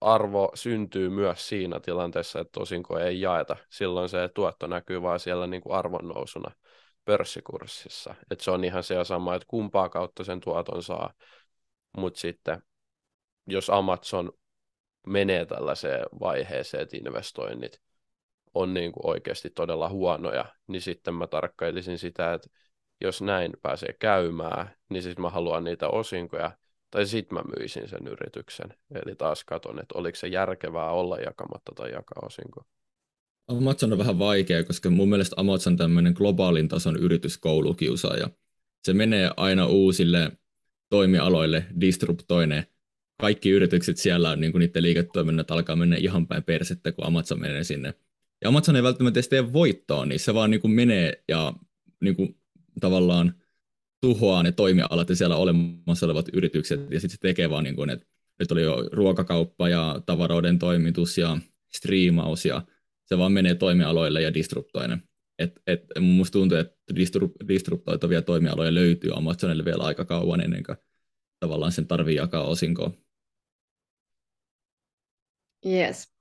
arvo 0.00 0.50
syntyy 0.54 1.08
myös 1.08 1.48
siinä 1.48 1.80
tilanteessa, 1.80 2.40
että 2.40 2.60
osinko 2.60 2.98
ei 2.98 3.20
jaeta. 3.20 3.56
Silloin 3.70 4.08
se 4.08 4.28
tuotto 4.34 4.66
näkyy 4.66 5.02
vaan 5.02 5.20
siellä 5.20 5.46
niin 5.46 5.62
kuin 5.62 5.76
arvon 5.76 6.08
nousuna 6.08 6.50
pörssikurssissa. 7.04 8.14
Et 8.30 8.40
se 8.40 8.50
on 8.50 8.64
ihan 8.64 8.82
se 8.82 9.04
sama, 9.04 9.34
että 9.34 9.46
kumpaa 9.48 9.88
kautta 9.88 10.24
sen 10.24 10.40
tuoton 10.40 10.82
saa. 10.82 11.12
Mutta 11.96 12.20
sitten 12.20 12.62
jos 13.46 13.70
Amazon 13.70 14.32
menee 15.06 15.46
tällaiseen 15.46 16.04
vaiheeseen, 16.20 16.82
että 16.82 16.96
investoinnit 16.96 17.80
on 18.54 18.74
niin 18.74 18.92
kuin 18.92 19.06
oikeasti 19.06 19.50
todella 19.50 19.88
huonoja, 19.88 20.44
niin 20.66 20.82
sitten 20.82 21.14
mä 21.14 21.26
tarkkailisin 21.26 21.98
sitä, 21.98 22.32
että 22.32 22.48
jos 23.00 23.22
näin 23.22 23.52
pääsee 23.62 23.92
käymään, 23.92 24.70
niin 24.88 25.02
sitten 25.02 25.22
mä 25.22 25.30
haluan 25.30 25.64
niitä 25.64 25.88
osinkoja, 25.88 26.50
tai 26.90 27.06
sitten 27.06 27.38
mä 27.38 27.44
myisin 27.58 27.88
sen 27.88 28.06
yrityksen. 28.06 28.74
Eli 28.94 29.16
taas 29.16 29.44
katon, 29.44 29.78
että 29.78 29.98
oliko 29.98 30.16
se 30.16 30.26
järkevää 30.26 30.90
olla 30.90 31.18
jakamatta 31.18 31.72
tai 31.74 31.90
jakaa 31.92 32.22
osinkoa. 32.26 32.64
Amazon 33.50 33.92
on 33.92 33.98
vähän 33.98 34.18
vaikea, 34.18 34.64
koska 34.64 34.90
mun 34.90 35.08
mielestä 35.08 35.34
Amazon 35.38 35.72
on 35.72 35.76
tämmöinen 35.76 36.12
globaalin 36.16 36.68
tason 36.68 36.96
yrityskoulukiusaaja. 36.96 38.30
Se 38.84 38.92
menee 38.92 39.30
aina 39.36 39.66
uusille 39.66 40.32
toimialoille, 40.88 41.64
disruptoine. 41.80 42.66
Kaikki 43.20 43.50
yritykset 43.50 43.96
siellä, 43.96 44.36
niin 44.36 44.52
kuin 44.52 44.60
niiden 44.60 44.82
liiketoiminnat 44.82 45.50
alkaa 45.50 45.76
mennä 45.76 45.96
ihan 45.96 46.26
päin 46.26 46.42
persettä, 46.42 46.92
kun 46.92 47.06
Amazon 47.06 47.40
menee 47.40 47.64
sinne. 47.64 47.94
Ja 48.42 48.48
Amazon 48.48 48.76
ei 48.76 48.82
välttämättä 48.82 49.18
edes 49.18 49.28
tee 49.28 49.52
voittoa, 49.52 50.06
niin 50.06 50.20
se 50.20 50.34
vaan 50.34 50.50
niin 50.50 50.60
kuin 50.60 50.70
menee 50.70 51.24
ja 51.28 51.52
niin 52.00 52.16
kuin 52.16 52.36
tavallaan 52.80 53.34
tuhoaa 54.00 54.42
ne 54.42 54.52
toimialat 54.52 55.08
ja 55.08 55.16
siellä 55.16 55.36
olemassa 55.36 56.06
olevat 56.06 56.28
yritykset, 56.32 56.80
ja 56.80 57.00
sitten 57.00 57.10
se 57.10 57.20
tekee 57.20 57.50
vaan 57.50 57.64
niin 57.64 57.76
kuin, 57.76 57.90
että 57.90 58.06
nyt 58.38 58.52
oli 58.52 58.62
jo 58.62 58.88
ruokakauppa 58.92 59.68
ja 59.68 60.02
tavaroiden 60.06 60.58
toimitus 60.58 61.18
ja 61.18 61.38
striimaus 61.68 62.44
ja 62.44 62.62
se 63.10 63.18
vaan 63.18 63.32
menee 63.32 63.54
toimialoille 63.54 64.22
ja 64.22 64.34
disruptoinen. 64.34 65.02
Et, 65.38 65.52
et, 65.66 65.82
musta 66.00 66.32
tuntuu, 66.32 66.58
että 66.58 66.76
disrup, 66.96 67.32
disruptoitavia 67.48 68.22
toimialoja 68.22 68.74
löytyy 68.74 69.10
Amazonille 69.14 69.64
vielä 69.64 69.84
aika 69.84 70.04
kauan 70.04 70.40
ennen 70.40 70.62
kuin 70.64 70.76
tavallaan 71.40 71.72
sen 71.72 71.86
tarvii 71.86 72.16
jakaa 72.16 72.44
osinkoa. 72.44 72.90
Yes. 75.66 76.12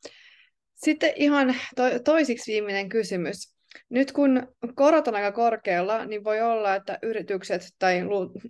Sitten 0.76 1.14
ihan 1.16 1.56
to- 1.76 2.00
toisiksi 2.06 2.52
viimeinen 2.52 2.90
kysymys. 2.90 3.56
Nyt 3.90 4.12
kun 4.12 4.48
korot 4.76 5.08
on 5.08 5.16
aika 5.16 5.32
korkealla, 5.32 6.06
niin 6.06 6.24
voi 6.24 6.42
olla, 6.42 6.76
että 6.76 7.00
yritykset 7.04 7.62
tai 7.80 8.02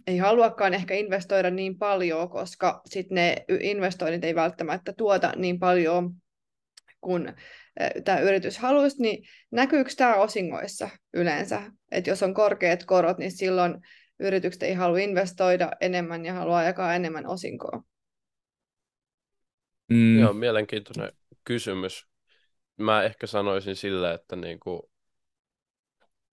ei 0.07 0.17
haluakaan 0.17 0.73
ehkä 0.73 0.93
investoida 0.93 1.49
niin 1.49 1.77
paljon, 1.77 2.29
koska 2.29 2.81
sitten 2.85 3.15
ne 3.15 3.45
investoinnit 3.61 4.23
ei 4.23 4.35
välttämättä 4.35 4.93
tuota 4.93 5.33
niin 5.35 5.59
paljon 5.59 6.13
kun 7.01 7.33
tämä 8.05 8.19
yritys 8.19 8.57
halusi, 8.57 9.01
niin 9.01 9.23
näkyykö 9.51 9.91
tämä 9.97 10.15
osingoissa 10.15 10.89
yleensä? 11.13 11.61
Että 11.91 12.09
jos 12.09 12.23
on 12.23 12.33
korkeat 12.33 12.83
korot, 12.85 13.17
niin 13.17 13.31
silloin 13.31 13.75
yritykset 14.19 14.63
ei 14.63 14.73
halua 14.73 14.99
investoida 14.99 15.71
enemmän 15.81 16.25
ja 16.25 16.33
haluaa 16.33 16.63
jakaa 16.63 16.95
enemmän 16.95 17.27
osinkoa. 17.27 17.83
Mm. 19.89 20.19
Joo, 20.19 20.33
mielenkiintoinen 20.33 21.11
kysymys. 21.43 22.05
Mä 22.77 23.03
ehkä 23.03 23.27
sanoisin 23.27 23.75
sille, 23.75 24.13
että 24.13 24.35
niinku 24.35 24.91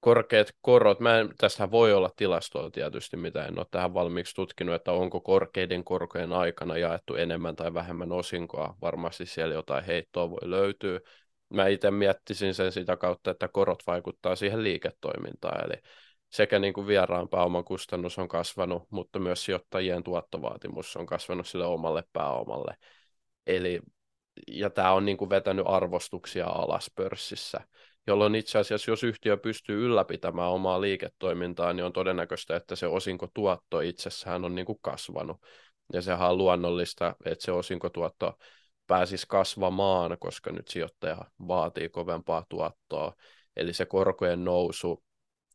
korkeat 0.01 0.53
korot, 0.61 1.01
mä 1.01 1.18
en, 1.18 1.28
tässähän 1.38 1.70
voi 1.70 1.92
olla 1.92 2.11
tilastoa 2.16 2.70
tietysti, 2.70 3.16
mitä 3.16 3.47
en 3.47 3.59
ole 3.59 3.66
tähän 3.70 3.94
valmiiksi 3.94 4.34
tutkinut, 4.34 4.74
että 4.74 4.92
onko 4.92 5.20
korkeiden 5.20 5.84
korkojen 5.84 6.32
aikana 6.32 6.78
jaettu 6.78 7.14
enemmän 7.14 7.57
tai 7.57 7.74
vähemmän 7.74 8.12
osinkoa. 8.12 8.76
Varmasti 8.82 9.26
siellä 9.26 9.55
jotain 9.55 9.84
heittoa 9.84 10.30
voi 10.30 10.51
löytyä. 10.51 11.01
Mä 11.49 11.66
itse 11.66 11.90
miettisin 11.90 12.55
sen 12.55 12.72
sitä 12.72 12.97
kautta, 12.97 13.30
että 13.30 13.49
korot 13.49 13.82
vaikuttaa 13.86 14.36
siihen 14.36 14.62
liiketoimintaan, 14.62 15.64
eli 15.64 15.82
sekä 16.30 16.59
niin 16.59 16.74
kuin 16.74 16.86
vieraan 16.86 17.28
pääoman 17.28 17.64
kustannus 17.64 18.18
on 18.18 18.28
kasvanut, 18.28 18.82
mutta 18.90 19.18
myös 19.18 19.44
sijoittajien 19.44 20.03
tuottovaatimus 20.03 20.97
on 20.97 21.07
kasvanut 21.07 21.47
sille 21.47 21.66
omalle 21.66 22.05
pääomalle. 22.12 22.76
Eli, 23.47 23.80
ja 24.49 24.70
tämä 24.70 24.92
on 24.92 25.05
niin 25.05 25.16
kuin 25.16 25.30
vetänyt 25.30 25.64
arvostuksia 25.68 26.47
alas 26.47 26.90
pörssissä, 26.97 27.61
jolloin 28.07 28.34
itse 28.34 28.59
asiassa, 28.59 28.90
jos 28.90 29.03
yhtiö 29.03 29.36
pystyy 29.36 29.84
ylläpitämään 29.86 30.51
omaa 30.51 30.80
liiketoimintaa, 30.80 31.72
niin 31.72 31.84
on 31.84 31.92
todennäköistä, 31.92 32.57
että 32.57 32.76
se 32.76 32.86
osinkotuotto 32.86 33.80
itsessään 33.80 34.44
on 34.44 34.55
niin 34.55 34.66
kuin 34.66 34.78
kasvanut. 34.82 35.36
Ja 35.92 36.03
sehän 36.03 36.30
on 36.30 36.38
luonnollista, 36.38 37.16
että 37.24 37.44
se 37.44 37.53
osinkotuotto 37.53 38.38
pääsisi 38.87 39.26
kasvamaan, 39.28 40.16
koska 40.20 40.53
nyt 40.53 40.68
sijoittaja 40.68 41.18
vaatii 41.49 41.89
kovempaa 41.89 42.47
tuottoa. 42.49 43.12
Eli 43.57 43.72
se 43.72 43.87
korkojen 43.87 44.45
nousu 44.45 45.05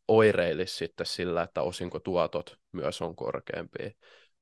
oireilisi 0.08 0.76
sitten 0.76 1.06
sillä, 1.06 1.42
että 1.42 1.62
osinkotuotot 1.62 2.56
myös 2.72 3.02
on 3.02 3.16
korkeampia. 3.16 3.90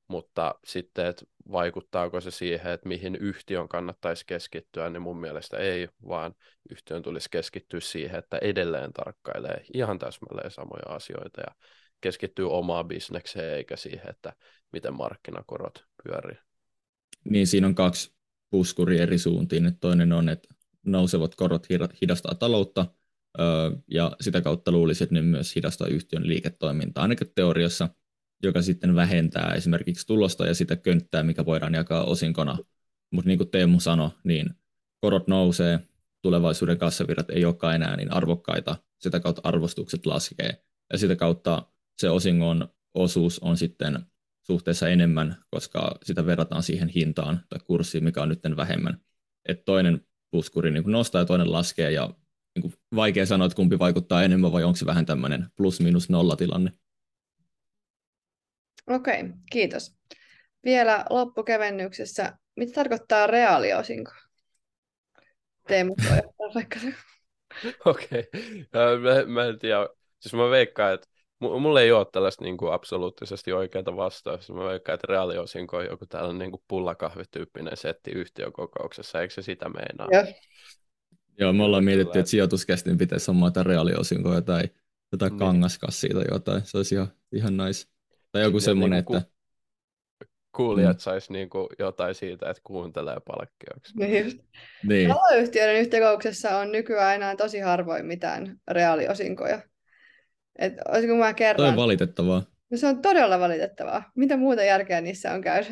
Mutta 0.07 0.55
sitten, 0.65 1.05
että 1.05 1.25
vaikuttaako 1.51 2.21
se 2.21 2.31
siihen, 2.31 2.71
että 2.71 2.87
mihin 2.87 3.15
yhtiön 3.15 3.67
kannattaisi 3.67 4.23
keskittyä, 4.27 4.89
niin 4.89 5.01
mun 5.01 5.19
mielestä 5.19 5.57
ei, 5.57 5.87
vaan 6.07 6.33
yhtiön 6.69 7.01
tulisi 7.01 7.29
keskittyä 7.31 7.79
siihen, 7.79 8.19
että 8.19 8.37
edelleen 8.37 8.93
tarkkailee 8.93 9.65
ihan 9.73 9.99
täsmälleen 9.99 10.51
samoja 10.51 10.95
asioita 10.95 11.41
ja 11.41 11.55
keskittyy 12.01 12.51
omaan 12.51 12.87
bisnekseen 12.87 13.55
eikä 13.55 13.75
siihen, 13.75 14.09
että 14.09 14.33
miten 14.71 14.93
markkinakorot 14.93 15.85
pyörii. 16.03 16.37
Niin, 17.23 17.47
siinä 17.47 17.67
on 17.67 17.75
kaksi 17.75 18.13
puskuria 18.51 19.03
eri 19.03 19.17
suuntiin. 19.17 19.65
Että 19.65 19.79
toinen 19.79 20.13
on, 20.13 20.29
että 20.29 20.55
nousevat 20.85 21.35
korot 21.35 21.67
hidastaa 22.01 22.35
taloutta, 22.35 22.85
ja 23.87 24.11
sitä 24.21 24.41
kautta 24.41 24.71
luulisi, 24.71 25.03
että 25.03 25.13
ne 25.13 25.21
myös 25.21 25.55
hidastaa 25.55 25.87
yhtiön 25.87 26.27
liiketoimintaa, 26.27 27.01
ainakin 27.01 27.31
teoriassa, 27.35 27.89
joka 28.43 28.61
sitten 28.61 28.95
vähentää 28.95 29.53
esimerkiksi 29.53 30.07
tulosta 30.07 30.45
ja 30.45 30.53
sitä 30.53 30.75
könttää, 30.75 31.23
mikä 31.23 31.45
voidaan 31.45 31.73
jakaa 31.73 32.03
osinkona. 32.03 32.57
Mutta 33.11 33.27
niin 33.27 33.37
kuin 33.37 33.49
Teemu 33.49 33.79
sanoi, 33.79 34.09
niin 34.23 34.49
korot 35.01 35.27
nousee, 35.27 35.79
tulevaisuuden 36.21 36.77
kassavirrat 36.77 37.29
ei 37.29 37.45
olekaan 37.45 37.75
enää 37.75 37.95
niin 37.95 38.13
arvokkaita, 38.13 38.75
sitä 38.99 39.19
kautta 39.19 39.41
arvostukset 39.43 40.05
laskee, 40.05 40.63
ja 40.91 40.97
sitä 40.97 41.15
kautta 41.15 41.67
se 41.97 42.09
osingon 42.09 42.69
osuus 42.93 43.39
on 43.39 43.57
sitten 43.57 43.99
suhteessa 44.43 44.89
enemmän, 44.89 45.35
koska 45.49 45.97
sitä 46.03 46.25
verrataan 46.25 46.63
siihen 46.63 46.89
hintaan 46.89 47.45
tai 47.49 47.59
kurssiin, 47.65 48.03
mikä 48.03 48.21
on 48.21 48.29
nyt 48.29 48.39
vähemmän. 48.57 48.97
Et 49.45 49.65
toinen 49.65 50.01
puskuri 50.31 50.71
niin 50.71 50.83
nostaa 50.85 51.21
ja 51.21 51.25
toinen 51.25 51.51
laskee, 51.51 51.91
ja 51.91 52.09
niin 52.55 52.61
kuin 52.61 52.73
vaikea 52.95 53.25
sanoa, 53.25 53.45
että 53.45 53.55
kumpi 53.55 53.79
vaikuttaa 53.79 54.23
enemmän 54.23 54.51
vai 54.51 54.63
onko 54.63 54.75
se 54.75 54.85
vähän 54.85 55.05
tämmöinen 55.05 55.47
plus-minus 55.55 56.09
nolla 56.09 56.35
tilanne. 56.35 56.71
Okei, 58.87 59.21
okay, 59.21 59.33
kiitos. 59.51 59.95
Vielä 60.65 61.05
loppukevennyksessä, 61.09 62.37
mitä 62.55 62.73
tarkoittaa 62.73 63.27
reaaliosinko? 63.27 64.11
Teemu 65.67 65.95
vaikka. 66.55 66.79
Okei, 67.85 68.19
okay. 68.19 68.99
mä, 68.99 69.33
mä 69.33 69.45
en 69.45 69.59
tiedä. 69.59 69.87
Siis 70.19 70.33
mä 70.33 70.49
veikkaan, 70.49 70.93
että 70.93 71.07
mulla 71.41 71.81
ei 71.81 71.91
ole 71.91 72.05
tällaista 72.11 72.43
niin 72.43 72.57
kuin 72.57 72.73
absoluuttisesti 72.73 73.53
oikeaa 73.53 73.95
vastausta. 73.95 74.53
Mä 74.53 74.63
veikkaan, 74.63 74.93
että 74.93 75.07
reaaliosinko 75.09 75.77
on 75.77 75.85
joku 75.85 76.05
tällainen 76.05 76.39
niin 76.39 76.51
kuin 76.51 76.63
pullakahvityyppinen 76.67 77.77
setti 77.77 78.11
yhtiökokouksessa. 78.11 79.21
Eikö 79.21 79.33
se 79.33 79.41
sitä 79.41 79.69
meinaa? 79.69 80.07
Joo. 80.11 80.25
Joo, 81.37 81.53
me 81.53 81.63
ollaan 81.63 81.83
mietitty, 81.83 82.19
että 82.19 82.31
sijoituskästin 82.31 82.97
pitäisi 82.97 83.25
sammata 83.25 83.63
reaaliosinkoja 83.63 84.41
tai 84.41 84.63
jotain 85.11 85.31
niin. 85.31 85.39
kangaskassia 85.39 86.13
tai 86.13 86.25
jotain. 86.31 86.61
Se 86.65 86.77
olisi 86.77 86.95
ihan, 86.95 87.07
ihan 87.31 87.57
nice. 87.57 87.87
Tai 88.31 88.41
joku 88.41 88.59
semmoinen, 88.59 89.03
niin 89.09 89.17
että... 89.17 89.31
Kuulijat 90.55 90.97
mm. 90.97 90.99
sais 90.99 91.29
niinku 91.29 91.69
jotain 91.79 92.15
siitä, 92.15 92.49
että 92.49 92.61
kuuntelee 92.63 93.17
palkkioksi. 93.27 93.97
Niin. 93.97 94.43
niin. 94.83 95.09
Taloyhtiöiden 95.09 95.81
yhteyksessä 95.81 96.57
on 96.57 96.71
nykyään 96.71 97.15
enää 97.15 97.35
tosi 97.35 97.59
harvoin 97.59 98.05
mitään 98.05 98.59
reaaliosinkoja. 98.67 99.61
Et 100.59 100.73
olisiko 100.89 101.15
mä 101.15 101.33
kerran... 101.33 101.57
Toi 101.57 101.69
on 101.69 101.75
valitettavaa. 101.75 102.43
No 102.71 102.77
se 102.77 102.87
on 102.87 103.01
todella 103.01 103.39
valitettavaa. 103.39 104.11
Mitä 104.15 104.37
muuta 104.37 104.63
järkeä 104.63 105.01
niissä 105.01 105.33
on 105.33 105.41
käydä? 105.41 105.69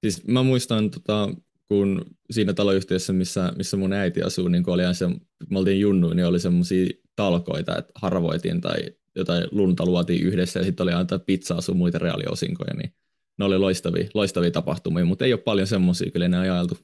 Siis 0.00 0.26
mä 0.26 0.42
muistan, 0.42 0.90
tota, 0.90 1.28
kun 1.68 2.04
siinä 2.30 2.52
taloyhtiössä, 2.52 3.12
missä, 3.12 3.52
missä 3.56 3.76
mun 3.76 3.92
äiti 3.92 4.22
asuu, 4.22 4.48
niin 4.48 4.64
kun 4.64 4.74
oli 4.74 4.94
se, 4.94 5.08
me 5.50 5.58
oltiin 5.58 5.80
junnu, 5.80 6.08
niin 6.08 6.26
oli 6.26 6.40
semmoisia 6.40 6.86
talkoita, 7.16 7.78
että 7.78 7.92
harvoitin 7.94 8.60
tai 8.60 8.76
jotain 9.16 9.44
lunta 9.50 9.86
luotiin 9.86 10.26
yhdessä 10.26 10.60
ja 10.60 10.64
sitten 10.64 10.84
oli 10.84 10.92
antaa 10.92 11.18
pizzaa 11.18 11.60
sun 11.60 11.76
muita 11.76 11.98
reaaliosinkoja, 11.98 12.74
niin 12.74 12.94
ne 13.38 13.44
oli 13.44 13.58
loistavia, 13.58 14.08
loistavia 14.14 14.50
tapahtumia, 14.50 15.04
mutta 15.04 15.24
ei 15.24 15.32
ole 15.32 15.40
paljon 15.40 15.66
semmoisia 15.66 16.10
kyllä 16.10 16.26
enää 16.26 16.40
ajailtu. 16.40 16.78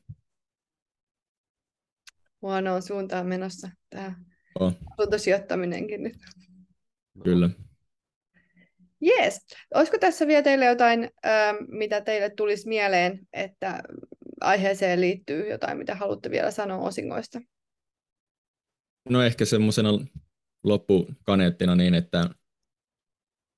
Huonoa 2.42 2.80
suuntaan 2.80 3.26
menossa 3.26 3.68
tämä 3.90 4.14
oh. 4.60 4.74
asuntosijoittaminenkin 4.92 6.02
nyt. 6.02 6.16
Kyllä. 7.24 7.50
Jees. 9.00 9.46
Olisiko 9.74 9.98
tässä 9.98 10.26
vielä 10.26 10.42
teille 10.42 10.64
jotain, 10.64 11.10
mitä 11.68 12.00
teille 12.00 12.30
tulisi 12.30 12.68
mieleen, 12.68 13.20
että 13.32 13.82
aiheeseen 14.40 15.00
liittyy 15.00 15.50
jotain, 15.50 15.78
mitä 15.78 15.94
haluatte 15.94 16.30
vielä 16.30 16.50
sanoa 16.50 16.78
osingoista? 16.78 17.40
No 19.08 19.22
ehkä 19.22 19.44
semmoisena 19.44 19.90
loppukaneettina 20.64 21.74
niin, 21.74 21.94
että 21.94 22.30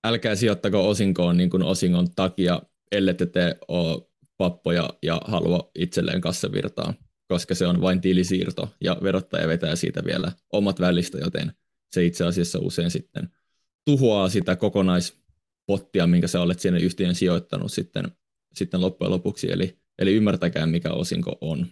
älkää 0.04 0.34
sijoittako 0.34 0.88
osinkoon 0.88 1.36
niin 1.36 1.50
kuin 1.50 1.62
osingon 1.62 2.14
takia, 2.14 2.62
ellette 2.92 3.26
te 3.26 3.56
ole 3.68 4.02
pappoja 4.36 4.88
ja 5.02 5.20
halua 5.24 5.70
itselleen 5.74 6.20
kassavirtaa, 6.20 6.94
koska 7.28 7.54
se 7.54 7.66
on 7.66 7.80
vain 7.80 8.00
tilisiirto 8.00 8.68
ja 8.80 8.96
verottaja 9.02 9.48
vetää 9.48 9.76
siitä 9.76 10.04
vielä 10.04 10.32
omat 10.52 10.80
välistä, 10.80 11.18
joten 11.18 11.52
se 11.92 12.04
itse 12.04 12.24
asiassa 12.24 12.58
usein 12.58 12.90
sitten 12.90 13.28
tuhoaa 13.88 14.28
sitä 14.28 14.56
kokonaispottia, 14.56 16.06
minkä 16.06 16.26
sä 16.26 16.40
olet 16.40 16.60
sinne 16.60 16.80
yhtiön 16.80 17.14
sijoittanut 17.14 17.72
sitten, 17.72 18.04
sitten 18.54 18.80
loppujen 18.80 19.10
lopuksi. 19.10 19.52
Eli, 19.52 19.78
eli 19.98 20.14
ymmärtäkää, 20.14 20.66
mikä 20.66 20.90
osinko 20.90 21.38
on. 21.40 21.66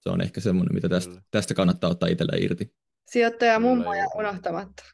Se 0.00 0.10
on 0.10 0.20
ehkä 0.20 0.40
semmoinen, 0.40 0.74
mitä 0.74 0.88
tästä, 0.88 1.22
tästä 1.30 1.54
kannattaa 1.54 1.90
ottaa 1.90 2.08
itsellä 2.08 2.32
irti. 2.36 2.74
Sijoittaja 3.10 3.60
mummoja 3.60 4.06
unohtamatta. 4.14 4.84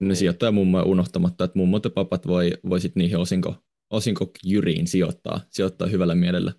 No, 0.00 0.14
sijoittaja 0.14 0.52
mummoja 0.52 0.84
unohtamatta, 0.84 1.44
että 1.44 1.58
mummot 1.58 1.84
ja 1.84 1.90
papat 1.90 2.26
voi, 2.26 2.52
voi 2.68 2.80
sitten 2.80 3.00
niihin 3.00 3.18
osinko, 3.18 3.54
osinko 3.90 4.30
jyriin 4.44 4.86
sijoittaa, 4.86 5.40
sijoittaa 5.48 5.88
hyvällä 5.88 6.14
mielellä. 6.14 6.52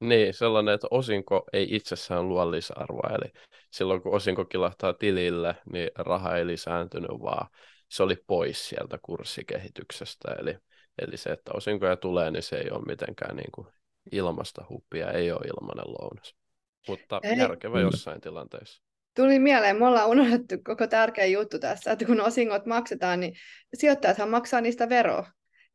Niin, 0.00 0.34
sellainen, 0.34 0.74
että 0.74 0.86
osinko 0.90 1.44
ei 1.52 1.66
itsessään 1.70 2.28
luo 2.28 2.50
lisäarvoa, 2.50 3.10
eli 3.14 3.32
silloin 3.70 4.02
kun 4.02 4.14
osinko 4.14 4.44
kilahtaa 4.44 4.92
tilille, 4.92 5.56
niin 5.72 5.90
raha 5.98 6.36
ei 6.36 6.46
lisääntynyt, 6.46 7.10
vaan 7.10 7.48
se 7.88 8.02
oli 8.02 8.16
pois 8.26 8.68
sieltä 8.68 8.98
kurssikehityksestä, 9.02 10.34
eli, 10.38 10.58
eli 10.98 11.16
se, 11.16 11.30
että 11.30 11.50
osinkoja 11.54 11.96
tulee, 11.96 12.30
niin 12.30 12.42
se 12.42 12.56
ei 12.56 12.70
ole 12.70 12.84
mitenkään 12.86 13.36
niin 13.36 13.52
kuin 13.52 13.66
ilmasta 14.12 14.64
huppia, 14.68 15.10
ei 15.10 15.32
ole 15.32 15.46
ilmainen 15.46 15.92
lounas, 15.92 16.34
mutta 16.88 17.20
ei. 17.22 17.38
järkevä 17.38 17.80
jossain 17.80 18.20
tilanteessa. 18.20 18.82
Tuli 19.16 19.38
mieleen, 19.38 19.76
me 19.76 19.86
ollaan 19.86 20.08
unohdettu 20.08 20.54
koko 20.64 20.86
tärkeä 20.86 21.26
juttu 21.26 21.58
tässä, 21.58 21.92
että 21.92 22.04
kun 22.04 22.20
osingot 22.20 22.66
maksetaan, 22.66 23.20
niin 23.20 23.34
sijoittajathan 23.74 24.30
maksaa 24.30 24.60
niistä 24.60 24.88
veroa, 24.88 25.26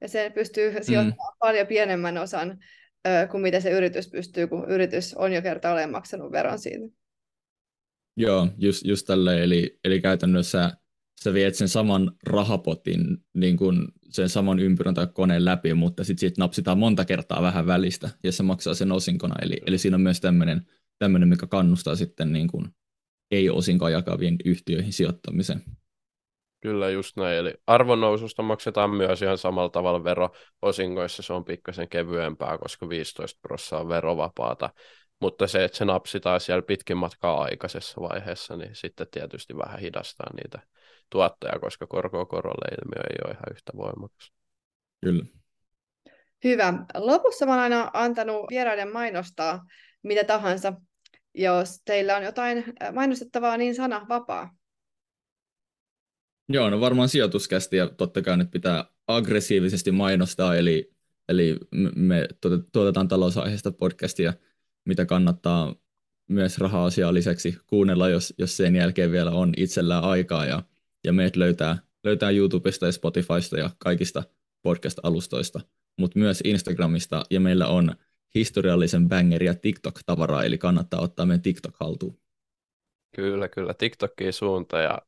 ja 0.01 0.07
se 0.07 0.32
pystyy 0.36 0.72
sijoittamaan 0.82 1.34
mm. 1.34 1.39
paljon 1.39 1.68
pienemmän 1.68 2.18
osan 2.18 2.57
kuin 3.32 3.41
mitä 3.41 3.59
se 3.59 3.72
yritys 3.72 4.09
pystyy, 4.09 4.47
kun 4.47 4.70
yritys 4.70 5.14
on 5.14 5.34
jo 5.34 5.41
kerta 5.41 5.72
olen 5.72 5.91
maksanut 5.91 6.32
veron 6.32 6.59
siitä. 6.59 6.86
Joo, 8.18 8.47
just, 8.57 8.86
just 8.86 9.07
tälleen, 9.07 9.43
eli, 9.43 9.80
eli 9.84 10.01
käytännössä 10.01 10.72
sä 11.24 11.34
viet 11.34 11.55
sen 11.55 11.69
saman 11.69 12.11
rahapotin, 12.28 13.17
niin 13.34 13.57
kuin 13.57 13.88
sen 14.09 14.30
saman 14.30 14.59
ympyrän 14.59 14.93
tai 14.93 15.07
koneen 15.13 15.45
läpi, 15.45 15.74
mutta 15.74 16.03
sitten 16.03 16.19
siitä 16.19 16.41
napsitaan 16.41 16.78
monta 16.78 17.05
kertaa 17.05 17.41
vähän 17.41 17.67
välistä, 17.67 18.09
ja 18.24 18.32
se 18.32 18.43
maksaa 18.43 18.74
sen 18.74 18.91
osinkona. 18.91 19.36
Eli, 19.41 19.61
eli 19.65 19.78
siinä 19.78 19.95
on 19.95 20.01
myös 20.01 20.22
tämmöinen 20.22 20.61
tämmöinen, 20.99 21.30
mikä 21.30 21.47
kannustaa 21.47 21.95
sitten 21.95 22.34
niin 22.34 22.47
kuin 22.47 22.67
ei-osinkoa 23.32 23.89
jakaviin 23.89 24.38
yhtiöihin 24.45 24.93
sijoittamiseen. 24.93 25.63
Kyllä, 26.59 26.89
just 26.89 27.17
näin. 27.17 27.38
Eli 27.38 27.53
arvonnoususta 27.67 28.43
maksetaan 28.43 28.89
myös 28.89 29.22
ihan 29.22 29.38
samalla 29.38 29.69
tavalla 29.69 30.03
vero. 30.03 30.30
Osingoissa 30.61 31.24
se 31.24 31.34
on 31.34 31.45
pikkasen 31.45 31.89
kevyempää, 31.89 32.57
koska 32.57 32.89
15 32.89 33.39
prosenttia 33.41 33.78
on 33.78 33.89
verovapaata. 33.89 34.69
Mutta 35.22 35.47
se, 35.47 35.63
että 35.63 35.78
se 35.78 35.86
napsitaan 35.86 36.39
siellä 36.39 36.61
pitkin 36.61 36.97
matkaa 36.97 37.41
aikaisessa 37.41 38.01
vaiheessa, 38.01 38.57
niin 38.57 38.76
sitten 38.76 39.07
tietysti 39.11 39.57
vähän 39.57 39.80
hidastaa 39.80 40.34
niitä 40.36 40.59
tuottoja, 41.12 41.59
koska 41.59 41.88
korko 41.88 42.26
korolle 42.26 42.76
ilmiö 42.76 43.03
ei 43.09 43.18
ole 43.26 43.32
ihan 43.32 43.43
yhtä 43.51 43.72
voimakas. 43.78 44.34
Kyllä. 45.01 45.26
Hyvä. 46.43 46.74
Lopussa 46.93 47.45
mä 47.45 47.51
olen 47.51 47.64
aina 47.64 47.91
antanut 47.93 48.45
vieraiden 48.49 48.93
mainostaa 48.93 49.66
mitä 50.03 50.24
tahansa. 50.24 50.74
Jos 51.34 51.82
teillä 51.86 52.18
on 52.18 52.24
jotain 52.24 52.64
mainostettavaa, 52.93 53.57
niin 53.57 53.76
sana 53.76 54.05
vapaa. 54.09 54.55
Joo, 56.49 56.70
no 56.70 56.80
varmaan 56.80 57.09
sijoituskästi 57.09 57.78
ja 57.78 57.89
totta 57.89 58.22
kai 58.22 58.38
nyt 58.38 58.51
pitää 58.51 58.86
aggressiivisesti 59.07 59.91
mainostaa, 59.91 60.55
eli, 60.55 60.91
eli 61.30 61.57
me 61.95 62.28
tuotetaan 62.72 63.07
talousaiheista 63.07 63.72
podcastia, 63.72 64.34
mitä 64.86 65.05
kannattaa 65.05 65.76
myös 66.28 66.57
raha-asiaa 66.57 67.14
lisäksi 67.14 67.57
kuunnella, 67.68 68.09
jos, 68.09 68.34
jos 68.38 68.57
sen 68.57 68.76
jälkeen 68.76 69.12
vielä 69.12 69.32
on 69.32 69.53
itsellään 69.57 70.03
aikaa, 70.03 70.45
ja, 70.45 70.64
ja 71.04 71.14
meidät 71.14 71.36
löytää, 71.36 71.78
löytää 72.04 72.30
YouTubesta 72.30 72.86
ja 72.86 72.91
Spotifysta 72.91 73.60
ja 73.60 73.70
kaikista 73.78 74.24
podcast-alustoista, 74.62 75.60
mutta 75.97 76.20
myös 76.20 76.41
Instagramista, 76.43 77.24
ja 77.30 77.39
meillä 77.39 77.68
on 77.68 77.95
historiallisen 78.36 79.10
bangeria 79.10 79.54
TikTok-tavaraa, 79.54 80.43
eli 80.43 80.58
kannattaa 80.58 81.02
ottaa 81.02 81.26
meidän 81.26 81.41
TikTok 81.41 81.76
haltuun. 81.80 82.20
Kyllä, 83.16 83.49
kyllä. 83.49 83.74
TikTokiin 83.74 84.34
suunta 84.34 84.80
ja 84.80 85.02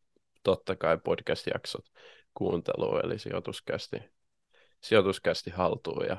totta 0.44 0.76
kai 0.76 0.98
podcast-jaksot 0.98 1.86
kuunteluun, 2.34 3.06
eli 3.06 3.20
sijoituskästi, 3.20 3.98
sijoituskästi 4.82 5.50
haltuun 5.50 6.06
ja 6.06 6.18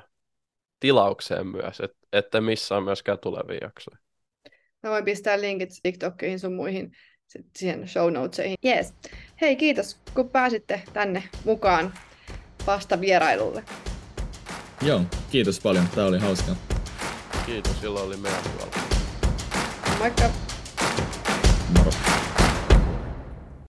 tilaukseen 0.80 1.46
myös, 1.46 1.80
et, 1.80 1.96
että 2.12 2.40
missä 2.40 2.76
on 2.76 2.84
myöskään 2.84 3.18
tulevia 3.18 3.58
jaksoja. 3.62 3.98
Mä 4.82 4.90
voin 4.90 5.04
pistää 5.04 5.40
linkit 5.40 5.68
TikTokiin 5.82 6.40
sun 6.40 6.54
muihin 6.54 6.92
sit 7.36 7.46
siihen 7.56 7.88
show 7.88 8.12
notesihin. 8.12 8.56
Yes. 8.64 8.94
Hei, 9.40 9.56
kiitos 9.56 9.96
kun 10.14 10.28
pääsitte 10.28 10.82
tänne 10.92 11.22
mukaan 11.44 11.94
vasta 12.66 13.00
vierailulle. 13.00 13.64
Joo, 14.82 15.00
kiitos 15.30 15.60
paljon. 15.60 15.88
Tämä 15.94 16.06
oli 16.06 16.18
hauskaa. 16.18 16.56
Kiitos, 17.46 17.80
silloin 17.80 18.06
oli 18.06 18.16
meidän 18.16 18.42
puolella. 18.42 18.76
Moikka! 19.98 20.43